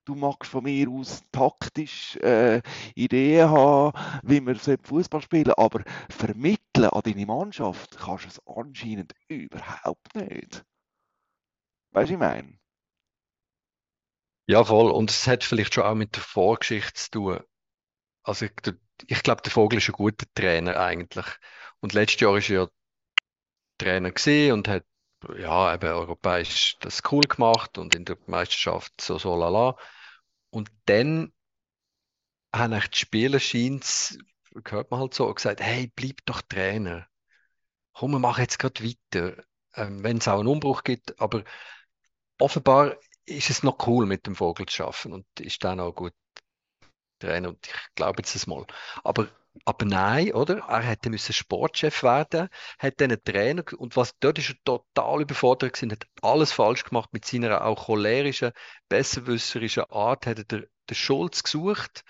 du 0.04 0.14
magst 0.14 0.50
von 0.50 0.64
mir 0.64 0.88
aus 0.88 1.22
taktisch 1.32 2.16
äh, 2.18 2.62
Ideen 2.94 3.50
haben, 3.50 3.92
wie 4.22 4.40
wir 4.40 4.56
Fußball 4.56 5.22
spielen, 5.22 5.52
aber 5.56 5.82
vermitteln 6.08 6.88
an 6.90 7.02
deine 7.04 7.26
Mannschaft 7.26 7.98
kannst 7.98 8.24
du 8.24 8.28
es 8.28 8.42
anscheinend 8.46 9.12
überhaupt 9.28 10.14
nicht. 10.14 10.64
Weißt 11.92 12.10
du, 12.10 12.14
ich 12.14 12.18
meine? 12.20 12.58
Ja, 14.48 14.64
voll. 14.64 14.90
Und 14.90 15.10
es 15.10 15.26
hat 15.28 15.44
vielleicht 15.44 15.74
schon 15.74 15.84
auch 15.84 15.94
mit 15.94 16.16
der 16.16 16.22
Vorgeschichte 16.22 16.94
zu 16.94 17.10
tun. 17.10 17.40
Also 18.24 18.46
ich, 18.46 18.52
ich 19.08 19.22
glaube, 19.24 19.42
der 19.42 19.52
Vogel 19.52 19.78
ist 19.78 19.88
ein 19.88 19.92
guter 19.92 20.26
Trainer 20.34 20.78
eigentlich. 20.80 21.26
Und 21.80 21.94
letztes 21.94 22.20
Jahr 22.22 22.36
ist 22.38 22.50
er 22.50 22.62
ja 22.62 22.68
Trainer 23.78 24.10
gewesen 24.12 24.52
und 24.52 24.68
hat 24.68 24.84
ja 25.36 25.74
eben 25.74 25.88
europäisch 25.90 26.76
das 26.80 27.02
cool 27.10 27.22
gemacht 27.22 27.78
und 27.78 27.94
in 27.94 28.04
der 28.04 28.18
Meisterschaft 28.26 29.00
so 29.00 29.18
so 29.18 29.36
lala. 29.36 29.76
Und 30.50 30.70
dann 30.86 31.32
haben 32.54 32.72
echt 32.72 32.94
die 32.94 32.98
Spieler 32.98 33.40
scheint's, 33.40 34.18
hört 34.66 34.90
man 34.90 35.00
halt 35.00 35.14
so, 35.14 35.32
gesagt, 35.32 35.60
hey, 35.60 35.92
bleib 35.94 36.24
doch 36.26 36.42
Trainer. 36.42 37.06
Komm, 37.94 38.12
wir 38.12 38.20
machen 38.20 38.42
jetzt 38.42 38.58
gerade 38.58 38.84
weiter. 38.84 39.44
Ähm, 39.74 40.02
wenn 40.04 40.18
es 40.18 40.28
auch 40.28 40.40
einen 40.40 40.48
Umbruch 40.48 40.84
gibt, 40.84 41.20
aber 41.20 41.44
offenbar 42.38 42.96
ist 43.28 43.50
es 43.50 43.62
noch 43.62 43.86
cool, 43.86 44.06
mit 44.06 44.26
dem 44.26 44.34
Vogel 44.36 44.66
zu 44.66 44.84
arbeiten 44.84 45.12
und 45.12 45.26
ist 45.40 45.62
dann 45.64 45.80
auch 45.80 45.94
gut 45.94 46.12
Trainer 47.20 47.48
und 47.48 47.66
ich 47.66 47.74
glaube 47.94 48.20
jetzt 48.20 48.34
das 48.34 48.46
mal. 48.46 48.64
Aber, 49.02 49.28
aber 49.64 49.84
nein, 49.84 50.32
oder? 50.32 50.58
Er 50.68 50.82
hätte 50.82 51.10
müssen 51.10 51.32
Sportchef 51.32 52.02
werden, 52.02 52.48
hat 52.78 53.00
dann 53.00 53.10
einen 53.10 53.24
Trainer 53.24 53.64
und 53.76 53.96
was 53.96 54.14
dort 54.20 54.38
ist 54.38 54.50
er 54.50 54.56
total 54.64 55.22
überfordert 55.22 55.72
gewesen, 55.74 55.92
hat 55.92 56.06
alles 56.22 56.52
falsch 56.52 56.84
gemacht 56.84 57.12
mit 57.12 57.24
seiner 57.24 57.64
auch 57.64 57.86
cholerischen, 57.86 58.52
besserwisserischen 58.88 59.84
Art, 59.90 60.26
hat 60.26 60.38
er 60.38 60.44
den, 60.44 60.66
den 60.88 60.94
Schulz 60.94 61.42
gesucht 61.42 62.04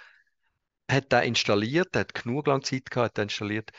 hat 0.90 1.12
er 1.12 1.22
installiert, 1.22 1.94
er 1.94 2.00
hat 2.00 2.14
genug 2.14 2.46
lange 2.46 2.62
Zeit 2.62 2.90
gehabt, 2.90 3.10
hat 3.10 3.18
er 3.18 3.22
installiert. 3.24 3.70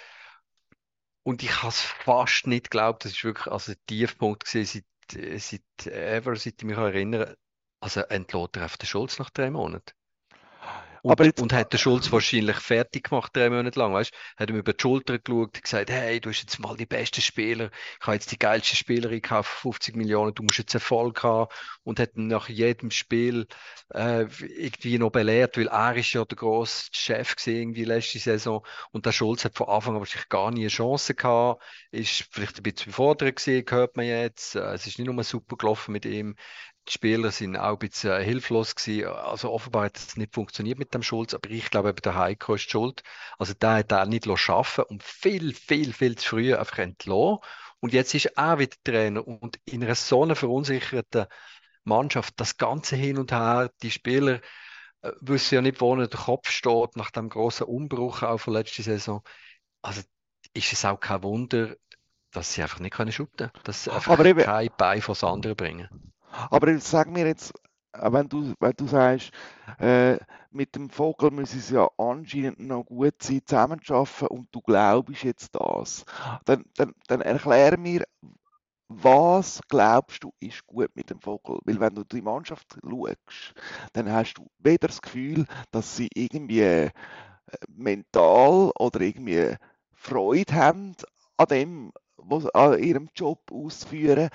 Und 1.24 1.44
ich 1.44 1.58
habe 1.58 1.70
es 1.70 1.82
fast 1.82 2.48
nicht 2.48 2.72
geglaubt, 2.72 3.06
das 3.06 3.14
ist 3.14 3.24
wirklich 3.24 3.48
also 3.48 3.72
ein 3.72 3.78
Tiefpunkt 3.88 4.46
gewesen, 4.46 4.84
seit, 5.12 5.42
seit 5.42 5.88
ever, 5.88 6.36
seit 6.36 6.56
ich 6.58 6.64
mich 6.64 6.78
erinnere. 6.78 7.38
Also 7.82 8.02
entlohnt 8.02 8.58
er 8.58 8.66
auf 8.66 8.78
den 8.78 8.88
Schulz 8.88 9.20
nach 9.20 9.30
drei 9.30 9.50
Monaten. 9.52 9.94
Und, 11.04 11.12
aber 11.12 11.26
jetzt, 11.26 11.42
und 11.42 11.54
hat 11.54 11.74
der 11.74 11.78
Schulz 11.78 12.12
wahrscheinlich 12.12 12.58
fertig 12.58 13.10
gemacht, 13.10 13.36
drei 13.36 13.50
Monate 13.50 13.80
lang, 13.80 13.94
weißt 13.94 14.12
Hat 14.38 14.50
ihm 14.50 14.58
über 14.58 14.74
die 14.74 14.82
Schulter 14.82 15.20
geschaut 15.20 15.56
und 15.56 15.64
gesagt, 15.64 15.90
hey, 15.90 16.20
du 16.20 16.30
bist 16.30 16.42
jetzt 16.42 16.60
mal 16.60 16.76
die 16.76 16.86
besten 16.86 17.22
Spieler, 17.22 17.70
ich 18.00 18.06
habe 18.06 18.16
jetzt 18.16 18.32
die 18.32 18.40
geilste 18.40 18.76
Spielerin 18.76 19.22
gekauft, 19.22 19.50
50 19.50 19.96
Millionen, 19.96 20.34
du 20.34 20.44
musst 20.44 20.58
jetzt 20.60 20.74
Erfolg 20.74 21.24
haben. 21.24 21.50
Und 21.84 22.00
hat 22.00 22.16
ihn 22.16 22.28
nach 22.28 22.50
jedem 22.50 22.92
Spiel 22.92 23.48
äh, 23.94 24.26
irgendwie 24.40 24.98
noch 24.98 25.10
belehrt, 25.12 25.58
weil 25.58 25.68
er 25.68 25.96
ist 25.96 26.14
ja 26.14 26.26
der 26.26 26.38
grosse 26.38 26.90
Chef 26.92 27.36
gewesen, 27.36 27.60
irgendwie 27.60 27.86
letzte 27.86 28.20
Saison. 28.20 28.66
Und 28.92 29.06
der 29.06 29.12
Schulz 29.12 29.46
hat 29.46 29.56
von 29.56 29.68
Anfang 29.68 29.96
an 29.96 30.02
wahrscheinlich 30.02 30.30
gar 30.30 30.52
nie 30.52 30.62
eine 30.62 30.70
Chance 30.70 31.16
gehabt, 31.16 31.64
ist 31.92 32.28
vielleicht 32.32 32.58
ein 32.58 32.64
bisschen 32.64 32.88
überfordert 32.88 33.36
gewesen, 33.38 33.66
hört 33.70 33.98
man 33.98 34.06
jetzt. 34.06 34.56
Äh, 34.56 34.74
es 34.74 34.88
ist 34.88 35.00
nicht 35.00 35.10
nur 35.10 35.24
super 35.24 35.56
gelaufen 35.58 35.92
mit 35.92 36.06
ihm 36.06 36.36
die 36.88 36.94
Spieler 36.94 37.32
sind 37.32 37.56
auch 37.56 37.74
ein 37.74 37.78
bisschen 37.80 38.22
hilflos 38.22 38.76
gewesen. 38.76 39.10
Also 39.10 39.52
offenbar 39.52 39.86
hat 39.86 39.98
es 39.98 40.18
nicht 40.18 40.34
funktioniert 40.34 40.80
mit 40.80 40.94
dem 40.94 41.04
Schulz, 41.04 41.34
aber 41.34 41.50
ich 41.50 41.70
glaube, 41.70 41.90
eben 41.90 42.02
der 42.02 42.16
Heiko 42.16 42.56
ist 42.56 42.70
schuld. 42.70 43.04
Also 43.38 43.54
der 43.54 43.76
hat 43.76 43.92
er 43.92 44.06
nicht 44.06 44.28
schaffen 44.38 44.86
und 44.86 45.04
viel, 45.04 45.54
viel, 45.54 45.94
viel 45.94 46.16
zu 46.16 46.30
früh 46.30 46.56
einfach 46.56 46.80
entlassen. 46.80 47.40
Und 47.80 47.94
jetzt 47.94 48.14
ist 48.14 48.26
er 48.26 48.54
auch 48.54 48.60
wieder 48.60 48.76
Trainer 48.84 49.26
und 49.26 49.60
in 49.66 49.84
einer 49.84 49.96
so 49.96 50.24
einer 50.24 50.36
verunsicherten 50.36 51.28
Mannschaft, 51.84 52.34
das 52.38 52.58
Ganze 52.58 52.96
hin 52.96 53.18
und 53.18 53.32
her, 53.32 53.72
die 53.82 53.92
Spieler 53.92 54.42
äh, 55.02 55.12
wissen 55.22 55.56
ja 55.56 55.62
nicht, 55.62 55.82
wo 55.82 55.96
der 55.96 56.08
Kopf 56.08 56.50
steht 56.50 56.96
nach 56.96 57.12
dem 57.12 57.30
großen 57.30 57.66
Umbruch 57.66 58.24
auch 58.24 58.38
von 58.38 58.54
letzter 58.54 58.84
Saison. 58.84 59.24
Also 59.82 60.02
ist 60.54 60.74
es 60.74 60.86
auch 60.86 61.00
kein 61.00 61.24
Wunder, 61.24 61.76
dass 62.32 62.54
sie 62.54 62.62
einfach 62.62 62.80
nicht 62.80 62.94
können 62.94 63.12
shooten, 63.12 63.52
dass 63.64 63.86
sie 63.86 63.92
einfach 63.92 64.24
eben, 64.26 64.44
kein 64.44 64.70
Bein 64.78 65.02
von 65.02 65.16
anderen 65.22 65.56
bringen. 65.56 66.14
Aber 66.50 66.80
sag 66.80 67.10
mir 67.12 67.28
jetzt, 67.28 67.54
äh, 67.94 68.12
wenn 68.12 68.28
du, 68.30 68.54
wenn 68.60 68.74
du 68.74 68.88
sagst, 68.88 69.32
äh, 69.80 70.18
mit 70.52 70.76
dem 70.76 70.90
Vogel 70.90 71.32
müssen 71.32 71.60
sie 71.60 71.76
ja 71.76 71.88
anscheinend 71.98 72.60
noch 72.60 72.84
gut 72.84 73.22
sein, 73.22 73.42
zusammenarbeiten 73.46 74.28
und 74.28 74.48
du 74.52 74.62
glaubst 74.62 75.24
jetzt 75.24 75.56
das, 75.56 76.06
dann, 76.46 76.66
dann, 76.76 76.94
dann 77.08 77.22
erklär 77.22 77.78
mir, 77.78 78.04
was 78.90 79.62
glaubst 79.70 80.24
du 80.24 80.34
ist 80.40 80.66
gut 80.66 80.90
mit 80.96 81.10
dem 81.12 81.22
Vogel? 81.22 81.60
Weil 81.66 81.80
wenn 81.80 81.94
du 81.96 82.04
die 82.04 82.22
Mannschaft 82.22 82.66
schaust, 82.82 83.54
dann 83.94 84.12
hast 84.12 84.34
du 84.36 84.48
weder 84.58 84.88
das 84.88 85.02
Gefühl, 85.02 85.46
dass 85.72 85.96
sie 85.96 86.10
irgendwie 86.14 86.62
äh, 86.62 86.92
mental 87.68 88.72
oder 88.80 89.02
irgendwie 89.02 89.56
Freude 89.94 90.54
haben 90.54 90.96
an 91.38 91.48
dem, 91.48 91.92
was 92.24 92.46
an 92.48 92.82
ihrem 92.82 93.10
Job 93.16 93.52
ausführen 93.52 94.30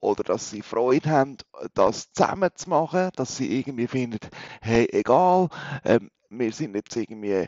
oder 0.00 0.22
dass 0.22 0.50
sie 0.50 0.62
Freude 0.62 1.10
haben, 1.10 1.36
das 1.74 2.12
zusammen 2.12 2.50
zu 2.54 2.70
machen, 2.70 3.10
dass 3.16 3.36
sie 3.36 3.58
irgendwie 3.58 3.86
finden, 3.86 4.18
hey, 4.60 4.88
egal, 4.92 5.48
ähm, 5.84 6.10
wir 6.30 6.52
sind 6.52 6.74
jetzt 6.74 6.96
irgendwie 6.96 7.46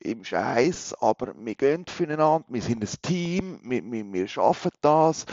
im 0.00 0.24
Scheiß, 0.24 0.94
aber 1.00 1.34
wir 1.36 1.54
gehen 1.54 1.84
füreinander, 1.86 2.44
wir 2.48 2.62
sind 2.62 2.82
ein 2.82 3.02
Team, 3.02 3.60
wir, 3.62 3.84
wir, 3.84 4.12
wir 4.12 4.28
schaffen 4.28 4.70
das 4.80 5.26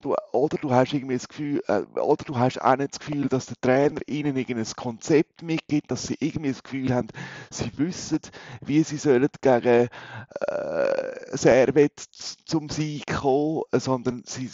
du, 0.00 0.14
oder 0.32 0.58
du 0.58 0.70
hast 0.72 0.92
irgendwie 0.92 1.14
das 1.14 1.28
Gefühl, 1.28 1.62
äh, 1.68 1.82
oder 1.98 2.24
du 2.24 2.38
hast 2.38 2.60
auch 2.60 2.76
nicht 2.76 2.92
das 2.94 3.00
Gefühl, 3.00 3.28
dass 3.28 3.46
der 3.46 3.60
Trainer 3.60 4.00
ihnen 4.06 4.36
irgendein 4.36 4.72
Konzept 4.76 5.42
mitgibt, 5.42 5.90
dass 5.90 6.04
sie 6.04 6.16
irgendwie 6.20 6.50
das 6.50 6.62
Gefühl 6.62 6.94
haben, 6.94 7.08
sie 7.50 7.70
wissen, 7.78 8.20
wie 8.60 8.82
sie 8.82 8.98
sollen 8.98 9.28
gegen 9.40 9.88
äh, 10.48 11.36
Servet 11.36 11.98
zum 11.98 12.68
Sieg 12.68 13.06
kommen, 13.06 13.62
sondern 13.72 14.22
sie, 14.26 14.50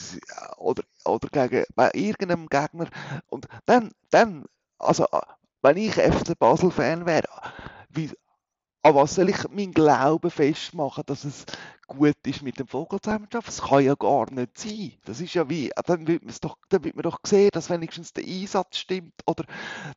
oder, 0.57 0.83
oder 1.05 1.29
gegen 1.29 1.65
bei 1.75 1.91
irgendeinem 1.95 2.49
Gegner. 2.49 2.89
Und 3.29 3.47
dann, 3.67 3.91
dann, 4.11 4.47
also, 4.79 5.07
wenn 5.63 5.77
ich 5.77 5.95
FC 5.95 6.39
Basel-Fan 6.39 7.07
wäre, 7.07 7.29
wie, 7.89 8.11
an 8.83 8.95
was 8.95 9.15
soll 9.15 9.29
ich 9.29 9.49
meinen 9.51 9.73
Glauben 9.73 10.31
festmachen, 10.31 11.05
dass 11.07 11.25
es 11.25 11.45
gut 11.87 12.17
ist 12.27 12.43
mit 12.43 12.59
dem 12.59 12.67
Vogel 12.67 13.01
zusammenzuarbeiten? 13.01 13.47
Das 13.57 13.63
kann 13.69 13.85
ja 13.85 13.95
gar 13.95 14.31
nicht 14.33 14.59
sein. 14.59 14.93
Das 15.05 15.21
ist 15.21 15.35
ja 15.35 15.49
wie, 15.49 15.71
dann 15.87 16.07
wird 16.07 16.25
man 16.25 16.35
doch, 16.41 16.57
dann 16.69 16.85
wird 16.85 16.97
man 16.97 17.03
doch 17.03 17.19
sehen, 17.25 17.51
dass 17.53 17.71
wenigstens 17.71 18.13
der 18.13 18.25
Einsatz 18.25 18.79
stimmt 18.79 19.15
oder 19.27 19.45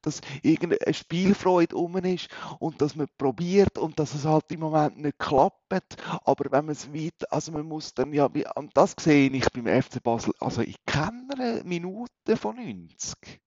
dass 0.01 0.21
irgendeine 0.43 0.93
Spielfreude 0.93 1.75
um 1.75 1.97
ist 1.97 2.29
und 2.59 2.81
dass 2.81 2.95
man 2.95 3.07
probiert 3.17 3.77
und 3.77 3.99
dass 3.99 4.13
es 4.13 4.25
halt 4.25 4.51
im 4.51 4.61
Moment 4.61 4.97
nicht 4.97 5.19
klappt. 5.19 5.97
Aber 6.23 6.51
wenn 6.51 6.65
man 6.65 6.73
es 6.73 6.93
weit, 6.93 7.31
also 7.31 7.51
man 7.51 7.65
muss 7.65 7.93
dann 7.93 8.13
ja, 8.13 8.25
und 8.55 8.75
das 8.75 8.95
sehe 8.99 9.29
ich 9.29 9.49
beim 9.51 9.67
FC 9.67 10.01
Basel, 10.01 10.33
also 10.39 10.61
ich 10.61 10.77
kenne 10.85 11.27
eine 11.33 11.63
Minute 11.63 12.37
von 12.37 12.55
90. 12.55 13.41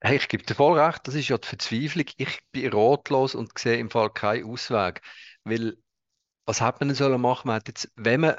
Hey, 0.00 0.16
ich 0.16 0.28
gebe 0.28 0.44
dir 0.44 0.54
voll 0.54 0.78
recht, 0.78 1.06
das 1.08 1.14
ist 1.14 1.28
ja 1.28 1.38
die 1.38 1.48
Verzweiflung. 1.48 2.06
Ich 2.18 2.40
bin 2.52 2.72
ratlos 2.72 3.34
und 3.34 3.58
sehe 3.58 3.78
im 3.78 3.90
Fall 3.90 4.10
keinen 4.10 4.44
Ausweg. 4.50 5.02
Weil, 5.44 5.76
was 6.46 6.60
hat 6.60 6.80
man 6.80 6.88
denn 6.88 6.96
sollen 6.96 7.20
machen? 7.20 7.48
Man 7.48 7.56
hat 7.56 7.68
jetzt, 7.68 7.90
wenn 7.96 8.20
man, 8.22 8.36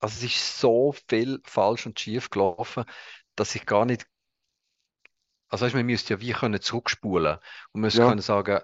also 0.00 0.16
es 0.18 0.24
ist 0.34 0.58
so 0.60 0.92
viel 1.08 1.40
falsch 1.44 1.86
und 1.86 1.98
schief 1.98 2.28
gelaufen, 2.30 2.84
dass 3.36 3.54
ich 3.54 3.64
gar 3.66 3.84
nicht, 3.86 4.06
also 5.48 5.64
weißt, 5.66 5.74
man 5.74 5.86
müsste 5.86 6.14
ja 6.14 6.20
wie 6.20 6.32
können 6.32 6.60
zurückspulen 6.60 7.34
und 7.36 7.42
man 7.74 7.82
müsste 7.82 8.00
Ja. 8.00 8.06
können 8.06 8.20
sagen, 8.22 8.60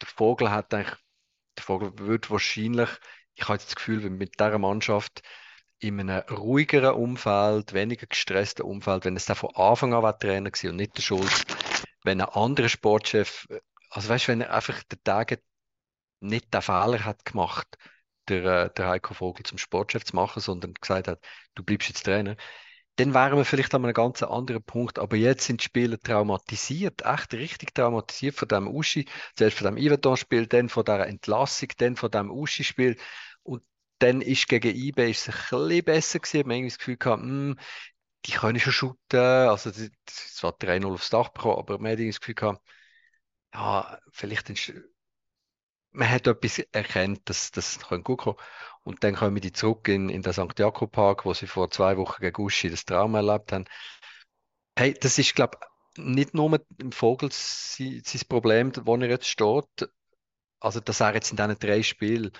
der 0.00 0.08
Vogel 0.08 0.50
hat 0.50 0.72
eigentlich, 0.74 0.96
der 1.58 1.64
Vogel 1.64 1.92
würde 1.98 2.30
wahrscheinlich, 2.30 2.88
ich 3.34 3.44
habe 3.44 3.54
jetzt 3.54 3.68
das 3.68 3.76
Gefühl, 3.76 4.04
wenn 4.04 4.16
mit 4.18 4.38
dieser 4.40 4.58
Mannschaft 4.58 5.22
in 5.80 6.00
einem 6.00 6.20
ruhigeren 6.30 6.94
Umfeld, 6.94 7.72
weniger 7.74 8.06
gestressten 8.06 8.64
Umfeld, 8.66 9.04
wenn 9.04 9.16
es 9.16 9.26
da 9.26 9.34
von 9.34 9.54
Anfang 9.56 9.94
an 9.94 10.02
war 10.02 10.18
Trainer 10.18 10.50
gewesen 10.50 10.70
und 10.72 10.76
nicht 10.76 10.96
der 10.98 11.02
Schulz, 11.02 11.44
wenn 12.04 12.20
ein 12.20 12.28
anderer 12.30 12.68
Sportchef, 12.68 13.48
also 13.90 14.08
weißt 14.08 14.28
du, 14.28 14.32
wenn 14.32 14.42
er 14.42 14.54
einfach 14.54 14.82
den 14.84 15.02
Tag 15.04 15.40
nicht 16.20 16.52
den 16.54 16.62
Fehler 16.62 17.04
hat 17.04 17.24
gemacht, 17.24 17.76
der, 18.28 18.44
äh, 18.66 18.70
der 18.74 18.88
Heiko 18.88 19.14
Vogel 19.14 19.44
zum 19.44 19.58
Sportchef 19.58 20.04
zu 20.04 20.16
machen, 20.16 20.40
sondern 20.40 20.74
gesagt 20.74 21.08
hat, 21.08 21.20
du 21.54 21.64
bleibst 21.64 21.88
jetzt 21.88 22.04
Trainer, 22.04 22.36
dann 22.96 23.14
wären 23.14 23.38
wir 23.38 23.44
vielleicht 23.44 23.74
an 23.74 23.84
einem 23.84 23.94
ganz 23.94 24.22
anderen 24.22 24.62
Punkt. 24.62 24.98
Aber 24.98 25.16
jetzt 25.16 25.44
sind 25.46 25.60
die 25.60 25.64
Spieler 25.64 25.98
traumatisiert, 25.98 27.02
echt 27.02 27.32
richtig 27.34 27.74
traumatisiert 27.74 28.34
von 28.34 28.48
dem 28.48 28.68
Uschi, 28.68 29.06
zuerst 29.36 29.56
von 29.58 29.66
dem 29.66 29.76
Iverton-Spiel, 29.78 30.46
dann 30.46 30.68
von 30.68 30.84
der 30.84 31.06
Entlassung, 31.06 31.68
dann 31.78 31.96
von 31.96 32.10
dem 32.10 32.30
Uschi-Spiel. 32.30 32.96
Und 33.42 33.62
dann 34.00 34.20
ist 34.20 34.48
gegen 34.48 34.74
IB 34.76 35.02
ein 35.02 35.08
bisschen 35.08 35.84
besser 35.84 36.18
gewesen. 36.18 36.48
Man 36.48 36.58
hat 36.58 36.66
das 36.66 36.78
Gefühl 36.78 36.96
gehabt, 36.98 37.22
mh, 37.22 37.28
hm, 37.28 37.58
die 38.26 38.32
können 38.32 38.60
schon 38.60 38.72
shooten. 38.72 39.20
Also, 39.20 39.70
es 39.70 40.42
war 40.42 40.52
3-0 40.58 40.92
aufs 40.92 41.10
Dach 41.10 41.30
bekommen, 41.30 41.58
aber 41.58 41.78
man 41.78 41.92
hat 41.92 42.00
das 42.00 42.20
Gefühl 42.20 42.34
gehabt, 42.34 42.62
ja, 43.54 43.98
vielleicht 44.12 44.48
man 45.92 46.08
hat 46.08 46.26
etwas 46.26 46.58
erkannt, 46.72 47.22
dass 47.24 47.50
das 47.50 47.78
gut 48.04 48.18
kommen 48.18 48.36
Und 48.82 49.04
dann 49.04 49.16
kommen 49.16 49.40
die 49.40 49.52
zurück 49.52 49.88
in, 49.88 50.08
in 50.08 50.22
den 50.22 50.32
St. 50.32 50.58
Jakob 50.58 50.92
Park, 50.92 51.24
wo 51.24 51.34
sie 51.34 51.46
vor 51.46 51.70
zwei 51.70 51.96
Wochen 51.96 52.20
gegen 52.20 52.42
Uschi 52.42 52.70
das 52.70 52.84
Trauma 52.84 53.18
erlebt 53.18 53.52
haben. 53.52 53.64
Hey, 54.76 54.94
das 54.94 55.18
ist, 55.18 55.34
glaube 55.34 55.58
ich, 55.96 56.02
nicht 56.02 56.34
nur 56.34 56.60
im 56.78 56.92
Vogel 56.92 57.30
sein, 57.32 58.02
sein 58.04 58.22
Problem, 58.28 58.72
wo 58.84 58.96
er 58.96 59.08
jetzt 59.08 59.28
steht. 59.28 59.90
Also, 60.60 60.80
dass 60.80 61.00
er 61.00 61.14
jetzt 61.14 61.30
in 61.30 61.36
diesen 61.36 61.58
drei 61.58 61.82
Spielen 61.82 62.32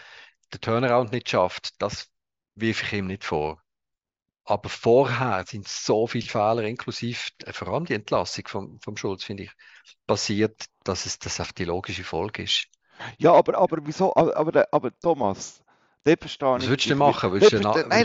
den 0.53 0.61
Turnaround 0.61 1.13
nicht 1.13 1.31
schafft, 1.31 1.81
das 1.83 2.11
wirf 2.55 2.83
ich 2.83 2.93
ihm 2.95 3.07
nicht 3.07 3.25
vor. 3.25 3.63
Aber 4.45 4.69
vorher 4.69 5.45
sind 5.47 5.69
so 5.69 6.07
viele 6.07 6.27
Fehler, 6.27 6.65
inklusive 6.65 7.31
äh, 7.45 7.53
vor 7.53 7.69
allem 7.69 7.87
die 7.87 7.95
Entlassung 7.95 8.49
vom, 8.49 8.81
vom 8.81 8.97
Schulz, 8.97 9.25
finde 9.25 9.45
ich, 9.45 9.53
passiert, 10.07 10.67
dass 10.85 11.07
es 11.07 11.19
das 11.19 11.41
auf 11.41 11.53
die 11.53 11.65
logische 11.65 12.05
Folge 12.05 12.43
ist. 12.45 12.69
Ja, 13.19 13.33
aber, 13.35 13.59
aber 13.59 13.79
wieso? 13.87 14.15
Aber, 14.15 14.37
aber, 14.37 14.69
aber 14.73 14.99
Thomas, 15.01 15.63
das 16.05 16.17
verstehe 16.21 16.49
Was 16.55 16.65
ich. 16.65 16.69
würdest 16.69 16.91
du 16.91 16.97
machen? 16.97 17.33
Würdest 17.33 17.53
du, 17.53 17.61
nein, 17.61 17.85
den 17.85 17.89
nein, 17.89 18.05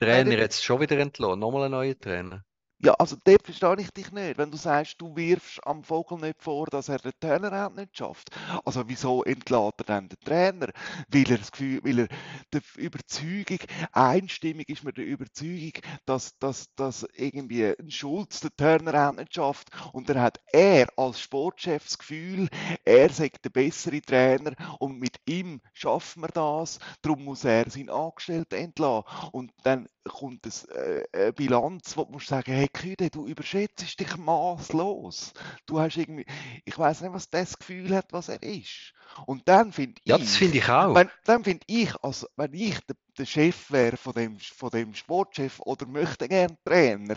Trainer 0.00 0.38
jetzt 0.38 0.64
schon 0.64 0.80
wieder 0.80 0.98
entlassen? 0.98 1.40
Nochmal 1.40 1.64
einen 1.64 1.72
neuen 1.72 2.00
Trainer? 2.00 2.44
Ja, 2.80 2.92
also 2.94 3.16
dort 3.24 3.44
verstehe 3.44 3.74
ich 3.80 3.90
dich 3.90 4.12
nicht, 4.12 4.38
wenn 4.38 4.52
du 4.52 4.56
sagst, 4.56 5.00
du 5.00 5.16
wirfst 5.16 5.58
am 5.66 5.82
Vogel 5.82 6.16
nicht 6.18 6.40
vor, 6.40 6.66
dass 6.66 6.88
er 6.88 6.98
den 6.98 7.10
Turnaround 7.18 7.74
nicht 7.74 7.96
schafft. 7.98 8.30
Also 8.64 8.84
wieso 8.88 9.24
entlässt 9.24 9.80
er 9.80 9.84
dann 9.84 10.08
den 10.08 10.18
Trainer? 10.24 10.68
Weil 11.08 11.28
er 11.28 11.38
das 11.38 11.50
Gefühl, 11.50 11.80
weil 11.82 11.98
er 12.00 12.08
der 12.52 12.60
Überzeugung, 12.76 13.58
einstimmig 13.90 14.68
ist 14.68 14.84
mir 14.84 14.92
der 14.92 15.06
Überzeugung, 15.06 15.72
dass, 16.06 16.38
dass, 16.38 16.72
dass 16.76 17.04
irgendwie 17.14 17.64
ein 17.66 17.90
Schulz 17.90 18.38
den 18.40 18.50
Turnaround 18.56 19.18
nicht 19.18 19.34
schafft 19.34 19.70
und 19.92 20.08
dann 20.08 20.20
hat 20.20 20.40
er 20.52 20.86
als 20.96 21.20
Sportchef 21.20 21.82
das 21.82 21.98
Gefühl, 21.98 22.48
er 22.84 23.10
sei 23.10 23.30
der 23.42 23.50
bessere 23.50 24.00
Trainer 24.02 24.52
und 24.78 25.00
mit 25.00 25.16
ihm 25.28 25.60
schaffen 25.72 26.22
wir 26.22 26.28
das, 26.28 26.78
darum 27.02 27.24
muss 27.24 27.42
er 27.44 27.68
seinen 27.68 27.90
Angestellten 27.90 28.54
entlassen. 28.54 29.04
Und 29.32 29.52
dann 29.64 29.88
kommt 30.08 30.46
es, 30.46 30.64
äh, 30.66 31.04
eine 31.12 31.32
Bilanz, 31.32 31.96
wo 31.96 32.04
du 32.04 32.12
musst 32.12 32.28
sagen, 32.28 32.52
hey 32.52 32.68
Küde, 32.68 33.10
du 33.10 33.26
überschätzt 33.26 33.98
dich 34.00 34.16
maßlos. 34.16 35.32
Du 35.66 35.80
hast 35.80 35.96
irgendwie, 35.96 36.26
ich 36.64 36.78
weiß 36.78 37.02
nicht, 37.02 37.12
was 37.12 37.30
das 37.30 37.58
Gefühl 37.58 37.94
hat, 37.96 38.12
was 38.12 38.28
er 38.28 38.42
ist. 38.42 38.92
Und 39.26 39.48
dann 39.48 39.72
finde 39.72 40.00
Ja, 40.04 40.18
das 40.18 40.36
ich, 40.36 40.36
finde 40.36 40.58
ich 40.58 40.68
auch. 40.68 40.98
wenn, 40.98 41.10
dann 41.24 41.44
finde 41.44 41.64
ich, 41.68 41.94
also, 42.02 42.26
wenn 42.36 42.54
ich 42.54 42.78
der, 42.86 42.96
der 43.18 43.26
Chef 43.26 43.70
wäre 43.70 43.96
von 43.96 44.12
dem, 44.14 44.38
von 44.38 44.70
dem 44.70 44.94
Sportchef 44.94 45.60
oder 45.60 45.86
möchte 45.86 46.28
gern 46.28 46.56
Trainer, 46.64 47.16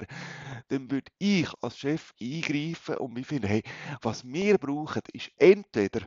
dann 0.70 0.90
würde 0.92 1.12
ich 1.20 1.48
als 1.62 1.78
Chef 1.78 2.14
eingreifen 2.22 2.98
und 2.98 3.18
ich 3.18 3.28
finde, 3.28 3.48
hey, 3.48 3.64
was 4.02 4.24
wir 4.26 4.58
brauchen, 4.58 5.02
ist 5.14 5.32
entweder 5.38 6.02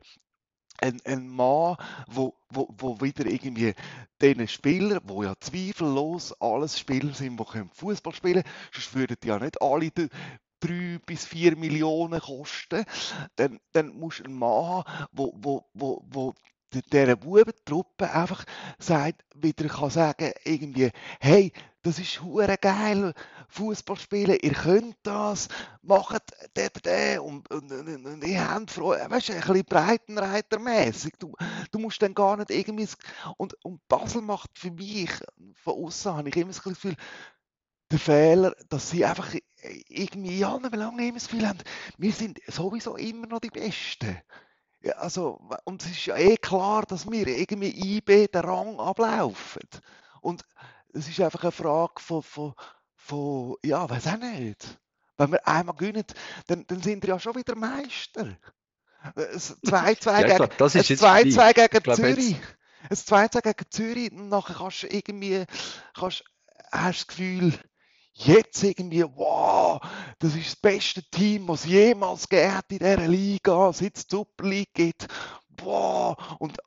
ein, 0.80 1.00
ein 1.04 1.28
Mann, 1.28 1.76
wo, 2.08 2.34
wo, 2.50 2.68
wo 2.78 3.00
wieder 3.00 3.26
irgendwie 3.26 3.74
diesen 4.20 4.48
Spieler, 4.48 5.00
wo 5.04 5.22
ja 5.22 5.34
zweifellos 5.40 6.32
alles 6.40 6.78
Spieler 6.78 7.14
sind, 7.14 7.38
die 7.38 7.62
Fußball 7.72 8.14
spielen 8.14 8.42
können, 8.42 8.54
sonst 8.72 8.94
würden 8.94 9.16
die 9.22 9.28
ja 9.28 9.38
nicht 9.38 9.60
alle 9.62 9.90
drei 10.60 10.98
bis 11.04 11.26
vier 11.26 11.56
Millionen 11.56 12.20
kosten, 12.20 12.84
dann, 13.36 13.60
dann 13.72 13.88
musst 13.88 14.20
du 14.20 14.24
einen 14.24 14.38
Mann 14.38 14.64
haben, 14.84 15.06
wo, 15.12 15.32
wo, 15.36 15.66
wo, 15.74 16.04
wo 16.08 16.34
dieser 16.92 17.16
Bubentruppe 17.16 18.10
einfach 18.10 18.44
sagt, 18.78 19.24
wieder 19.34 19.68
kann 19.68 19.90
sagen, 19.90 20.32
irgendwie, 20.44 20.90
hey, 21.20 21.52
das 21.84 21.98
ist 21.98 22.22
hure 22.22 22.56
geil, 22.56 23.12
Fußball 23.48 23.96
spielen, 23.96 24.38
ihr 24.42 24.54
könnt 24.54 24.96
das, 25.02 25.48
macht 25.82 26.22
den, 26.56 26.70
den 26.84 27.18
und, 27.20 27.50
und, 27.50 27.70
und, 27.70 28.06
und 28.06 28.24
ihr 28.24 28.50
habt 28.50 28.70
Freude, 28.70 29.08
weißt 29.10 29.28
du, 29.28 29.32
ein 29.34 29.40
bisschen 29.40 29.64
breitenreitermäßig. 29.64 31.12
Du, 31.18 31.34
du 31.70 31.78
musst 31.78 32.00
dann 32.00 32.14
gar 32.14 32.38
nicht 32.38 32.50
irgendwie, 32.50 32.88
und, 33.36 33.54
und 33.64 33.86
Basel 33.86 34.22
macht 34.22 34.58
für 34.58 34.70
mich, 34.70 35.10
von 35.54 35.84
außen 35.84 36.14
habe 36.14 36.28
ich 36.30 36.36
immer 36.36 36.52
das 36.52 36.62
Gefühl, 36.62 36.96
der 37.90 37.98
Fehler, 37.98 38.54
dass 38.70 38.88
sie 38.88 39.04
einfach 39.04 39.34
irgendwie 39.88 40.42
allen 40.44 40.70
Belangen 40.70 41.00
immer 41.00 41.18
das 41.18 41.28
Gefühl 41.28 41.46
haben, 41.46 41.58
wir 41.98 42.12
sind 42.12 42.40
sowieso 42.46 42.96
immer 42.96 43.26
noch 43.26 43.40
die 43.40 43.50
Besten. 43.50 44.18
Ja, 44.80 44.94
also, 44.94 45.40
und 45.64 45.82
es 45.82 45.90
ist 45.90 46.06
ja 46.06 46.16
eh 46.16 46.36
klar, 46.38 46.84
dass 46.86 47.10
wir 47.10 47.26
irgendwie 47.26 47.96
IB 47.98 48.28
den 48.28 48.40
Rang 48.40 48.78
ablaufen. 48.80 49.62
Und 50.22 50.44
es 50.94 51.08
ist 51.08 51.20
einfach 51.20 51.42
eine 51.42 51.52
Frage 51.52 52.00
von, 52.00 52.22
von, 52.22 52.54
von 52.96 53.56
ja, 53.64 53.88
weiß 53.88 54.06
auch 54.08 54.18
nicht. 54.18 54.78
Wenn 55.16 55.32
wir 55.32 55.46
einmal 55.46 55.76
gewinnen, 55.76 56.04
dann, 56.46 56.66
dann 56.66 56.82
sind 56.82 57.02
wir 57.02 57.10
ja 57.10 57.20
schon 57.20 57.36
wieder 57.36 57.54
Meister. 57.54 58.36
Ein 59.02 59.14
2-2 59.14 60.06
Ja, 60.06 60.22
gegen, 60.22 60.36
glaube, 60.36 60.54
das 60.56 60.74
ein 60.74 60.80
ist 60.80 60.88
jetzt 60.88 61.00
vorbei. 61.00 61.22
2-2 61.22 61.48
Ich 61.50 61.70
gegen 61.70 61.94
Zürich. 61.94 62.36
Ein 62.90 62.96
2-2 62.96 63.42
gegen 63.42 63.70
Zürich, 63.70 64.12
und 64.12 64.28
nachher 64.28 64.54
kannst 64.54 64.82
du 64.82 64.86
irgendwie, 64.88 65.44
kannst, 65.94 66.24
hast 66.72 66.82
du 66.82 66.88
das 66.98 67.06
Gefühl, 67.06 67.58
jetzt 68.14 68.62
irgendwie, 68.62 69.04
wow, 69.04 69.80
das 70.18 70.34
ist 70.34 70.46
das 70.46 70.56
beste 70.56 71.02
Team, 71.10 71.48
was 71.48 71.64
jemals 71.64 72.28
gegeben 72.28 72.54
hat 72.54 72.70
in 72.70 72.78
dieser 72.78 73.08
Liga, 73.08 73.72
seit 73.72 73.96
es 73.96 74.06
Super 74.08 74.44
League 74.44 74.74
gibt. 74.74 75.06
Wow, 75.60 76.16
und, 76.38 76.58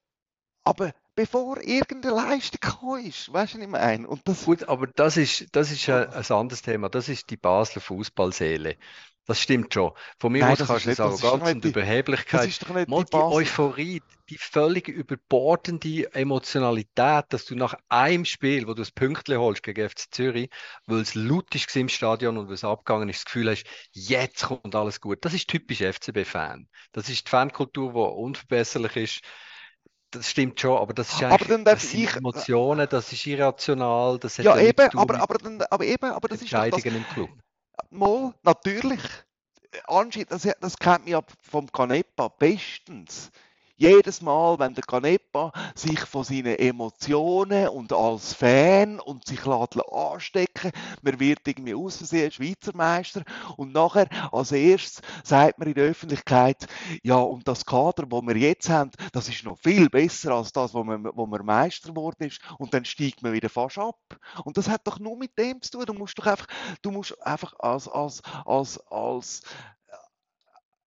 aber 0.64 0.94
bevor 1.18 1.62
irgendeine 1.62 2.16
Leistung 2.16 2.62
gekommen 2.62 3.06
ist, 3.08 3.34
weißt 3.34 3.56
du, 3.56 3.58
was 3.58 3.64
ich 3.66 3.70
meine? 3.70 4.08
Und 4.08 4.26
das, 4.28 4.46
gut, 4.46 4.64
aber 4.70 4.88
das 4.88 5.18
ist, 5.18 5.48
das 5.56 5.72
ist 5.72 5.90
ein, 5.90 6.10
ein 6.10 6.26
anderes 6.32 6.62
Thema. 6.62 6.90
Das 6.90 7.10
ist 7.10 7.30
die 7.30 7.38
Basler 7.38 7.82
Fußballseele. 7.82 8.78
Das 9.26 9.42
stimmt 9.42 9.74
schon. 9.74 9.92
Von 10.20 10.32
mir 10.32 10.46
nein, 10.46 10.50
aus 10.50 10.60
das 10.60 10.68
kannst 10.68 10.86
ist 10.86 10.86
du 10.86 10.90
nicht, 10.90 11.00
das 11.04 11.04
das 11.04 11.20
doch 11.22 11.42
Arroganz 11.42 11.44
nicht 11.44 11.64
und 11.64 11.66
die, 11.66 11.76
das 12.32 12.44
Überheblichkeit, 12.44 12.48
ist 12.48 12.62
doch 12.64 12.70
nicht 12.74 12.88
mal 12.88 13.04
die 13.04 13.12
die. 13.12 13.26
Euphorie, 13.28 14.02
die 14.30 14.38
völlig 14.38 14.88
überbordende 14.88 16.14
Emotionalität, 16.14 17.26
dass 17.30 17.46
du 17.46 17.56
nach 17.56 17.76
einem 17.90 18.26
Spiel, 18.26 18.64
wo 18.68 18.74
du 18.74 18.82
das 18.82 18.92
Pünktchen 18.92 19.38
holst 19.38 19.64
gegen 19.64 19.90
FC 19.90 20.08
Zürich, 20.12 20.50
weil 20.86 21.02
es 21.02 21.16
laut 21.16 21.54
ist 21.56 21.76
im 21.76 21.90
Stadion 21.90 22.38
und 22.38 22.48
weil 22.48 22.54
es 22.56 22.64
abgegangen 22.64 23.10
ist, 23.10 23.18
das 23.20 23.26
Gefühl 23.26 23.50
hast, 23.50 23.66
jetzt 23.92 24.46
kommt 24.46 24.76
alles 24.76 25.02
gut. 25.02 25.26
Das 25.26 25.34
ist 25.34 25.50
typisch 25.50 25.80
FCB-Fan. 25.82 26.70
Das 26.94 27.10
ist 27.10 27.28
die 27.28 27.30
Fankultur, 27.30 27.92
die 27.94 28.00
unverbesserlich 28.00 28.96
ist. 28.96 29.22
Das 30.18 30.30
stimmt 30.30 30.60
schon, 30.60 30.78
aber 30.78 30.94
das 30.94 31.10
ist 31.10 31.24
Aber 31.24 31.34
eigentlich, 31.34 31.48
dann 31.48 31.66
das 31.66 31.90
sind 31.90 32.04
ich, 32.04 32.16
Emotionen, 32.16 32.88
das 32.90 33.12
ist 33.12 33.26
irrational, 33.26 34.18
das 34.20 34.38
hat 34.38 34.46
ja 34.46 34.58
eben, 34.58 34.90
aber, 34.98 35.22
aber, 35.22 35.38
dann, 35.38 35.62
aber 35.62 35.86
eben, 35.86 36.12
aber 36.12 36.28
das 36.28 36.42
ist 36.42 36.52
das, 36.52 36.86
im 36.86 37.06
Club. 37.14 37.30
mal, 37.90 38.34
natürlich. 38.44 39.02
Anscheinend, 39.86 40.32
das, 40.32 40.48
das 40.60 40.78
kennt 40.78 41.02
man 41.02 41.08
ja 41.08 41.22
vom 41.42 41.72
Canepa 41.72 42.30
bestens. 42.30 43.32
Jedes 43.80 44.24
Mal, 44.24 44.58
wenn 44.58 44.74
der 44.74 44.84
Canepa 44.84 45.52
sich 45.76 46.00
von 46.00 46.24
seinen 46.24 46.58
Emotionen 46.58 47.68
und 47.68 47.94
als 47.94 48.34
Fan 48.34 49.00
und 49.00 49.28
sich 49.28 49.46
lässt 49.46 49.78
anstecken, 49.94 50.72
man 51.04 51.20
wird 51.20 51.48
irgendwie 51.48 51.76
aus 51.76 51.98
Versehen 51.98 52.32
Schweizer 52.32 52.76
Meister 52.76 53.22
und 53.56 53.74
nachher 53.74 54.08
als 54.32 54.52
erstes 54.52 55.04
sagt 55.24 55.60
man 55.60 55.68
in 55.68 55.76
der 55.76 55.86
Öffentlichkeit, 55.86 56.66
ja 57.04 57.18
und 57.18 57.48
das 57.48 57.68
Kader, 57.68 58.06
wo 58.10 58.20
wir 58.24 58.36
jetzt 58.36 58.68
haben, 58.68 58.90
das 59.12 59.30
ist 59.30 59.44
noch 59.44 59.60
viel 59.60 59.92
besser 59.92 60.32
als 60.32 60.52
das, 60.52 60.74
wo 60.74 60.84
man, 60.84 61.08
wo 61.14 61.28
man 61.28 61.46
Meister 61.46 61.90
geworden 61.90 62.24
ist 62.24 62.42
und 62.58 62.74
dann 62.74 62.84
steigt 62.84 63.22
man 63.22 63.34
wieder 63.34 63.50
fast 63.50 63.78
ab. 63.78 64.00
Und 64.44 64.58
das 64.58 64.70
hat 64.70 64.88
doch 64.88 64.98
nur 64.98 65.18
mit 65.18 65.38
dem 65.38 65.62
zu 65.62 65.74
tun. 65.74 65.86
Du 65.86 65.94
musst 65.94 66.18
doch 66.18 66.26
einfach, 66.26 66.48
du 66.82 66.90
musst 66.90 67.22
einfach 67.22 67.54
als, 67.60 67.88
als, 67.88 68.24
als, 68.44 68.80
als 68.88 69.44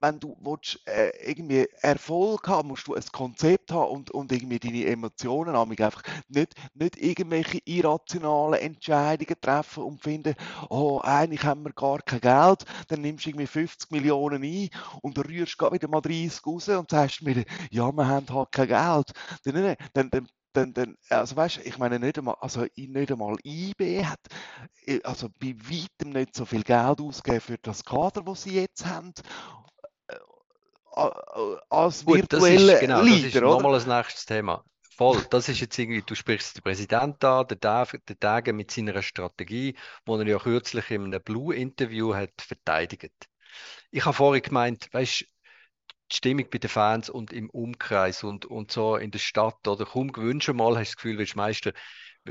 wenn 0.00 0.18
du 0.18 0.36
willst, 0.40 0.80
äh, 0.86 1.10
irgendwie 1.30 1.66
Erfolg 1.82 2.48
haben, 2.48 2.68
musst 2.68 2.86
du 2.86 2.94
ein 2.94 3.04
Konzept 3.12 3.70
haben 3.72 3.90
und, 3.90 4.10
und 4.10 4.32
irgendwie 4.32 4.58
deine 4.58 4.86
Emotionen 4.86 5.54
haben. 5.54 5.70
Einfach 5.70 6.02
nicht, 6.28 6.54
nicht 6.74 6.96
irgendwelche 6.96 7.60
irrationalen 7.64 8.60
Entscheidungen 8.60 9.40
treffen 9.40 9.84
und 9.84 10.02
finden, 10.02 10.34
oh, 10.68 11.00
eigentlich 11.02 11.44
haben 11.44 11.64
wir 11.64 11.72
gar 11.72 12.00
kein 12.02 12.20
Geld, 12.20 12.64
dann 12.88 13.02
nimmst 13.02 13.26
du 13.26 13.30
irgendwie 13.30 13.46
50 13.46 13.90
Millionen 13.90 14.42
ein 14.42 14.68
und 15.02 15.18
rührst 15.18 15.60
du 15.60 15.70
wieder 15.72 15.88
mal 15.88 16.00
30 16.00 16.46
raus 16.46 16.68
und 16.68 16.90
sagst 16.90 17.22
mir, 17.22 17.44
ja, 17.70 17.92
wir 17.92 18.06
haben 18.06 18.28
halt 18.28 18.52
kein 18.52 18.68
Geld. 18.68 19.12
Dann, 19.44 19.76
dann, 19.92 20.10
dann 20.10 20.26
dann, 20.52 20.72
dann, 20.74 20.96
also 21.10 21.36
weißt 21.36 21.58
ich 21.58 21.78
meine 21.78 22.00
nicht 22.00 22.18
einmal, 22.18 22.34
also 22.40 22.66
nicht 22.76 23.12
einmal 23.12 23.36
IB 23.44 24.04
hat, 24.04 24.18
also 25.04 25.28
bei 25.28 25.54
weitem 25.62 26.10
nicht 26.10 26.34
so 26.34 26.44
viel 26.44 26.64
Geld 26.64 27.00
ausgegeben 27.00 27.40
für 27.40 27.58
das 27.58 27.84
Kader, 27.84 28.22
das 28.22 28.42
sie 28.42 28.54
jetzt 28.56 28.84
haben 28.84 29.12
als 30.92 32.04
Gut, 32.04 32.24
das 32.28 32.44
ist, 32.44 32.80
genau, 32.80 33.00
das 33.00 33.08
ist 33.10 33.34
Leader, 33.34 33.40
nochmal 33.42 33.80
ein 33.80 33.88
nächstes 33.88 34.26
Thema. 34.26 34.64
Voll, 34.96 35.24
das 35.30 35.48
ist 35.48 35.60
jetzt 35.60 35.78
irgendwie, 35.78 36.02
du 36.02 36.14
sprichst 36.14 36.56
den 36.56 36.62
Präsidenten 36.62 37.24
an, 37.24 37.46
der 37.48 38.16
Dage 38.18 38.52
mit 38.52 38.70
seiner 38.70 39.00
Strategie, 39.02 39.74
die 40.06 40.12
er 40.12 40.26
ja 40.26 40.38
kürzlich 40.38 40.90
in 40.90 41.04
einem 41.04 41.22
Blue-Interview 41.22 42.14
hat 42.14 42.32
verteidigt. 42.38 43.12
Ich 43.90 44.04
habe 44.04 44.14
vorhin 44.14 44.42
gemeint, 44.42 44.88
weißt 44.92 45.24
die 46.12 46.16
Stimmung 46.16 46.46
bei 46.50 46.58
den 46.58 46.68
Fans 46.68 47.08
und 47.08 47.32
im 47.32 47.48
Umkreis 47.50 48.24
und, 48.24 48.44
und 48.44 48.72
so 48.72 48.96
in 48.96 49.10
der 49.10 49.20
Stadt 49.20 49.66
oder 49.66 49.86
kaum 49.86 50.12
gewünscht 50.12 50.52
mal, 50.52 50.76
hast 50.76 50.76
du 50.76 50.80
das 50.80 50.96
Gefühl, 50.96 51.18
wirst 51.18 51.36
Meister 51.36 51.72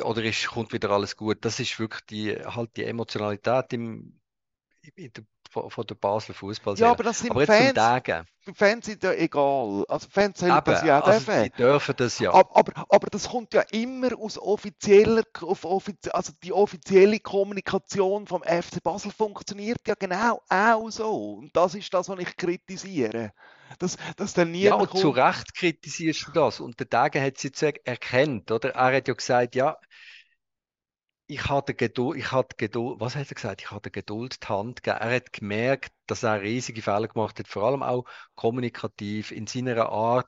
oder 0.01 0.23
ist, 0.23 0.47
kommt 0.47 0.73
wieder 0.73 0.91
alles 0.91 1.15
gut. 1.15 1.37
Das 1.41 1.59
ist 1.59 1.79
wirklich 1.79 2.05
die, 2.05 2.35
halt 2.35 2.75
die 2.75 2.83
Emotionalität 2.83 3.73
im, 3.73 4.18
in 4.95 5.11
der, 5.13 5.23
von, 5.49 5.85
der 5.87 5.95
Basler 5.95 6.35
Ja, 6.35 6.39
Fußballseele. 6.39 6.89
aber 6.89 7.03
das 7.03 7.19
sind 7.19 7.31
Aber 7.31 7.45
Fans. 7.45 7.73
Tagen. 7.73 8.25
Fans 8.55 8.85
sind 8.85 9.03
ja 9.03 9.13
egal. 9.13 9.85
Also 9.87 10.07
Fans 10.09 10.39
sollen 10.39 10.61
das 10.63 10.83
ja 10.83 11.01
auch 11.01 11.07
also 11.07 11.25
dürfen. 11.25 11.43
die 11.43 11.51
dürfen 11.51 11.95
das 11.97 12.19
ja. 12.19 12.33
Aber, 12.33 12.55
aber, 12.55 12.85
aber 12.89 13.07
das 13.09 13.29
kommt 13.29 13.53
ja 13.53 13.61
immer 13.71 14.17
aus 14.17 14.37
offizieller, 14.37 15.23
auf 15.41 15.65
offizie 15.65 16.13
also 16.13 16.33
die 16.43 16.53
offizielle 16.53 17.19
Kommunikation 17.19 18.27
vom 18.27 18.43
FC 18.43 18.81
Basel 18.83 19.11
funktioniert 19.11 19.79
ja 19.87 19.95
genau 19.95 20.41
auch 20.49 20.89
so. 20.89 21.33
Und 21.39 21.55
das 21.55 21.75
ist 21.75 21.93
das, 21.93 22.09
was 22.09 22.19
ich 22.19 22.35
kritisiere. 22.37 23.31
Dass, 23.77 23.97
dass 24.17 24.33
dann 24.33 24.53
Ja, 24.55 24.75
und 24.75 24.95
zu. 24.97 25.09
Recht 25.09 25.53
kritisierst 25.55 26.27
du 26.27 26.31
das. 26.31 26.59
Und 26.59 26.79
der 26.79 26.87
Dage 26.87 27.21
hat 27.21 27.37
es 27.37 27.43
jetzt 27.43 27.61
erkannt, 27.61 28.51
oder? 28.51 28.69
Er 28.75 28.97
hat 28.97 29.07
ja 29.07 29.13
gesagt, 29.13 29.55
ja, 29.55 29.77
ich 31.29 31.47
hatte 31.47 31.75
Geduld, 31.75 32.17
ich 32.17 32.31
hatte 32.31 32.55
Geduld, 32.57 32.99
was 32.99 33.15
hat 33.15 33.29
er 33.29 33.35
gesagt? 33.35 33.61
Ich 33.61 33.69
hatte 33.69 33.91
Geduld 33.91 34.41
die 34.43 34.47
Hand 34.47 34.81
gegeben. 34.81 34.99
Er 35.03 35.15
hat 35.15 35.31
gemerkt, 35.31 35.93
dass 36.07 36.23
er 36.23 36.41
riesige 36.41 36.81
Fehler 36.81 37.07
gemacht 37.07 37.37
hat, 37.37 37.47
vor 37.47 37.63
allem 37.65 37.83
auch 37.83 38.05
kommunikativ 38.33 39.31
in 39.31 39.45
seiner 39.45 39.89
Art, 39.89 40.27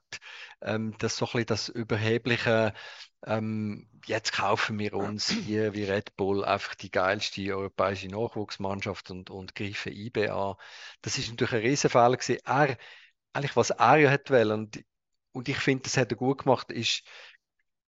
ähm, 0.62 0.96
das 1.00 1.18
so 1.18 1.26
ein 1.26 1.32
bisschen 1.32 1.46
das 1.48 1.70
überhebliche, 1.70 2.74
ähm, 3.26 3.90
jetzt 4.06 4.34
kaufen 4.34 4.78
wir 4.78 4.94
uns 4.94 5.36
wie, 5.48 5.74
wie 5.74 5.86
Red 5.86 6.16
Bull 6.18 6.46
einfach 6.46 6.76
die 6.76 6.92
geilste 6.92 7.56
europäische 7.56 8.08
Nachwuchsmannschaft 8.08 9.10
und, 9.10 9.32
und 9.32 9.56
greifen 9.56 9.94
IB 9.94 10.30
an. 10.30 10.56
Das 11.02 11.18
ist 11.18 11.30
natürlich 11.32 11.54
ein 11.54 11.62
Riesenfehler 11.62 12.18
gewesen. 12.18 12.38
Er, 12.46 12.78
eigentlich 13.34 13.56
was 13.56 13.72
er 13.72 13.98
ja 13.98 14.12
hat 14.12 14.30
wollen, 14.30 14.52
und, 14.52 14.84
und 15.32 15.50
ich 15.50 15.58
finde, 15.58 15.84
das 15.84 15.98
hat 15.98 16.12
er 16.12 16.18
gut 16.18 16.44
gemacht, 16.44 16.72
ist, 16.72 17.04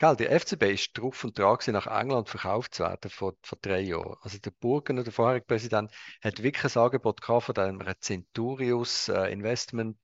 Gell, 0.03 0.17
der 0.17 0.37
FCB 0.37 0.63
ist 0.73 0.97
drauf 0.97 1.23
und 1.23 1.39
dran, 1.39 1.57
nach 1.67 1.87
England 1.87 2.27
verkauft 2.27 2.75
zu 2.75 2.83
werden 2.83 3.09
vor, 3.09 3.35
vor 3.41 3.57
drei 3.61 3.79
Jahren. 3.79 4.17
Also 4.19 4.37
der 4.37 4.51
Burgener, 4.51 5.03
der 5.03 5.13
vorherige 5.13 5.45
Präsident, 5.45 5.91
hat 6.21 6.43
wirklich 6.43 6.75
ein 6.75 6.81
Angebot 6.83 7.21
gehabt 7.21 7.45
von 7.45 7.55
einem 7.57 7.81
Centurius 8.01 9.07
äh, 9.07 9.31
Investment 9.31 9.97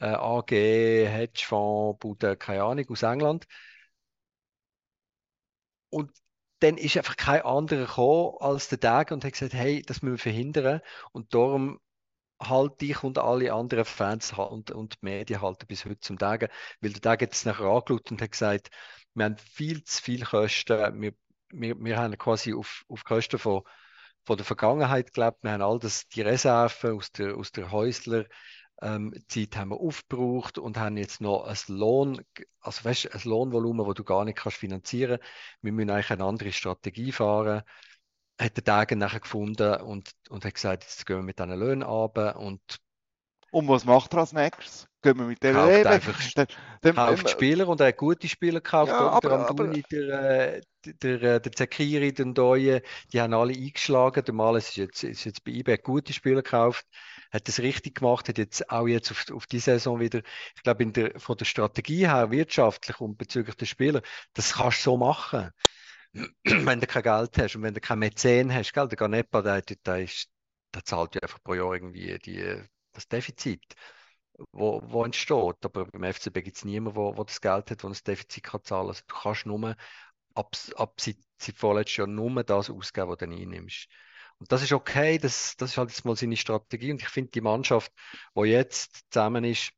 äh, 0.00 0.06
AG, 0.06 0.50
Hedgefonds, 0.50 1.98
Bude, 2.00 2.38
keine 2.38 2.62
Ahnung, 2.64 2.86
aus 2.88 3.02
England. 3.02 3.46
Und 5.90 6.10
dann 6.60 6.78
ist 6.78 6.96
einfach 6.96 7.16
kein 7.16 7.42
anderer 7.42 7.86
gekommen 7.86 8.36
als 8.40 8.68
der 8.68 8.80
Tag 8.80 9.10
und 9.10 9.22
hat 9.24 9.32
gesagt, 9.32 9.52
hey, 9.52 9.82
das 9.82 10.00
müssen 10.00 10.14
wir 10.14 10.18
verhindern. 10.18 10.80
Und 11.12 11.34
darum 11.34 11.78
halte 12.40 12.84
ich 12.84 13.02
und 13.02 13.18
alle 13.18 13.52
anderen 13.52 13.84
Fans 13.84 14.32
und, 14.32 14.70
und 14.70 15.02
Medien 15.02 15.40
halten 15.40 15.66
bis 15.66 15.84
heute 15.84 16.00
zum 16.00 16.18
Tag, 16.18 16.50
weil 16.80 16.92
der 16.92 17.00
Tag 17.00 17.22
hat 17.22 17.32
es 17.32 17.44
nachher 17.44 17.66
angeschaut 17.66 18.10
und 18.10 18.22
hat 18.22 18.32
gesagt, 18.32 18.70
wir 19.14 19.24
haben 19.24 19.36
viel 19.38 19.84
zu 19.84 20.02
viele 20.02 20.26
Kosten, 20.26 21.00
wir, 21.00 21.12
wir, 21.50 21.76
wir 21.78 21.96
haben 21.98 22.18
quasi 22.18 22.54
auf, 22.54 22.84
auf 22.88 23.04
Kosten 23.04 23.38
von, 23.38 23.62
von 24.24 24.36
der 24.36 24.46
Vergangenheit 24.46 25.14
gelebt, 25.14 25.38
wir 25.42 25.52
haben 25.52 25.62
all 25.62 25.78
das, 25.78 26.08
die 26.08 26.22
Reserven 26.22 26.96
aus 26.96 27.12
der, 27.12 27.36
aus 27.36 27.52
der 27.52 27.70
Häusler 27.70 28.26
ähm, 28.82 29.14
Zeit 29.28 29.56
haben 29.56 29.70
wir 29.70 29.80
aufgebraucht 29.80 30.58
und 30.58 30.78
haben 30.78 30.96
jetzt 30.96 31.20
noch 31.20 31.44
ein 31.44 31.56
Lohn, 31.68 32.20
also 32.60 32.84
weißt, 32.84 33.14
ein 33.14 33.20
Lohnvolumen, 33.24 33.86
das 33.86 33.94
du 33.94 34.04
gar 34.04 34.24
nicht 34.24 34.38
kannst 34.38 34.58
finanzieren. 34.58 35.18
Wir 35.62 35.72
müssen 35.72 35.90
eigentlich 35.90 36.10
eine 36.10 36.24
andere 36.24 36.52
Strategie 36.52 37.12
fahren. 37.12 37.62
Hat 38.40 38.56
der 38.56 38.64
Tage 38.64 38.96
nachher 38.96 39.20
gefunden 39.20 39.80
und, 39.82 40.10
und 40.28 40.44
hat 40.44 40.54
gesagt, 40.54 40.82
jetzt 40.84 41.06
gehen 41.06 41.16
wir 41.16 41.22
mit 41.22 41.38
diesen 41.38 41.58
Löhnen 41.58 41.82
runter 41.82 42.36
und 42.36 42.60
und 43.54 43.68
was 43.68 43.84
macht 43.84 44.12
er 44.14 44.18
als 44.18 44.32
nächstes? 44.32 44.88
Gehen 45.00 45.16
wir 45.16 45.26
mit 45.26 45.40
dem 45.44 45.54
kauft 45.54 45.76
Leben? 45.76 45.86
einfach 45.88 46.20
Dann, 46.34 46.46
dann, 46.80 46.94
kauft 46.96 47.30
Spieler 47.30 47.68
und 47.68 47.80
er 47.80 47.86
hat 47.88 47.96
gute 47.98 48.26
Spieler 48.26 48.60
gekauft. 48.60 48.90
Ja, 48.90 49.14
und 49.14 49.22
der 49.22 49.30
aber- 49.30 49.48
Amdouni, 49.48 49.84
der, 49.92 50.56
äh, 50.56 50.60
der, 50.86 51.22
äh, 51.22 51.40
der 51.40 51.52
Zekiri, 51.52 52.12
der 52.12 52.26
Ndoye, 52.26 52.82
die 53.12 53.20
haben 53.20 53.32
alle 53.32 53.52
eingeschlagen. 53.54 54.24
Der 54.24 54.34
Males 54.34 54.70
ist 54.70 54.76
jetzt, 54.76 55.04
ist 55.04 55.24
jetzt 55.24 55.44
bei 55.44 55.52
eBay 55.52 55.78
gute 55.78 56.12
Spieler 56.12 56.42
gekauft, 56.42 56.84
hat 57.30 57.46
das 57.46 57.60
richtig 57.60 57.94
gemacht, 58.00 58.28
hat 58.28 58.38
jetzt 58.38 58.68
auch 58.70 58.88
jetzt 58.88 59.12
auf, 59.12 59.24
auf 59.30 59.46
die 59.46 59.60
Saison 59.60 60.00
wieder, 60.00 60.22
ich 60.56 60.62
glaube, 60.64 60.82
in 60.82 60.92
der, 60.92 61.20
von 61.20 61.36
der 61.36 61.44
Strategie 61.44 62.08
her, 62.08 62.32
wirtschaftlich 62.32 62.98
und 62.98 63.16
bezüglich 63.16 63.54
der 63.54 63.66
Spieler, 63.66 64.02
das 64.32 64.54
kannst 64.54 64.78
du 64.80 64.90
so 64.90 64.96
machen. 64.96 65.50
wenn 66.44 66.80
du 66.80 66.86
kein 66.86 67.02
Geld 67.02 67.38
hast 67.38 67.56
und 67.56 67.62
wenn 67.62 67.74
du 67.74 67.80
kein 67.80 67.98
Mäzen 67.98 68.52
hast, 68.52 68.72
gell, 68.72 68.88
der 68.88 68.96
Ganepa, 68.96 69.42
der, 69.42 69.62
der, 69.62 70.02
ist, 70.02 70.28
der 70.74 70.84
zahlt 70.84 71.14
ja 71.16 71.22
einfach 71.22 71.42
pro 71.42 71.54
Jahr 71.54 71.74
irgendwie 71.74 72.18
die, 72.18 72.62
das 72.92 73.08
Defizit, 73.08 73.64
wo, 74.52 74.80
wo 74.84 75.04
entsteht. 75.04 75.64
Aber 75.64 75.86
beim 75.86 76.04
FCB 76.04 76.42
gibt 76.42 76.56
es 76.56 76.64
niemanden, 76.64 76.96
wo 76.96 77.24
das 77.24 77.40
Geld 77.40 77.70
hat, 77.70 77.84
wo 77.84 77.88
das 77.88 78.02
Defizit 78.02 78.44
kann 78.44 78.62
zahlen. 78.62 78.88
Also 78.88 79.02
du 79.06 79.14
kannst 79.14 79.46
nur 79.46 79.76
ab, 80.34 80.56
ab 80.76 81.00
seit, 81.00 81.16
seit 81.38 81.56
vorletztes 81.56 81.96
Jahr 81.98 82.06
nur 82.06 82.44
das 82.44 82.70
ausgeben, 82.70 83.08
was 83.08 83.18
du 83.18 83.26
einnimmst. 83.26 83.88
Und 84.38 84.50
das 84.52 84.62
ist 84.62 84.72
okay, 84.72 85.18
das, 85.18 85.56
das 85.56 85.70
ist 85.72 85.78
halt 85.78 85.90
jetzt 85.90 86.04
mal 86.04 86.16
seine 86.16 86.36
Strategie. 86.36 86.92
Und 86.92 87.02
ich 87.02 87.08
finde, 87.08 87.30
die 87.30 87.40
Mannschaft, 87.40 87.92
die 88.36 88.42
jetzt 88.42 89.04
zusammen 89.10 89.44
ist, 89.44 89.72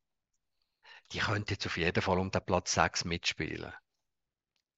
die 1.11 1.19
könnte 1.19 1.53
jetzt 1.53 1.65
auf 1.65 1.77
jeden 1.77 2.01
Fall 2.01 2.19
um 2.19 2.31
den 2.31 2.45
Platz 2.45 2.73
6 2.73 3.05
mitspielen. 3.05 3.73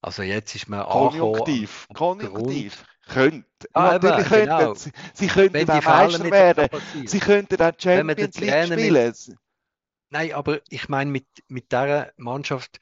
Also 0.02 0.22
jetzt 0.22 0.54
ist 0.54 0.68
man 0.68 0.86
Konjunktiv, 0.88 1.88
konjunktiv. 1.92 2.84
Könnte. 3.06 3.46
Ah, 3.72 3.92
Natürlich 3.92 4.26
eben, 4.26 4.28
könnten 4.28 4.44
genau. 4.58 4.74
sie, 4.74 4.92
sie 5.14 5.26
könnten 5.26 5.70
auch 5.70 5.82
Meister 5.84 6.30
werden. 6.30 6.68
Sie 7.04 7.18
könnten 7.20 7.60
auch 7.62 7.72
Champions 7.78 8.38
League 8.38 8.62
spielen. 8.62 9.04
Nein, 10.10 10.32
aber 10.32 10.60
ich 10.68 10.88
meine, 10.88 11.10
mit, 11.10 11.26
mit 11.48 11.70
dieser 11.72 12.12
Mannschaft, 12.16 12.80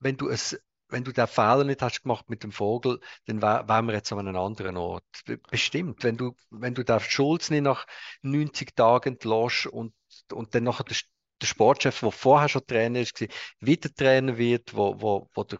wenn 0.00 0.16
du 0.16 0.28
es, 0.28 0.58
wenn 0.88 1.04
du 1.04 1.12
den 1.12 1.26
Fehler 1.28 1.64
nicht 1.64 1.82
hast 1.82 2.02
gemacht 2.02 2.30
mit 2.30 2.42
dem 2.44 2.52
Vogel, 2.52 3.00
dann 3.26 3.42
wär- 3.42 3.68
wären 3.68 3.86
wir 3.86 3.94
jetzt 3.94 4.12
an 4.12 4.20
einem 4.20 4.36
anderen 4.36 4.76
Ort. 4.76 5.04
Be- 5.26 5.38
Bestimmt. 5.38 6.04
Wenn 6.04 6.16
du, 6.16 6.36
wenn 6.50 6.74
du 6.74 6.84
den 6.84 7.00
Schulz 7.00 7.50
nicht 7.50 7.62
nach 7.62 7.86
90 8.22 8.76
Tagen 8.76 9.14
entlässt 9.14 9.66
und, 9.66 9.94
und 10.32 10.54
dann 10.54 10.64
nachher 10.64 10.84
der, 10.84 10.96
der 11.42 11.46
Sportchef, 11.48 12.00
der 12.00 12.12
vorher 12.12 12.48
schon 12.48 12.66
Trainer 12.66 13.00
ist, 13.00 13.20
war, 13.20 13.28
wieder 13.60 13.92
Trainer 13.94 14.38
wird, 14.38 14.74
wo, 14.76 15.00
wo, 15.00 15.30
wo 15.34 15.44
der 15.44 15.58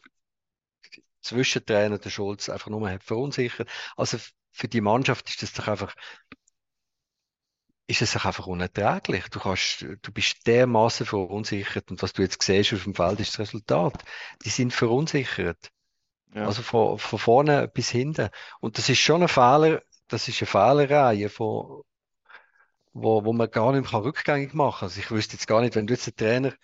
Zwischentrainer, 1.24 1.98
der 1.98 2.10
Schulz, 2.10 2.48
einfach 2.48 2.70
nur 2.70 2.88
hat 2.88 3.04
verunsichert. 3.04 3.68
Also 3.96 4.18
für 4.52 4.68
die 4.68 4.80
Mannschaft 4.80 5.28
ist 5.28 5.42
das 5.42 5.52
doch 5.52 5.68
einfach, 5.68 5.94
ist 7.86 8.02
es 8.02 8.12
doch 8.12 8.24
einfach 8.24 8.46
unerträglich. 8.46 9.28
Du 9.30 9.40
kannst, 9.40 9.82
du 9.82 10.12
bist 10.12 10.46
dermaßen 10.46 11.06
verunsichert 11.06 11.90
und 11.90 12.02
was 12.02 12.12
du 12.12 12.22
jetzt 12.22 12.42
siehst 12.42 12.72
auf 12.72 12.84
dem 12.84 12.94
Feld 12.94 13.20
ist 13.20 13.32
das 13.32 13.40
Resultat. 13.40 14.04
Die 14.44 14.50
sind 14.50 14.72
verunsichert. 14.72 15.70
Ja. 16.34 16.46
Also 16.46 16.62
von, 16.62 16.98
von 16.98 17.18
vorne 17.18 17.68
bis 17.68 17.90
hinten. 17.90 18.28
Und 18.60 18.78
das 18.78 18.88
ist 18.88 18.98
schon 18.98 19.22
ein 19.22 19.28
Fehler, 19.28 19.82
das 20.08 20.28
ist 20.28 20.40
eine 20.40 20.46
Fehlerreihe 20.46 21.28
von, 21.28 21.82
wo, 22.92 23.24
wo 23.24 23.32
man 23.32 23.50
gar 23.50 23.72
nicht 23.72 23.92
mehr 23.92 24.04
rückgängig 24.04 24.54
machen 24.54 24.80
kann. 24.80 24.88
Also 24.88 25.00
ich 25.00 25.10
wüsste 25.10 25.34
jetzt 25.34 25.46
gar 25.46 25.60
nicht, 25.60 25.74
wenn 25.74 25.86
du 25.86 25.94
jetzt 25.94 26.06
den 26.06 26.16
Trainer, 26.16 26.54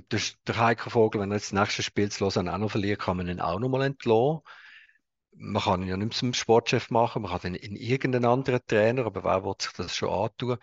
der, 0.00 0.18
der, 0.18 0.20
der 0.46 0.56
Heiko 0.58 0.90
Vogel, 0.90 1.20
wenn 1.20 1.30
er 1.30 1.36
jetzt 1.36 1.52
das 1.52 1.60
nächste 1.60 1.82
Spiel 1.82 2.10
zu 2.10 2.24
Lausanne 2.24 2.52
auch 2.52 2.58
noch 2.58 2.70
verliert, 2.70 3.00
kann 3.00 3.16
man 3.16 3.28
ihn 3.28 3.40
auch 3.40 3.58
noch 3.58 3.68
mal 3.68 3.82
entlassen. 3.82 4.40
Man 5.32 5.62
kann 5.62 5.82
ihn 5.82 5.88
ja 5.88 5.96
nicht 5.96 6.14
zum 6.14 6.34
Sportchef 6.34 6.90
machen, 6.90 7.22
man 7.22 7.30
kann 7.30 7.54
ihn 7.54 7.60
in 7.60 7.76
irgendeinen 7.76 8.26
anderen 8.26 8.60
Trainer, 8.66 9.06
aber 9.06 9.24
wer 9.24 9.44
will 9.44 9.54
sich 9.60 9.72
das 9.72 9.94
schon 9.96 10.10
antun? 10.10 10.58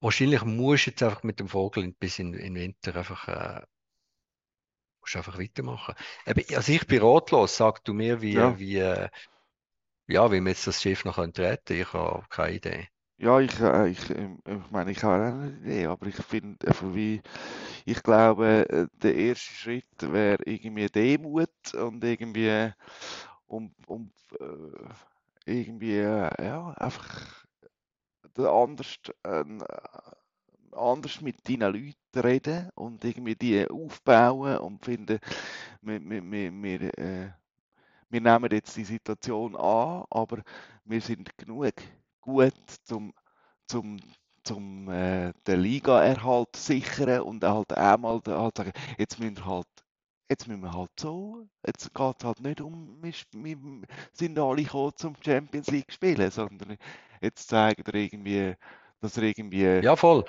Wahrscheinlich 0.00 0.44
musst 0.44 0.86
du 0.86 0.90
jetzt 0.90 1.02
einfach 1.02 1.22
mit 1.22 1.40
dem 1.40 1.48
Vogel 1.48 1.92
bis 1.98 2.18
in, 2.18 2.32
den 2.32 2.54
Winter 2.54 2.96
einfach, 2.96 3.28
äh, 3.28 3.62
musst 5.00 5.16
einfach 5.16 5.38
weitermachen. 5.38 5.94
Also 6.26 6.72
ich 6.72 6.86
bin 6.86 7.02
ratlos, 7.02 7.56
sag 7.56 7.84
du 7.84 7.92
mir, 7.94 8.20
wie, 8.20 8.34
Ja. 8.34 8.58
wie, 8.58 8.76
äh, 8.76 9.08
ja, 10.08 10.30
wie 10.32 10.40
wir 10.40 10.50
jetzt 10.50 10.66
das 10.66 10.82
Schiff 10.82 11.04
noch 11.04 11.16
können 11.16 11.32
retten 11.36 11.80
Ich 11.80 11.92
habe 11.92 12.24
keine 12.30 12.56
Idee. 12.56 12.88
Ja, 13.18 13.40
ich, 13.40 13.58
äh, 13.60 13.88
ich, 13.88 14.10
ähm, 14.10 14.38
ich 14.46 14.70
meine, 14.70 14.92
ich 14.92 15.02
habe 15.02 15.14
auch 15.28 15.32
eine 15.40 15.50
Idee, 15.50 15.86
aber 15.86 16.06
ich 16.06 16.14
finde 16.16 16.66
einfach 16.68 16.94
wie, 16.94 17.20
ich 17.86 18.02
glaube, 18.02 18.68
äh, 18.70 18.86
der 19.02 19.14
erste 19.16 19.52
Schritt 19.54 19.86
wäre 20.00 20.42
irgendwie 20.46 20.86
Demut 20.88 21.74
und 21.74 22.04
irgendwie 22.04 22.72
um, 23.48 23.72
um 23.86 24.10
irgendwie, 25.46 25.96
ja, 26.00 26.28
einfach 26.76 27.44
der 28.36 28.50
anders, 28.50 28.96
äh, 29.24 29.44
anders 30.72 31.20
mit 31.20 31.46
deinen 31.48 31.72
Leuten 31.72 32.20
reden 32.20 32.70
und 32.74 33.04
irgendwie 33.04 33.34
die 33.36 33.68
aufbauen 33.68 34.58
und 34.58 34.84
finden, 34.84 35.18
wir, 35.82 36.00
wir, 36.02 36.52
wir, 36.52 36.98
äh, 36.98 37.30
wir 38.10 38.20
nehmen 38.22 38.50
jetzt 38.52 38.76
die 38.76 38.84
Situation 38.84 39.56
an, 39.56 40.04
aber 40.10 40.42
wir 40.84 41.00
sind 41.00 41.36
genug 41.38 41.74
gut, 42.28 42.54
zum, 42.84 43.12
zum, 43.68 43.98
zum 44.44 44.90
äh, 44.90 45.32
den 45.46 45.60
Ligaerhalt 45.62 46.56
sichern 46.56 47.22
und 47.22 47.44
halt 47.44 47.72
einmal 47.74 48.20
halt 48.26 48.56
sagen, 48.58 48.72
jetzt 48.98 49.18
müssen 49.20 49.38
wir 49.38 49.46
halt, 49.46 49.66
jetzt 50.30 50.48
müssen 50.48 50.62
wir 50.62 50.72
halt 50.74 50.90
so, 51.00 51.46
jetzt 51.66 51.94
geht 51.94 52.16
es 52.20 52.24
halt 52.26 52.40
nicht 52.40 52.60
um, 52.60 53.02
wir, 53.02 53.12
wir 53.32 53.58
sind 54.12 54.38
alle 54.38 54.62
gekommen 54.64 54.92
zum 54.96 55.16
Champions 55.24 55.68
League 55.70 55.92
spielen, 55.92 56.30
sondern 56.30 56.76
jetzt 57.22 57.48
zeigen 57.48 57.84
wir 57.86 57.94
irgendwie, 57.94 58.54
dass 59.00 59.16
er 59.18 59.24
irgendwie, 59.24 59.82
Ja, 59.82 59.96
voll. 59.96 60.24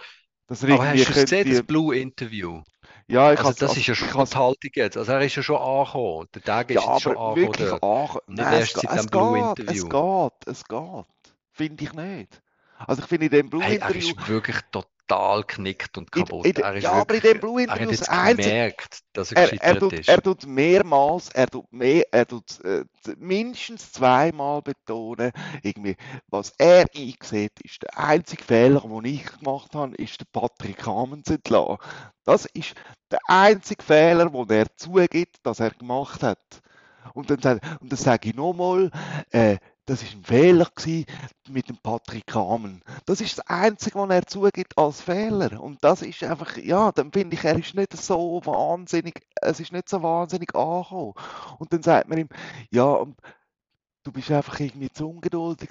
dass 0.47 0.63
er 0.63 0.69
Aber 0.69 0.87
irgendwie 0.87 1.05
hast 1.05 1.07
du 1.09 1.13
es 1.13 1.25
gesehen, 1.25 1.45
das 1.49 1.61
Blue-Interview? 1.61 2.63
ja, 3.07 3.33
ich 3.33 3.39
Also 3.39 3.53
das 3.53 3.77
ist 3.77 3.87
ja 3.87 3.95
schon 3.95 4.09
die 4.25 4.35
Haltung 4.37 4.71
jetzt. 4.75 4.97
Also 4.97 5.11
er 5.13 5.21
ist 5.21 5.35
ja 5.35 5.43
schon 5.43 5.57
angekommen. 5.57 6.27
Der 6.33 6.43
Tag 6.43 6.71
ist 6.71 6.85
Ja, 6.85 6.99
jetzt 6.99 7.01
schon 7.01 7.15
angekommen 7.17 7.57
wirklich 7.57 7.71
dort. 7.71 7.83
an. 7.83 8.17
Nicht 8.27 8.51
Nein, 8.51 8.69
es, 8.73 8.83
es 8.89 9.09
geht, 9.11 9.59
es 9.65 9.87
geht, 9.89 10.47
es 10.47 10.63
geht. 10.65 11.05
Finde 11.59 11.83
ich 11.83 11.91
nicht. 11.91 12.41
Also 12.87 13.01
ich 13.01 13.07
finde 13.09 13.25
in 13.25 13.31
dem 13.31 13.59
Hey, 13.59 13.75
er 13.79 13.89
Blue-Interview, 13.89 14.15
ist 14.17 14.29
wirklich 14.29 14.55
total 14.71 15.43
knickt 15.43 15.97
und 15.97 16.15
in, 16.15 16.23
kaputt. 16.23 16.45
in, 16.45 16.55
Er 16.55 16.73
ist 16.75 16.83
ja, 16.83 16.93
aber 16.93 17.15
in 17.15 17.21
wirklich, 17.21 17.33
dem 17.33 17.35
er 17.35 17.39
Blue-Interview 17.41 17.81
hat 17.81 17.91
das 17.91 17.99
jetzt 17.99 18.37
gemerkt, 18.37 18.99
dass 19.11 19.31
er 19.33 19.51
er, 19.51 19.61
er, 19.61 19.79
tut, 19.79 19.91
ist. 19.91 20.07
er 20.07 20.21
tut 20.21 20.45
mehrmals, 20.45 21.27
er 21.31 21.47
tut, 21.47 21.65
mehr, 21.73 22.05
er 22.13 22.25
tut 22.25 22.63
äh, 22.63 22.85
mindestens 23.17 23.91
zweimal 23.91 24.61
betonen, 24.61 25.33
irgendwie, 25.61 25.97
was 26.29 26.53
er 26.57 26.85
eingesehen 26.95 27.49
ist, 27.61 27.83
der 27.83 27.99
einzige 27.99 28.41
Fehler, 28.41 28.79
den 28.79 29.03
ich 29.03 29.25
gemacht 29.25 29.75
habe, 29.75 29.95
ist 29.95 30.21
den 30.21 30.27
Patrick 30.31 30.85
Hamen 30.85 31.25
zu 31.25 31.33
entlassen. 31.33 31.75
Das 32.23 32.45
ist 32.45 32.73
der 33.11 33.19
einzige 33.27 33.83
Fehler, 33.83 34.29
den 34.29 34.49
er 34.49 34.73
zugibt, 34.77 35.35
dass 35.43 35.59
er 35.59 35.71
gemacht 35.71 36.23
hat. 36.23 36.61
Und 37.13 37.29
dann, 37.29 37.59
und 37.81 37.91
dann 37.91 37.97
sage 37.97 38.29
ich 38.29 38.35
nochmal, 38.35 38.91
äh, 39.31 39.57
das 39.89 40.03
ist 40.03 40.13
ein 40.15 40.23
Fehler 40.23 40.67
gewesen 40.75 41.05
mit 41.49 41.69
dem 41.69 41.77
Patrick 41.77 42.33
Hamen. 42.35 42.81
Das 43.05 43.21
ist 43.21 43.37
das 43.39 43.47
Einzige, 43.47 43.97
was 43.99 44.09
er 44.09 44.25
zugibt 44.27 44.77
als 44.77 45.01
Fehler. 45.01 45.61
Und 45.61 45.83
das 45.83 46.01
ist 46.01 46.23
einfach, 46.23 46.57
ja, 46.57 46.91
dann 46.91 47.11
finde 47.11 47.35
ich, 47.35 47.43
er 47.43 47.57
ist 47.57 47.75
nicht 47.75 47.95
so 47.97 48.41
wahnsinnig, 48.45 49.21
es 49.41 49.59
ist 49.59 49.71
nicht 49.71 49.89
so 49.89 50.01
wahnsinnig 50.03 50.55
angekommen. 50.55 51.13
Und 51.59 51.73
dann 51.73 51.83
sagt 51.83 52.09
man 52.09 52.19
ihm, 52.19 52.29
ja, 52.71 52.85
und 52.85 53.17
du 54.03 54.11
bist 54.11 54.31
einfach 54.31 54.59
irgendwie 54.59 54.91
zu 54.91 55.09
ungeduldig. 55.09 55.69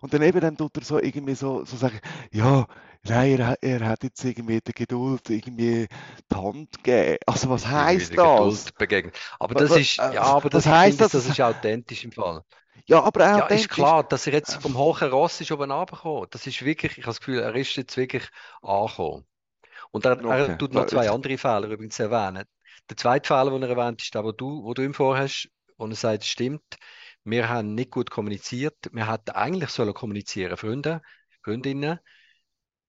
Und 0.00 0.12
dann 0.14 0.22
eben 0.22 0.40
dann 0.40 0.56
tut 0.56 0.76
er 0.76 0.84
so 0.84 0.98
irgendwie 1.00 1.34
so, 1.34 1.64
so 1.64 1.76
sagen, 1.76 2.00
ja, 2.32 2.66
nein, 3.04 3.38
er, 3.38 3.46
hat- 3.48 3.58
er 3.62 3.80
hat 3.88 4.02
jetzt 4.04 4.24
irgendwie 4.24 4.60
der 4.60 4.74
Geduld 4.74 5.30
irgendwie 5.30 5.88
die 6.30 6.34
Hand 6.36 6.72
gegeben. 6.82 7.18
Also 7.26 7.50
was 7.50 7.66
heißt 7.66 8.12
das? 8.12 8.20
Geduld 8.22 8.76
begegnet. 8.78 9.16
Aber 9.38 9.54
das 9.54 9.76
ist, 9.76 9.98
äh, 10.00 10.14
ja, 10.14 10.22
aber 10.24 10.50
das, 10.50 10.66
heisst 10.66 10.98
finde, 10.98 11.12
das? 11.12 11.12
das 11.12 11.26
ist 11.26 11.40
authentisch 11.40 12.04
im 12.04 12.12
Fall. 12.12 12.44
Ja, 12.86 13.02
aber 13.02 13.20
Ja, 13.34 13.46
ist 13.46 13.68
klar, 13.68 14.04
dass 14.06 14.26
er 14.26 14.32
jetzt 14.34 14.60
vom 14.60 14.76
hohen 14.76 15.10
Ross 15.10 15.40
ist 15.40 15.50
oben 15.52 15.70
runtergekommen. 15.70 16.28
Das 16.30 16.46
ist 16.46 16.64
wirklich, 16.64 16.92
ich 16.98 17.04
habe 17.04 17.10
das 17.12 17.20
Gefühl, 17.20 17.38
er 17.40 17.54
ist 17.54 17.76
jetzt 17.76 17.96
wirklich 17.96 18.28
angekommen. 18.62 19.26
Und 19.92 20.06
er, 20.06 20.24
er 20.28 20.56
tut 20.58 20.74
noch 20.74 20.84
Okay. 20.84 20.86
zwei 20.86 21.10
andere 21.10 21.38
Fehler 21.38 21.68
übrigens 21.68 21.98
erwähnen. 22.00 22.44
Der 22.90 22.96
zweite 22.98 23.28
Fehler, 23.28 23.50
den 23.52 23.62
er 23.64 23.70
erwähnt, 23.70 24.02
ist 24.02 24.14
der, 24.14 24.24
wo 24.24 24.32
du, 24.32 24.64
wo 24.64 24.74
du 24.74 24.82
ihm 24.82 24.94
vorhast, 24.94 25.48
wo 25.78 25.86
er 25.86 25.94
sagt, 25.96 26.24
stimmt, 26.24 26.62
wir 27.24 27.48
haben 27.48 27.74
nicht 27.74 27.90
gut 27.90 28.10
kommuniziert. 28.10 28.76
Wir 28.92 29.10
hätten 29.10 29.30
eigentlich 29.32 29.70
sollen 29.70 29.94
kommunizieren, 29.94 30.56
Freunde, 30.56 31.02
Freundinnen. 31.44 32.00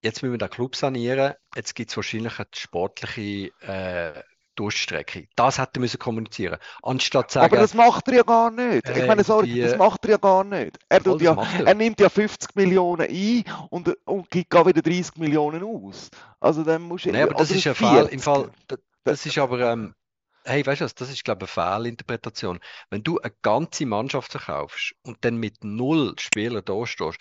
Jetzt 0.03 0.21
müssen 0.21 0.33
wir 0.33 0.37
den 0.39 0.49
Club 0.49 0.75
sanieren. 0.75 1.33
Jetzt 1.55 1.75
gibt 1.75 1.89
es 1.91 1.97
wahrscheinlich 1.97 2.39
eine 2.39 2.47
sportliche 2.55 3.51
äh, 3.61 4.23
Durchstrecke. 4.56 5.28
Das 5.36 5.58
hätte 5.60 5.80
er 5.80 5.82
müssen 5.82 5.99
kommunizieren. 5.99 6.58
Anstatt 6.82 7.32
zu 7.32 7.36
sagen, 7.36 7.45
Aber 7.45 7.58
das 7.58 7.74
macht 7.74 8.08
er 8.08 8.16
ja 8.16 8.24
gar 8.24 8.51
nicht. 8.51 8.88
Ich 8.89 8.95
äh, 8.97 9.08
meine, 9.08 9.24
sorry, 9.24 9.47
die- 9.47 9.62
das 9.62 9.76
macht 9.76 10.06
er 10.06 10.12
ja 10.12 10.18
gar 10.18 10.43
nicht. 10.43 10.78
Er, 10.89 11.01
Voll, 11.01 11.14
das 11.20 11.22
ja, 11.22 11.34
er. 11.60 11.68
er 11.68 11.74
nimmt 11.74 11.99
ja 11.99 12.10
50 12.10 12.56
Millionen 12.56 13.08
ein 13.10 13.43
und, 13.70 13.95
und 14.06 14.30
gibt 14.30 14.49
gar 14.49 14.66
wieder 14.66 14.82
30 14.82 15.18
Millionen 15.18 15.64
aus. 15.64 16.10
Also 16.39 16.64
dann 16.64 16.84
musst 16.84 17.06
du 17.06 17.12
Nein, 17.12 17.24
aber 17.24 17.34
das 17.34 17.49
oder 17.49 17.58
ist 17.58 17.68
ein 17.68 17.76
Fall. 17.76 18.08
40. 18.08 18.14
Im 18.14 18.20
Fall, 18.22 18.51
da- 18.68 18.78
das 19.04 19.26
ist 19.26 19.38
aber, 19.38 19.60
ähm, 19.72 19.95
hey, 20.45 20.66
weißt 20.66 20.82
du 20.82 20.86
was, 20.86 20.95
das 20.95 21.10
ist, 21.10 21.24
glaube 21.24 21.45
ich, 21.45 21.58
eine 21.58 21.76
Fehlinterpretation. 21.78 22.60
Wenn 22.89 23.04
du 23.04 23.20
eine 23.20 23.34
ganze 23.41 23.86
Mannschaft 23.86 24.32
verkaufst 24.32 24.93
und 25.04 25.24
dann 25.26 25.38
mit 25.38 25.64
null 25.64 26.16
Spielern 26.20 26.64
da 26.66 26.86
stehst, 26.86 27.20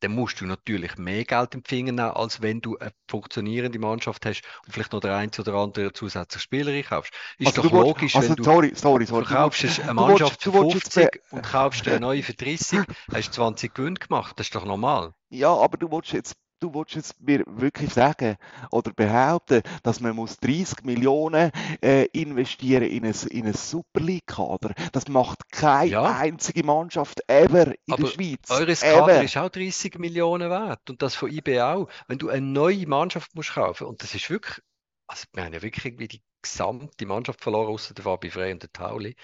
dann 0.00 0.12
musst 0.14 0.40
du 0.40 0.46
natürlich 0.46 0.96
mehr 0.96 1.24
Geld 1.24 1.54
im 1.54 1.64
Finger 1.64 1.92
nehmen, 1.92 2.10
als 2.10 2.42
wenn 2.42 2.60
du 2.60 2.78
eine 2.78 2.92
funktionierende 3.08 3.78
Mannschaft 3.78 4.24
hast 4.26 4.42
und 4.66 4.72
vielleicht 4.72 4.92
noch 4.92 5.00
der 5.00 5.16
ein 5.16 5.30
oder 5.38 5.54
andere 5.54 5.92
zusätzliche 5.92 6.42
Spieler 6.42 6.72
einkaufst. 6.72 7.12
Ist 7.38 7.46
Also 7.48 7.62
doch 7.62 7.68
du 7.70 7.76
willst- 7.76 7.86
logisch, 7.88 8.16
also 8.16 8.28
wenn 8.30 8.36
du 8.36 8.44
sorry, 8.44 8.72
sorry, 8.74 9.06
sorry. 9.06 9.24
Verkaufst 9.24 9.62
du, 9.78 9.82
eine 9.82 9.94
Mannschaft 9.94 10.44
du 10.46 10.52
für 10.52 10.60
willst 10.60 10.74
jetzt 10.74 10.94
50 10.94 11.22
und 11.32 11.42
kaufst 11.42 11.86
eine 11.88 12.00
neue 12.00 12.22
für 12.22 12.34
30, 12.34 12.80
hast 13.12 13.32
20 13.34 13.74
Gewinn 13.74 13.94
gemacht. 13.94 14.38
Das 14.38 14.46
ist 14.46 14.54
doch 14.54 14.64
normal. 14.64 15.12
Ja, 15.28 15.52
aber 15.54 15.76
du 15.76 15.90
willst 15.90 16.12
jetzt, 16.12 16.34
du 16.60 16.72
willst 16.74 16.94
jetzt 16.94 17.20
mir 17.20 17.42
wirklich 17.46 17.92
sagen 17.92 18.36
oder 18.70 18.92
behaupten, 18.92 19.62
dass 19.82 20.00
man 20.00 20.14
muss 20.16 20.38
30 20.38 20.84
Millionen 20.84 21.50
äh, 21.82 22.04
investieren 22.12 22.82
in 22.84 23.04
ein, 23.06 23.14
in 23.30 23.46
ein 23.46 23.54
Super 23.54 24.00
League-Kader. 24.00 24.74
Das 24.92 25.08
macht 25.08 25.50
keine 25.50 25.92
Ja. 25.92 26.04
einzige 26.04 26.64
Mannschaft 26.64 27.20
ever 27.28 27.72
in 27.86 27.94
Aber 27.94 28.04
der 28.04 28.06
Schweiz. 28.06 28.48
Eures 28.48 28.80
ever. 28.80 29.06
Kader 29.12 29.24
ist 29.24 29.36
auch 29.36 29.48
30 29.48 29.98
Millionen 29.98 30.50
wert 30.50 30.88
und 30.90 31.02
das 31.02 31.14
von 31.14 31.30
IB 31.30 31.60
auch. 31.60 31.88
Wenn 32.08 32.18
du 32.18 32.28
eine 32.28 32.44
neue 32.46 32.86
Mannschaft 32.86 33.34
musst 33.34 33.52
kaufen 33.54 33.86
und 33.86 34.02
das 34.02 34.14
ist 34.14 34.28
wirklich, 34.30 34.60
also 35.06 35.26
wir 35.32 35.44
haben 35.44 35.52
ja 35.54 35.62
wirklich 35.62 35.84
irgendwie 35.84 36.08
die 36.08 36.22
gesamte 36.42 37.06
Mannschaft 37.06 37.40
verloren, 37.42 37.68
außer 37.68 37.94
der 37.94 38.04
Fabi 38.04 38.30
Frey 38.30 38.52
und 38.52 38.62
der 38.62 38.72
Tauli, 38.72 39.16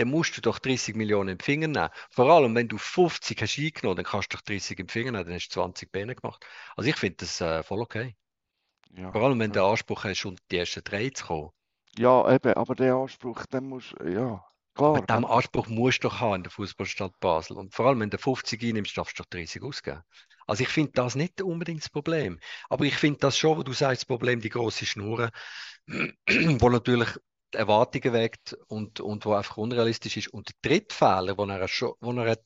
dann 0.00 0.08
musst 0.08 0.36
du 0.36 0.40
doch 0.40 0.58
30 0.58 0.96
Millionen 0.96 1.30
im 1.30 1.38
Finger 1.38 1.68
nehmen. 1.68 1.90
Vor 2.10 2.30
allem, 2.30 2.54
wenn 2.54 2.68
du 2.68 2.78
50 2.78 3.40
hast 3.40 3.58
eingenommen, 3.58 3.96
dann 3.96 4.04
kannst 4.06 4.32
du 4.32 4.36
doch 4.36 4.42
30 4.42 4.78
im 4.78 4.88
Finger 4.88 5.12
nehmen, 5.12 5.26
dann 5.26 5.34
hast 5.34 5.48
du 5.48 5.54
20 5.54 5.92
Beine 5.92 6.14
gemacht. 6.14 6.44
Also 6.76 6.88
ich 6.88 6.96
finde 6.96 7.16
das 7.18 7.40
äh, 7.40 7.62
voll 7.62 7.80
okay. 7.80 8.16
Ja. 8.92 9.12
Vor 9.12 9.22
allem, 9.22 9.38
wenn 9.38 9.52
du 9.52 9.60
den 9.60 9.68
Anspruch 9.68 10.04
hast, 10.04 10.24
unter 10.24 10.42
die 10.50 10.56
ersten 10.56 10.82
drei 10.82 11.10
zu 11.10 11.26
kommen. 11.26 11.50
Ja, 11.98 12.32
eben, 12.32 12.54
aber 12.54 12.74
der 12.74 12.94
Anspruch, 12.94 13.44
den 13.46 13.64
musst 13.68 13.94
ja, 14.04 14.44
klar. 14.74 14.96
Aber 14.96 15.00
diesen 15.02 15.24
Anspruch 15.24 15.68
musst 15.68 16.02
du 16.02 16.08
doch 16.08 16.20
haben 16.20 16.36
in 16.36 16.42
der 16.44 16.52
Fußballstadt 16.52 17.18
Basel. 17.20 17.56
Und 17.56 17.74
vor 17.74 17.86
allem, 17.86 18.00
wenn 18.00 18.10
du 18.10 18.18
50 18.18 18.62
einnimmst, 18.62 18.96
darfst 18.96 19.18
du 19.18 19.22
doch 19.22 19.30
30 19.30 19.62
ausgeben. 19.62 20.02
Also 20.46 20.62
ich 20.62 20.68
finde 20.68 20.92
das 20.94 21.14
nicht 21.14 21.42
unbedingt 21.42 21.82
das 21.82 21.90
Problem. 21.90 22.40
Aber 22.68 22.84
ich 22.84 22.96
finde 22.96 23.20
das 23.20 23.36
schon, 23.36 23.58
wo 23.58 23.62
du 23.62 23.72
sagst, 23.72 24.02
das 24.02 24.06
Problem, 24.06 24.40
die 24.40 24.48
grosse 24.48 24.86
Schnur, 24.86 25.30
wo 25.86 26.68
natürlich 26.70 27.10
die 27.12 27.29
Erwartungen 27.54 28.12
weckt 28.12 28.54
und, 28.68 29.00
und 29.00 29.24
wo 29.26 29.34
einfach 29.34 29.56
unrealistisch 29.56 30.16
ist. 30.16 30.28
Und 30.28 30.50
der 30.50 30.70
dritte 30.70 30.94
Fehler, 30.94 31.34
den 31.36 31.50
er, 31.50 31.68
schon, 31.68 31.94
wo 32.00 32.12
er 32.12 32.30
hat 32.32 32.44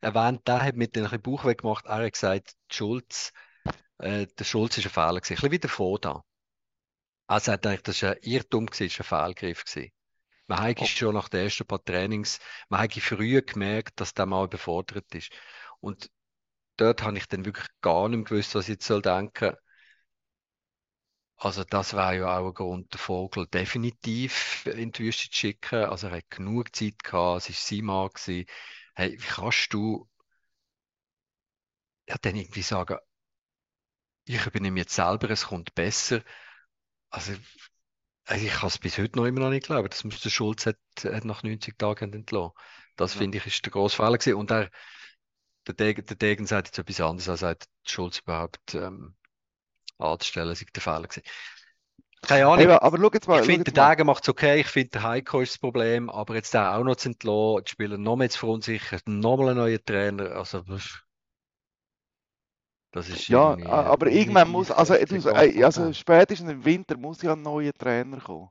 erwähnt, 0.00 0.46
der 0.48 0.62
hat 0.62 0.76
mit 0.76 0.96
den 0.96 1.08
Bauch 1.22 1.44
weggemacht, 1.44 1.86
er 1.86 2.04
hat 2.04 2.12
gesagt, 2.12 2.52
Schulz, 2.70 3.32
äh, 3.98 4.26
der 4.26 4.44
Schulz 4.44 4.78
ist 4.78 4.86
ein 4.86 4.90
Fehler 4.90 5.20
gewesen. 5.20 5.32
Ein 5.32 5.36
bisschen 5.36 5.52
wie 5.52 5.58
der 5.58 5.70
Foda. 5.70 6.24
Er 7.28 7.40
sagt 7.40 7.66
eigentlich, 7.66 7.82
das 7.82 8.02
war 8.02 8.10
ein 8.10 8.18
Irrtum, 8.22 8.66
gewesen, 8.66 8.94
das 8.98 9.10
war 9.10 9.24
ein 9.24 9.34
Fehlgriff. 9.34 9.64
Gewesen. 9.64 9.90
Man 10.48 10.60
hat 10.60 10.80
Oh. 10.80 10.84
schon 10.86 11.14
nach 11.14 11.28
den 11.28 11.44
ersten 11.44 11.66
paar 11.66 11.84
Trainings, 11.84 12.40
man 12.68 12.80
hat 12.80 12.92
früh 12.94 13.40
gemerkt, 13.42 14.00
dass 14.00 14.14
der 14.14 14.26
mal 14.26 14.44
überfordert 14.46 15.14
ist. 15.14 15.30
Und 15.80 16.10
dort 16.76 17.02
habe 17.02 17.18
ich 17.18 17.26
dann 17.28 17.44
wirklich 17.44 17.68
gar 17.82 18.08
nicht 18.08 18.28
gewusst, 18.28 18.54
was 18.54 18.64
ich 18.64 18.74
jetzt 18.74 18.86
soll 18.86 19.02
denken. 19.02 19.54
Also 21.40 21.64
das 21.64 21.92
wäre 21.94 22.18
ja 22.18 22.38
auch 22.38 22.46
ein 22.48 22.54
Grund, 22.54 22.92
den 22.94 22.98
Vogel 22.98 23.46
definitiv 23.48 24.64
in 24.66 24.92
die 24.92 24.98
Wüste 25.04 25.28
zu 25.30 25.36
schicken. 25.36 25.84
Also 25.86 26.06
er 26.08 26.18
hat 26.18 26.30
genug 26.30 26.74
Zeit 26.76 27.02
gehabt, 27.02 27.48
es 27.48 27.48
war 27.48 27.56
sein 27.78 27.84
Mann 27.84 28.08
gewesen. 28.10 28.46
Hey, 28.94 29.12
wie 29.20 29.26
kannst 29.26 29.72
du 29.72 30.08
ja 32.08 32.16
dann 32.20 32.36
irgendwie 32.36 32.62
sagen, 32.62 32.98
ich 34.24 34.46
übernehme 34.46 34.80
jetzt 34.80 34.94
selber, 34.94 35.30
es 35.30 35.46
kommt 35.46 35.74
besser. 35.74 36.22
Also 37.10 37.32
also 38.26 38.46
ich 38.46 38.52
kann 38.52 38.68
es 38.68 38.78
bis 38.78 38.98
heute 38.98 39.18
noch 39.18 39.26
immer 39.26 39.40
noch 39.40 39.50
nicht 39.50 39.66
glauben, 39.66 39.88
dass 39.90 40.04
man 40.04 40.16
den 40.16 40.30
Schulz 40.30 40.66
hat, 40.66 40.78
hat 41.04 41.24
nach 41.26 41.42
90 41.42 41.78
Tagen 41.78 42.12
entlassen. 42.12 42.52
Das 42.96 43.14
Ja. 43.14 43.18
finde 43.20 43.38
ich 43.38 43.46
ist 43.46 43.64
der 43.66 43.72
grosse 43.72 43.96
Fehler 43.96 44.18
gewesen. 44.18 44.36
Und 44.36 44.50
er, 44.52 44.70
der 45.66 45.74
Degen, 45.74 46.06
der 46.06 46.16
Degen 46.16 46.46
sagt 46.46 46.68
jetzt 46.68 46.78
etwas 46.78 47.00
anderes, 47.00 47.28
er 47.28 47.36
sagt, 47.38 47.68
Schulz 47.86 48.20
überhaupt 48.20 48.74
ähm, 48.74 49.16
anzustellen, 50.00 50.54
sei 50.54 50.66
der 50.74 50.82
Fehler 50.82 51.02
gewesen. 51.02 51.22
Keine 52.22 52.46
Ahnung. 52.46 52.60
Eben, 52.60 52.72
aber 52.72 52.98
schau 52.98 53.10
jetzt 53.12 53.28
mal, 53.28 53.40
Ich 53.40 53.46
finde, 53.46 53.64
jetzt 53.66 53.76
der. 53.76 53.90
Degen 53.90 54.06
macht 54.06 54.24
es 54.24 54.28
okay. 54.28 54.60
Ich 54.60 54.66
finde, 54.66 54.90
der 54.90 55.02
Heiko 55.04 55.40
ist 55.40 55.54
das 55.54 55.58
Problem. 55.58 56.10
Aber 56.10 56.34
jetzt 56.34 56.52
den 56.52 56.60
auch 56.60 56.84
noch 56.84 56.96
zu 56.96 57.08
entlassen, 57.08 57.64
die 57.64 57.70
Spieler 57.70 57.98
noch 57.98 58.16
mehr 58.16 58.30
zu 58.30 58.38
verunsichern, 58.38 59.00
nochmal 59.06 59.50
einen 59.50 59.58
neuen 59.58 59.84
Trainer. 59.84 60.32
Also, 60.32 60.62
das 62.92 63.08
ist 63.08 63.28
Ja, 63.28 63.56
aber 63.66 64.08
irgendwann 64.08 64.50
muss, 64.50 64.70
also, 64.70 64.94
äh, 64.94 65.64
also 65.64 65.92
spätestens 65.92 66.50
im 66.50 66.64
Winter 66.64 66.96
muss 66.96 67.22
ja 67.22 67.32
ein 67.32 67.42
neuer 67.42 67.72
Trainer 67.72 68.20
kommen. 68.20 68.50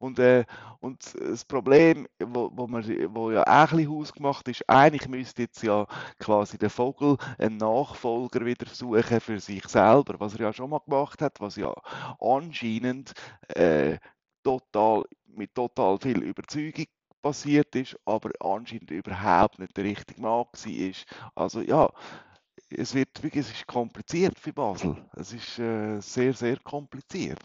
Und, 0.00 0.18
äh, 0.18 0.46
und 0.80 1.14
das 1.20 1.44
Problem, 1.44 2.08
wo, 2.18 2.50
wo, 2.54 2.66
man, 2.66 2.82
wo 3.14 3.30
ja 3.30 3.42
auch 3.42 3.70
ein 3.70 3.76
bisschen 3.76 3.92
hausgemacht 3.92 4.48
ist, 4.48 4.66
eigentlich 4.66 5.06
müsste 5.08 5.42
jetzt 5.42 5.62
ja 5.62 5.86
quasi 6.18 6.56
der 6.56 6.70
Vogel 6.70 7.18
einen 7.36 7.58
Nachfolger 7.58 8.46
wieder 8.46 8.66
suchen 8.66 9.20
für 9.20 9.38
sich 9.38 9.68
selber, 9.68 10.18
was 10.18 10.34
er 10.34 10.40
ja 10.40 10.52
schon 10.54 10.70
mal 10.70 10.80
gemacht 10.80 11.20
hat, 11.20 11.38
was 11.40 11.56
ja 11.56 11.74
anscheinend 12.18 13.12
äh, 13.48 13.98
total, 14.42 15.04
mit 15.26 15.54
total 15.54 15.98
viel 15.98 16.22
Überzeugung 16.22 16.86
passiert 17.20 17.76
ist, 17.76 17.94
aber 18.06 18.30
anscheinend 18.40 18.90
überhaupt 18.90 19.58
nicht 19.58 19.76
der 19.76 19.84
richtige 19.84 20.22
Mann 20.22 20.46
war. 20.46 20.92
Also 21.34 21.60
ja, 21.60 21.90
es 22.70 22.94
wird 22.94 23.22
wirklich, 23.22 23.44
es 23.44 23.52
ist 23.52 23.66
kompliziert 23.66 24.38
für 24.38 24.54
Basel. 24.54 24.96
Es 25.14 25.34
ist 25.34 25.58
äh, 25.58 26.00
sehr, 26.00 26.32
sehr 26.32 26.56
kompliziert. 26.60 27.44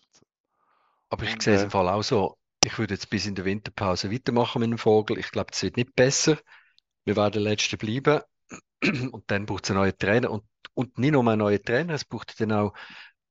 Aber 1.10 1.24
ich 1.24 1.42
sehe 1.42 1.56
es 1.56 1.62
äh, 1.62 1.66
im 1.66 1.72
Fall 1.72 1.90
auch 1.90 2.04
so. 2.04 2.38
Ich 2.66 2.80
würde 2.80 2.96
jetzt 2.96 3.12
bis 3.12 3.28
in 3.28 3.36
der 3.36 3.46
Winterpause 3.46 4.12
weitermachen 4.12 4.60
mit 4.60 4.72
dem 4.72 4.80
Vogel. 4.80 5.20
Ich 5.20 5.30
glaube, 5.30 5.52
es 5.54 5.62
wird 5.62 5.78
nicht 5.78 5.96
besser. 5.96 6.40
Wir 7.04 7.16
werden 7.16 7.44
Letzte 7.44 7.78
bleiben. 7.78 8.22
Und 9.12 9.30
dann 9.30 9.46
braucht 9.46 9.66
es 9.66 9.70
einen 9.70 9.82
neuen 9.82 9.98
Trainer. 10.00 10.32
Und, 10.32 10.44
und 10.74 10.98
nicht 10.98 11.12
nur 11.12 11.22
einen 11.28 11.38
neuen 11.38 11.62
Trainer, 11.64 11.94
es 11.94 12.06
braucht 12.06 12.40
dann 12.42 12.52
auch 12.52 12.74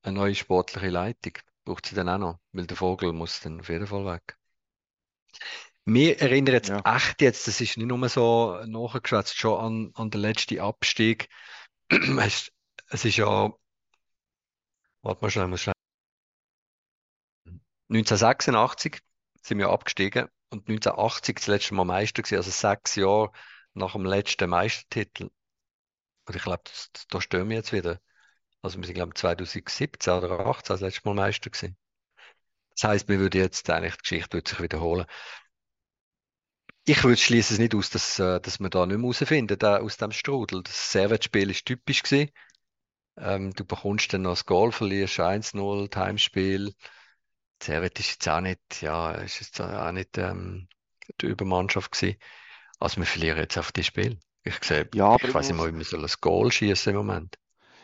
eine 0.02 0.16
neue 0.16 0.36
sportliche 0.36 0.88
Leitung. 0.88 1.32
Braucht 1.64 1.86
sie 1.86 1.96
dann 1.96 2.08
auch 2.08 2.18
noch, 2.18 2.38
weil 2.52 2.66
der 2.68 2.76
Vogel 2.76 3.12
muss 3.12 3.40
dann 3.40 3.58
auf 3.58 3.68
jeden 3.68 3.88
Fall 3.88 4.06
weg. 4.06 4.38
Mir 5.84 6.20
erinnert 6.20 6.54
jetzt 6.54 6.68
Ja. 6.68 6.96
echt 6.96 7.20
jetzt, 7.20 7.48
das 7.48 7.60
ist 7.60 7.76
nicht 7.76 7.86
nur 7.88 8.08
so 8.08 8.62
nachgeschwätzt, 8.66 9.36
schon 9.36 9.58
an, 9.58 9.90
an 9.94 10.10
den 10.10 10.20
letzten 10.20 10.60
Abstieg. 10.60 11.28
Es, 11.90 12.52
es 12.88 13.04
ist 13.04 13.16
ja, 13.16 13.52
warte 15.02 15.22
mal 15.22 15.30
schnell, 15.30 15.48
muss 15.48 15.60
schnell 15.62 15.74
1986 17.88 19.00
sind 19.44 19.58
wir 19.58 19.68
abgestiegen 19.68 20.28
und 20.50 20.68
1980 20.68 21.36
das 21.36 21.46
letzte 21.46 21.74
Mal 21.74 21.84
Meister 21.84 22.22
gewesen, 22.22 22.36
also 22.36 22.50
sechs 22.50 22.96
Jahre 22.96 23.30
nach 23.74 23.92
dem 23.92 24.04
letzten 24.04 24.48
Meistertitel. 24.48 25.30
Und 26.26 26.36
ich 26.36 26.42
glaube, 26.42 26.62
da 27.10 27.20
stehen 27.20 27.48
wir 27.48 27.56
jetzt 27.56 27.72
wieder. 27.72 28.00
Also 28.62 28.78
wir 28.78 28.86
sind, 28.86 28.94
glaube 28.94 29.12
ich, 29.14 29.20
2017 29.20 30.12
oder 30.14 30.28
2018 30.28 30.74
das 30.74 30.80
letzte 30.80 31.08
Mal 31.08 31.14
Meister 31.14 31.50
gewesen. 31.50 31.76
Das 32.74 32.88
heißt, 32.88 33.08
wir 33.08 33.18
würden 33.18 33.40
jetzt 33.40 33.68
eigentlich, 33.68 33.96
die 33.96 34.02
Geschichte 34.02 34.42
sich 34.44 34.60
wiederholen. 34.60 35.06
Ich 36.86 37.02
würde 37.04 37.16
schließe 37.16 37.54
es 37.54 37.60
nicht 37.60 37.74
aus, 37.74 37.90
dass, 37.90 38.18
äh, 38.18 38.40
dass 38.40 38.60
wir 38.60 38.68
da 38.68 38.86
nicht 38.86 38.98
mehr 38.98 39.06
rausfinden, 39.06 39.58
da, 39.58 39.78
aus 39.78 39.96
dem 39.96 40.12
Strudel. 40.12 40.62
Das 40.62 40.92
Servetspiel 40.92 41.50
ist 41.50 41.66
typisch 41.66 42.02
gewesen. 42.02 42.30
Ähm, 43.16 43.52
du 43.52 43.64
bekommst 43.64 44.12
dann 44.12 44.22
noch 44.22 44.32
das 44.32 44.46
Goal, 44.46 44.72
verlierst 44.72 45.20
1-0, 45.20 45.94
Heimspiel. 45.94 46.74
Servet 47.62 47.98
ist 48.00 48.10
jetzt 48.10 48.28
auch 48.28 48.40
nicht, 48.40 48.82
ja, 48.82 49.12
ist 49.12 49.40
jetzt 49.40 49.60
auch 49.60 49.92
nicht 49.92 50.18
ähm, 50.18 50.68
die 51.20 51.26
Übermannschaft 51.26 51.92
gewesen. 51.92 52.18
Also 52.80 52.98
wir 52.98 53.06
verlieren 53.06 53.38
jetzt 53.38 53.58
auf 53.58 53.72
das 53.72 53.86
Spiel. 53.86 54.18
Ich 54.44 54.62
sehe, 54.64 54.88
Ja, 54.94 55.16
ich 55.16 55.34
weiß 55.34 55.48
nicht 55.48 55.58
mal, 55.58 55.72
wie 55.72 55.78
wir 55.78 55.84
sollen 55.84 56.04
ein 56.04 56.12
Goal 56.20 56.52
schießen 56.52 56.92
im 56.92 56.98
Moment. 56.98 57.38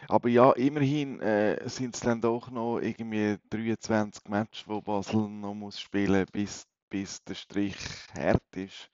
Aber 0.08 0.28
ja, 0.28 0.52
immerhin 0.52 1.20
äh, 1.20 1.68
sind 1.68 1.94
es 1.94 2.00
dann 2.02 2.20
doch 2.20 2.50
noch 2.50 2.78
irgendwie 2.80 3.38
23 3.50 4.28
Matches, 4.28 4.66
wo 4.66 4.80
Basel 4.82 5.28
noch 5.28 5.54
muss 5.54 5.80
spielen, 5.80 6.26
bis, 6.32 6.66
bis 6.90 7.22
der 7.24 7.34
Strich 7.34 7.76
hart 8.14 8.42
ist. 8.56 8.90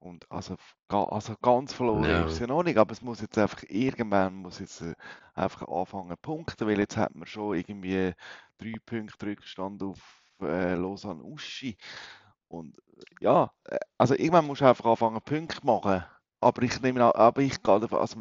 Und 0.00 0.30
also, 0.30 0.56
also 0.88 1.34
ganz 1.42 1.74
verloren 1.74 2.10
Ja. 2.10 2.24
ist 2.24 2.32
es 2.34 2.38
ja 2.40 2.46
noch 2.46 2.62
nicht, 2.62 2.78
aber 2.78 2.92
es 2.92 3.02
muss 3.02 3.20
jetzt 3.20 3.38
einfach 3.38 3.62
irgendwann 3.68 4.34
muss 4.36 4.58
jetzt 4.58 4.80
äh, 4.82 4.94
einfach 5.34 5.68
anfangen 5.68 6.16
punkten, 6.22 6.66
weil 6.66 6.78
jetzt 6.80 6.96
hat 6.96 7.14
man 7.14 7.26
schon 7.26 7.56
irgendwie 7.56 8.14
drei 8.58 8.74
Punkte 8.86 9.26
Rückstand 9.26 9.82
auf 9.82 10.22
äh, 10.42 10.74
Lausanne 10.74 11.22
Uschi. 11.22 11.76
Und 12.48 12.76
ja, 13.20 13.52
äh, 13.64 13.78
also 13.98 14.14
irgendwann 14.14 14.46
musst 14.46 14.60
du 14.62 14.66
einfach 14.68 14.86
anfangen, 14.86 15.20
Punkte 15.22 15.64
machen. 15.66 16.04
Aber 16.40 16.62
ich 16.62 16.80
nehme 16.82 17.04
an, 17.04 17.12
aber 17.12 17.42
ich 17.42 17.62
gehe 17.62 17.80
davon, 17.80 17.98
also 18.00 18.20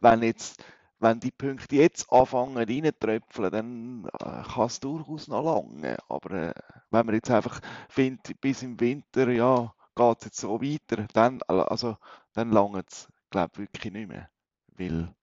wenn 0.00 0.22
jetzt, 0.22 0.64
wenn 1.00 1.20
die 1.20 1.30
Punkte 1.30 1.76
jetzt 1.76 2.10
anfangen 2.12 2.56
reintröpfeln, 2.58 3.50
dann 3.52 4.04
äh, 4.20 4.42
kann 4.52 4.66
es 4.66 4.80
durchaus 4.80 5.28
noch 5.28 5.42
lange. 5.44 5.98
Aber 6.08 6.30
äh, 6.32 6.54
wenn 6.90 7.06
man 7.06 7.14
jetzt 7.14 7.30
einfach 7.30 7.60
findet, 7.88 8.40
bis 8.40 8.62
im 8.62 8.80
Winter, 8.80 9.30
ja, 9.30 9.72
geht 9.98 10.18
es 10.20 10.24
jetzt 10.24 10.40
so 10.40 10.60
weiter, 10.62 11.06
dann, 11.12 11.42
also, 11.42 11.96
dann 12.32 12.50
lange 12.50 12.84
es, 12.88 13.08
glaube 13.30 13.52
ich, 13.54 13.58
wirklich 13.60 13.92
nicht 13.92 14.08
mehr. 14.08 14.30
Weil 14.68 15.14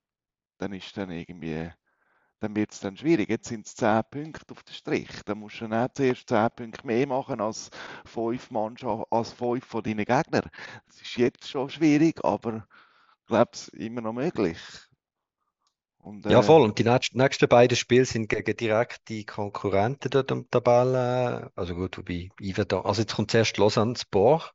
dann 0.57 0.73
ist 0.73 0.95
dann 0.97 1.11
irgendwie 1.11 1.71
dann 2.39 2.55
wird 2.55 2.71
es 2.71 2.79
dann 2.79 2.97
schwierig. 2.97 3.29
Jetzt 3.29 3.47
sind 3.47 3.65
es 3.65 3.75
10 3.75 4.01
Punkte 4.11 4.53
auf 4.53 4.63
der 4.63 4.73
Strich. 4.73 5.09
Dann 5.25 5.39
musst 5.39 5.61
du 5.61 5.67
dann 5.67 5.89
zuerst 5.93 6.29
10 6.29 6.49
Punkte 6.55 6.85
mehr 6.85 7.07
machen 7.07 7.41
als 7.41 7.69
5 8.05 8.51
Mannschaften, 8.51 9.05
als 9.09 9.33
5 9.33 9.65
von 9.65 9.83
deinen 9.83 10.05
Gegnern. 10.05 10.49
Das 10.87 11.01
ist 11.01 11.15
jetzt 11.17 11.47
schon 11.47 11.69
schwierig, 11.69 12.23
aber 12.23 12.67
ich 13.21 13.27
glaube, 13.27 13.51
es 13.53 13.69
immer 13.69 14.01
noch 14.01 14.13
möglich. 14.13 14.59
Und, 15.97 16.25
äh, 16.27 16.31
ja, 16.31 16.41
voll. 16.43 16.61
Und 16.61 16.77
die 16.77 16.83
nächsten 16.83 17.47
beiden 17.47 17.75
Spiele 17.75 18.05
sind 18.05 18.29
gegen 18.29 18.55
direkte 18.55 19.23
Konkurrenten 19.23 20.11
dort 20.11 20.31
am 20.31 20.49
Tabellen. 20.51 21.49
Also 21.55 21.73
gut, 21.73 21.97
wobei. 21.97 22.29
Also 22.83 23.01
jetzt 23.01 23.15
kommt 23.15 23.31
zuerst 23.31 23.57
Lausanne 23.57 23.95
Sport 23.95 24.54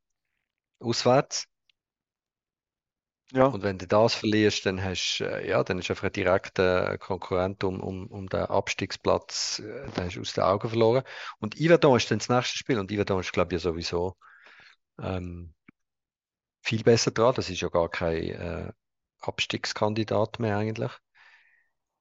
auswärts. 0.81 1.47
Ja. 3.33 3.47
Und 3.47 3.63
wenn 3.63 3.79
du 3.79 3.87
das 3.87 4.15
verlierst, 4.15 4.67
dann 4.67 4.83
hast 4.83 5.21
äh, 5.21 5.49
ja, 5.49 5.63
dann 5.63 5.79
ist 5.79 5.89
einfach 5.91 6.05
ein 6.05 6.13
direkter 6.13 6.99
Konkurrent 6.99 7.63
um, 7.63 7.81
um, 7.81 8.07
um 8.09 8.29
den 8.29 8.41
Abstiegsplatz, 8.41 9.61
äh, 9.61 9.89
dann 9.95 10.07
hast 10.07 10.17
du 10.17 10.21
aus 10.21 10.33
den 10.33 10.45
Augen 10.45 10.69
verloren. 10.69 11.05
Und 11.39 11.61
Iverdon 11.61 11.97
ist 11.97 12.11
dann 12.11 12.19
das 12.19 12.29
nächste 12.29 12.59
Spiel 12.59 12.79
und 12.79 12.91
Iverdon 12.91 13.21
ist, 13.21 13.33
glaube 13.33 13.55
ich, 13.55 13.63
sowieso 13.63 14.17
ähm, 15.01 15.55
viel 16.63 16.83
besser 16.83 17.11
dran. 17.11 17.35
Das 17.35 17.51
ist 17.51 17.61
ja 17.61 17.69
gar 17.69 17.89
kein 17.89 18.23
äh, 18.25 18.73
Abstiegskandidat 19.21 20.39
mehr 20.39 20.57
eigentlich. 20.59 20.93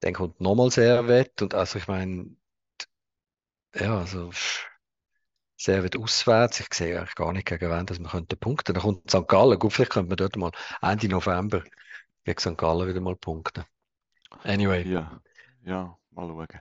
Dann 0.00 0.14
kommt 0.14 0.40
nochmal 0.40 0.70
sehr 0.70 1.08
wett 1.08 1.40
und 1.42 1.54
also 1.54 1.78
ich 1.78 1.88
meine, 1.88 2.36
ja, 3.74 3.98
also 3.98 4.30
wird 5.66 5.96
auswärts. 5.96 6.60
Ich 6.60 6.72
sehe 6.72 6.98
eigentlich 6.98 7.14
gar 7.14 7.32
nicht 7.32 7.46
gegen 7.46 7.70
wen, 7.70 7.86
dass 7.86 7.98
man 7.98 8.10
könnte 8.10 8.36
punkten. 8.36 8.74
Dann 8.74 8.82
kommt 8.82 9.10
St. 9.10 9.28
Gallen. 9.28 9.58
Gut, 9.58 9.72
vielleicht 9.72 9.92
könnte 9.92 10.08
man 10.08 10.16
dort 10.16 10.36
mal 10.36 10.52
Ende 10.82 11.08
November 11.08 11.62
gegen 12.24 12.38
St. 12.38 12.56
Gallen 12.56 12.88
wieder 12.88 13.00
mal 13.00 13.16
punkten. 13.16 13.64
Anyway. 14.44 14.86
Ja, 14.88 15.20
ja, 15.64 15.96
mal 16.12 16.28
schauen. 16.28 16.60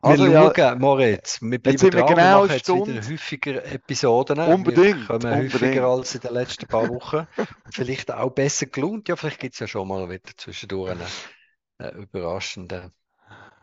Also, 0.00 0.26
wir 0.26 0.52
schauen, 0.56 0.78
Moritz, 0.78 1.42
wir 1.42 1.58
bleiben 1.58 1.78
jetzt 1.78 1.94
dran, 1.94 2.06
genau 2.06 2.16
wir 2.16 2.46
machen 2.46 2.50
jetzt 2.50 2.68
wieder 2.68 3.10
häufiger 3.10 3.64
Episoden. 3.66 4.38
Unbedingt. 4.38 5.00
Wir 5.00 5.06
kommen 5.06 5.32
unbedingt. 5.32 5.54
häufiger 5.54 5.86
als 5.86 6.14
in 6.14 6.20
den 6.22 6.32
letzten 6.32 6.66
paar 6.66 6.88
Wochen. 6.88 7.26
Vielleicht 7.70 8.10
auch 8.10 8.30
besser 8.30 8.66
gelohnt. 8.66 9.08
Ja, 9.08 9.16
vielleicht 9.16 9.40
gibt 9.40 9.54
es 9.54 9.60
ja 9.60 9.66
schon 9.66 9.86
mal 9.86 10.08
wieder 10.08 10.32
zwischendurch 10.36 10.92
einen, 10.92 11.06
einen 11.78 12.02
überraschenden 12.02 12.92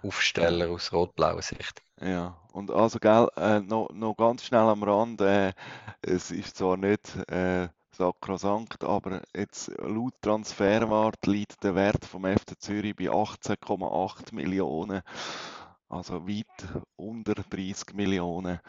Aufsteller 0.03 0.69
aus 0.69 0.91
rot-blauer 0.91 1.41
Sicht. 1.41 1.81
Ja, 1.99 2.37
und 2.53 2.71
also, 2.71 2.99
gell, 2.99 3.27
äh, 3.37 3.59
noch, 3.59 3.89
noch 3.93 4.15
ganz 4.15 4.43
schnell 4.43 4.61
am 4.61 4.83
Rand, 4.83 5.21
äh, 5.21 5.53
es 6.01 6.31
ist 6.31 6.57
zwar 6.57 6.77
nicht 6.77 7.15
äh, 7.29 7.67
sakrosankt, 7.91 8.83
aber 8.83 9.21
jetzt 9.35 9.71
laut 9.79 10.13
Transferwart 10.21 11.25
liegt 11.27 11.63
der 11.63 11.75
Wert 11.75 12.05
vom 12.05 12.25
FC 12.25 12.59
Zürich 12.59 12.95
bei 12.95 13.05
18,8 13.05 14.33
Millionen, 14.33 15.01
also 15.89 16.27
weit 16.27 16.45
unter 16.95 17.35
30 17.35 17.93
Millionen. 17.93 18.59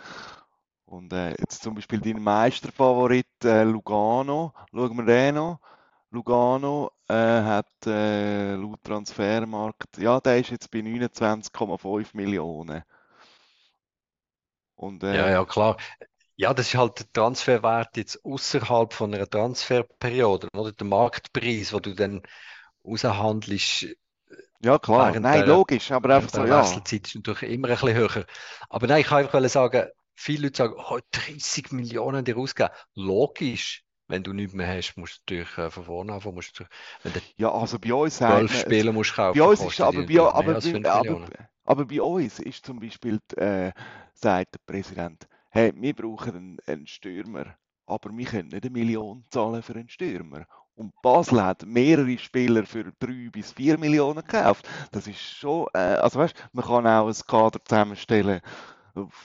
Und 0.85 1.13
äh, 1.15 1.31
jetzt 1.31 1.63
zum 1.63 1.75
Beispiel 1.75 2.01
dein 2.01 2.23
Meisterfavorit 2.23 3.45
äh, 3.45 3.63
Lugano, 3.63 4.53
schauen 4.71 4.97
wir 4.99 5.05
den 5.07 5.37
noch. 5.37 5.61
Lugano 6.13 6.93
äh, 7.09 7.15
hat 7.15 7.87
äh, 7.87 8.55
laut 8.55 8.83
Transfermarkt, 8.85 9.97
ja, 9.97 10.21
der 10.21 10.39
ist 10.39 10.51
jetzt 10.51 10.71
bei 10.71 10.81
29,5 10.81 12.09
Millionen. 12.13 12.83
Und, 14.75 15.03
äh, 15.05 15.17
ja, 15.17 15.31
ja, 15.31 15.45
klar. 15.45 15.79
Ja, 16.37 16.53
das 16.53 16.69
ist 16.69 16.75
halt 16.75 16.99
der 16.99 17.13
Transferwert 17.13 17.97
jetzt 17.97 18.25
außerhalb 18.25 18.93
von 18.93 19.15
einer 19.15 19.29
Transferperiode, 19.29 20.49
oder 20.55 20.73
der 20.73 20.87
Marktpreis, 20.87 21.73
wo 21.73 21.81
du 21.81 21.95
dann 21.95 22.23
raushandelst. 22.85 23.87
Ja, 24.61 24.79
klar, 24.79 25.19
nein, 25.19 25.47
logisch, 25.47 25.91
aber 25.93 26.17
einfach 26.17 26.31
so, 26.31 26.45
ja. 26.45 26.63
Die 26.63 26.69
Wechselzeit 26.69 27.07
ist 27.07 27.15
natürlich 27.15 27.55
immer 27.55 27.69
ein 27.69 27.75
bisschen 27.75 27.95
höher. 27.95 28.27
Aber 28.69 28.87
nein, 28.87 29.01
ich 29.01 29.07
kann 29.07 29.25
einfach 29.25 29.49
sagen, 29.49 29.89
viele 30.15 30.49
Leute 30.49 30.59
sagen, 30.59 30.75
oh, 30.77 30.99
30 31.11 31.73
Millionen 31.73 32.25
dir 32.25 32.37
ausgeben. 32.37 32.71
Logisch, 32.95 33.85
wenn 34.09 34.23
du 34.23 34.33
nichts 34.33 34.53
mehr 34.53 34.67
hast, 34.67 34.97
musst 34.97 35.23
du 35.27 35.35
natürlich 35.35 35.59
äh, 35.59 35.71
von 35.71 35.85
vorne 35.85 36.13
anfangen. 36.13 36.35
Musst 36.35 36.59
du, 36.59 36.65
wenn 37.03 37.13
du 37.13 37.21
ja, 37.37 37.51
also 37.53 37.79
bei 37.79 37.95
uns 37.95 38.17
zwölf 38.17 38.61
Spiele 38.61 38.93
musst 38.93 39.15
kaufen, 39.15 39.39
bei 39.39 39.45
uns 39.45 39.61
ist 39.61 39.81
aber 39.81 40.07
bei, 40.07 40.21
aber, 40.21 40.57
aber, 40.57 41.27
aber, 41.65 41.85
bei 41.87 42.03
uns 42.03 42.39
ist 42.39 42.67
zum 42.67 42.81
Beispiel, 42.81 43.19
äh, 43.37 43.73
sagt 44.15 44.55
der 44.55 44.61
Präsident, 44.67 45.27
hey, 45.51 45.73
wir 45.75 45.95
brauchen 45.95 46.37
einen, 46.37 46.59
einen 46.67 46.87
Stürmer, 46.87 47.57
aber 47.87 48.11
wir 48.17 48.27
können 48.27 48.49
nicht 48.49 48.65
eine 48.65 48.73
Million 48.73 49.25
zahlen 49.31 49.63
für 49.63 49.75
einen 49.75 49.89
Stürmer. 49.89 50.47
Und 50.75 50.95
Basel 51.03 51.43
hat 51.43 51.67
mehrere 51.67 52.19
Spieler 52.19 52.65
für 52.65 52.93
drei 52.99 53.29
bis 53.31 53.53
vier 53.53 53.79
Millionen 53.79 54.25
gekauft. 54.25 54.67
Das 54.91 55.07
ist 55.07 55.21
schon, 55.21 55.67
äh, 55.75 55.79
also 55.79 56.19
weißt, 56.19 56.35
man 56.53 56.65
kann 56.65 56.87
auch 56.87 57.09
ein 57.09 57.27
Kader 57.27 57.63
zusammenstellen 57.65 58.41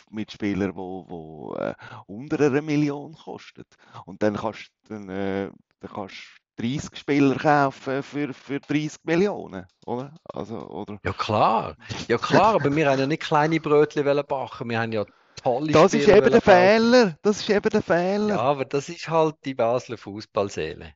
mit 0.10 0.32
Spielern, 0.32 0.76
wo, 0.76 1.06
wo 1.08 1.56
äh, 1.56 1.74
unter 2.06 2.40
einer 2.40 2.62
Million 2.62 3.14
kostet. 3.14 3.68
Und 4.06 4.24
dann 4.24 4.36
kannst 4.36 4.72
du 4.84 4.94
dann, 4.94 5.10
äh, 5.10 5.50
dann 5.80 5.92
kannst 5.94 6.16
30 6.58 6.98
Spieler 6.98 7.36
kaufen 7.36 8.02
für, 8.02 8.34
für 8.34 8.60
30 8.60 9.00
Millionen, 9.04 9.66
oder? 9.86 10.14
Also, 10.24 10.58
oder? 10.68 11.00
Ja 11.04 11.14
klar, 11.14 11.76
ja 12.08 12.18
klar, 12.18 12.56
aber 12.56 12.76
wir 12.76 12.90
haben 12.90 13.00
ja 13.00 13.06
nicht 13.06 13.22
kleine 13.22 13.60
Brötchen 13.60 14.04
backen, 14.04 14.70
wir 14.70 14.80
haben 14.80 14.92
ja 14.92 15.06
tolle 15.36 15.72
Das 15.72 15.94
ist 15.94 16.08
eben 16.08 16.32
der 16.32 16.42
Fehler, 16.42 17.18
das 17.22 17.42
ist 17.42 17.50
eben 17.50 17.70
der 17.70 17.82
Fehler. 17.82 18.30
Ja, 18.30 18.40
aber 18.40 18.66
das 18.66 18.90
ist 18.90 19.08
halt 19.08 19.36
die 19.46 19.54
Basler 19.54 19.98
Fußballseele. 19.98 20.94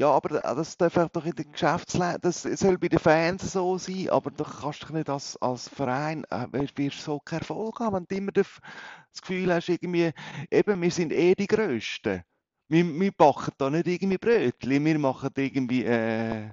Ja, 0.00 0.12
aber 0.12 0.40
das 0.40 0.78
darf 0.78 0.94
doch 1.12 1.26
in 1.26 1.34
der 1.34 1.44
Geschäftsleitung, 1.44 2.22
das 2.22 2.44
soll 2.44 2.78
bei 2.78 2.88
den 2.88 2.98
Fans 2.98 3.52
so 3.52 3.76
sein, 3.76 4.08
aber 4.08 4.30
du 4.30 4.44
kannst 4.44 4.82
doch 4.82 4.88
nicht 4.88 5.10
als, 5.10 5.36
als 5.42 5.68
Verein, 5.68 6.24
äh, 6.30 6.46
wirst 6.74 7.02
so 7.02 7.20
keinen 7.20 7.40
Erfolg 7.40 7.80
haben, 7.80 7.96
wenn 7.96 8.06
du 8.08 8.16
immer 8.16 8.32
das 8.32 8.48
Gefühl 9.20 9.52
hast, 9.52 9.68
irgendwie, 9.68 10.10
eben, 10.50 10.80
wir 10.80 10.90
sind 10.90 11.12
eh 11.12 11.34
die 11.34 11.46
Größten. 11.46 12.22
Wir, 12.68 12.84
wir 12.98 13.12
backen 13.12 13.52
da 13.58 13.68
nicht 13.68 13.88
irgendwie 13.88 14.16
Brötchen, 14.16 14.82
wir 14.86 14.98
machen 14.98 15.28
irgendwie 15.36 15.84
äh, 15.84 16.48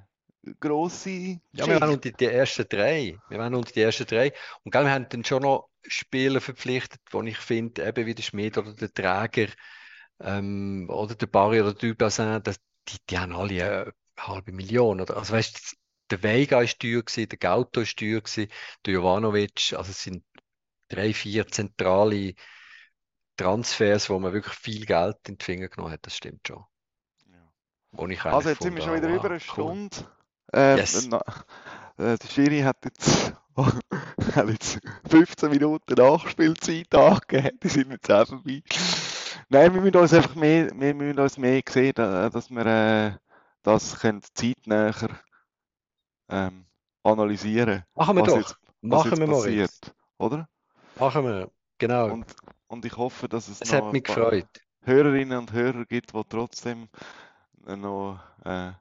grosse 0.59 1.39
Ja, 1.53 1.67
wir 1.67 1.79
waren 1.79 1.91
unter 1.91 2.11
die 2.11 2.25
ersten 2.25 2.65
drei. 2.67 3.17
Wir 3.29 3.39
waren 3.39 3.55
unter 3.55 3.71
die 3.71 3.81
ersten 3.81 4.05
drei. 4.07 4.33
Und 4.65 4.73
gell, 4.73 4.83
wir 4.83 4.91
haben 4.91 5.07
dann 5.07 5.23
schon 5.23 5.43
noch 5.43 5.69
Spieler 5.87 6.41
verpflichtet, 6.41 6.99
wo 7.11 7.23
ich 7.23 7.37
finde, 7.37 7.87
eben 7.87 8.05
wie 8.05 8.15
der 8.15 8.23
Schmied 8.23 8.57
oder 8.57 8.73
der 8.73 8.93
Träger 8.93 9.53
ähm, 10.19 10.89
oder 10.89 11.15
der 11.15 11.27
Barry 11.27 11.61
oder 11.61 11.73
der 11.73 11.91
Dubassin, 11.91 12.41
das, 12.43 12.59
die, 12.89 12.97
die 13.09 13.17
haben 13.17 13.35
alle 13.35 13.63
eine 13.63 13.93
halbe 14.17 14.51
Million. 14.51 15.01
Oder, 15.01 15.17
also 15.17 15.33
weißt 15.33 15.77
der 16.09 16.23
Vega 16.23 16.61
ist 16.61 16.79
teuer 16.79 17.03
gewesen, 17.03 17.29
der 17.29 17.37
Gauto 17.37 17.81
ist 17.81 17.97
teuer 17.97 18.21
gewesen, 18.21 18.47
der 18.85 18.93
Jovanovic, 18.93 19.73
also 19.73 19.91
es 19.91 20.03
sind 20.03 20.23
drei, 20.87 21.13
vier 21.13 21.47
zentrale 21.47 22.33
Transfers, 23.35 24.09
wo 24.09 24.19
man 24.19 24.33
wirklich 24.33 24.55
viel 24.55 24.85
Geld 24.85 25.17
in 25.27 25.37
die 25.37 25.45
Finger 25.45 25.67
genommen 25.67 25.91
hat, 25.91 26.05
das 26.05 26.15
stimmt 26.15 26.47
schon. 26.47 26.63
Ja. 27.29 28.09
Ich 28.09 28.25
also 28.25 28.49
jetzt 28.49 28.63
sind 28.63 28.75
wir 28.75 28.81
schon 28.81 28.95
wieder 28.95 29.09
über 29.09 29.29
eine 29.29 29.39
Stunde. 29.39 29.95
Äh, 30.53 30.77
yes. 30.77 31.07
na, 31.07 31.21
äh, 31.97 32.17
der 32.17 32.27
Schiri 32.27 32.61
hat 32.61 32.85
jetzt, 32.85 33.33
hat 34.35 34.49
jetzt 34.49 34.79
15 35.09 35.49
Minuten 35.49 35.93
Nachspielzeit 35.93 36.95
angegeben, 36.95 37.59
die 37.61 37.67
sind 37.67 37.91
jetzt 37.91 38.09
auch 38.09 38.27
vorbei. 38.27 38.63
Nein, 39.49 39.73
wir 39.73 39.81
müssen 39.81 39.95
uns 39.95 40.13
einfach 40.13 40.35
mehr, 40.35 40.69
wir 40.73 40.93
müssen 40.93 41.19
uns 41.19 41.37
mehr 41.37 41.61
sehen, 41.69 41.93
dass 41.95 42.49
wir 42.49 42.65
äh, 42.65 43.17
das 43.63 43.99
können 43.99 44.21
zeitnäher 44.33 45.19
ähm, 46.29 46.65
analysieren 47.03 47.83
Machen 47.95 48.17
wir 48.17 48.23
doch. 48.23 48.37
Jetzt, 48.37 48.57
Machen 48.81 49.17
wir 49.17 49.27
passiert, 49.27 49.71
Moritz. 49.71 49.95
Oder? 50.17 50.49
Machen 50.99 51.23
wir, 51.23 51.51
genau. 51.77 52.11
Und, 52.11 52.25
und 52.67 52.85
ich 52.85 52.95
hoffe, 52.97 53.29
dass 53.29 53.47
es, 53.47 53.61
es 53.61 53.71
noch 53.71 53.85
hat 53.85 53.93
mich 53.93 54.03
gefreut. 54.03 54.47
Hörerinnen 54.81 55.37
und 55.37 55.51
Hörer 55.51 55.85
gibt, 55.85 56.13
die 56.13 56.21
trotzdem 56.29 56.89
noch 57.65 58.19
äh, 58.43 58.71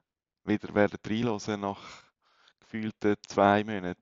wieder 0.43 0.73
werden 0.75 0.99
reinhören 1.05 1.61
nach 1.61 1.81
gefühlten 2.59 3.15
zwei 3.27 3.63
Monaten. 3.63 4.01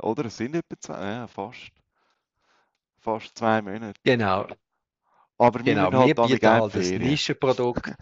Oder 0.00 0.26
es 0.26 0.36
sind 0.36 0.54
etwa 0.54 0.78
zwei, 0.78 1.04
ja, 1.04 1.26
fast. 1.26 1.70
Fast 2.98 3.36
zwei 3.36 3.60
Monate. 3.60 4.00
Genau. 4.02 4.46
Aber 5.38 5.60
genau, 5.60 5.90
wir, 5.90 5.98
halt 5.98 6.16
bieten 6.16 6.48
halt 6.48 6.74
das 6.74 6.90
Nischenprodukt, 6.90 7.92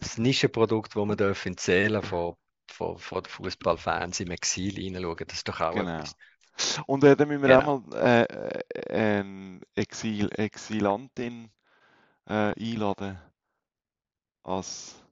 das 0.00 0.18
Nischenprodukt, 0.18 0.94
das 0.94 1.04
man 1.04 1.16
dürfen 1.16 1.56
zählen 1.56 2.02
von, 2.02 2.36
von, 2.68 2.96
von 2.98 3.22
den 3.22 3.30
Fußballfans 3.30 4.20
im 4.20 4.30
Exil 4.30 4.74
reinschauen. 4.76 5.26
Das 5.26 5.38
ist 5.38 5.48
doch 5.48 5.60
auch 5.60 5.74
genau. 5.74 5.98
etwas. 5.98 6.14
Und 6.86 7.04
äh, 7.04 7.16
dann 7.16 7.28
müssen 7.28 7.42
wir 7.42 7.48
genau. 7.48 7.76
auch 7.76 7.86
mal 7.86 7.96
äh, 7.96 8.22
äh, 8.22 9.20
eine 9.20 9.60
Exil, 9.74 10.30
Exilantin 10.32 11.50
äh, 12.26 12.52
einladen 12.52 13.18
als, 14.42 15.02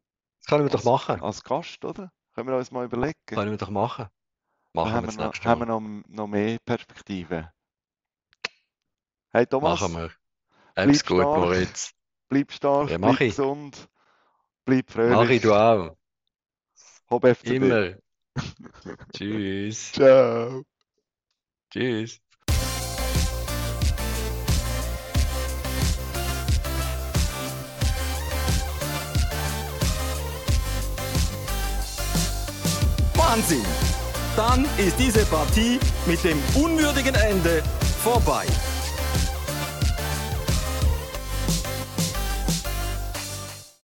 Das 0.41 0.47
können 0.47 0.65
wir 0.65 0.71
doch 0.71 0.79
als, 0.79 0.85
machen. 0.85 1.23
als 1.23 1.43
Gast, 1.43 1.85
oder? 1.85 2.13
Können 2.35 2.49
wir 2.49 2.57
uns 2.57 2.71
mal 2.71 2.85
überlegen. 2.85 3.19
Können 3.27 3.51
wir 3.51 3.59
doch 3.59 3.71
machen. 3.71 4.07
Machen 4.75 4.91
wir 4.91 4.95
haben 4.95 5.17
wir, 5.17 5.25
noch, 5.25 5.45
haben 5.45 5.61
wir 5.61 5.67
noch, 5.67 5.81
noch 6.09 6.27
mehr 6.29 6.59
Perspektiven. 6.65 7.49
Hey 9.31 9.47
Thomas, 9.47 9.81
Machen 9.81 9.95
wir. 9.97 10.11
Bleib 10.85 10.97
Hab's 10.97 11.05
gut, 11.05 11.21
stark, 11.21 11.37
Moritz. 11.39 11.93
bleib 12.29 12.53
stark, 12.53 12.91
Ja, 12.91 12.99
mach 12.99 13.09
bleib 13.17 13.21
ich. 13.23 13.37
gesund, 13.37 13.89
bleib 14.65 14.85
Mach 14.89 14.95
fröhlich. 14.95 15.31
ich, 15.37 15.43
du 15.43 15.55
auch. 15.55 15.97
Hob 17.11 17.25
FCB. 17.25 17.47
Immer. 17.51 17.95
Tschüss. 19.15 19.93
Ciao. 19.93 20.63
Tschüss. 21.71 22.21
Wahnsinn! 33.15 33.65
Dann 34.37 34.65
ist 34.79 34.99
diese 34.99 35.25
Partie 35.27 35.81
mit 36.07 36.23
dem 36.25 36.39
unwürdigen 36.55 37.15
Ende 37.15 37.63
vorbei. 38.03 38.47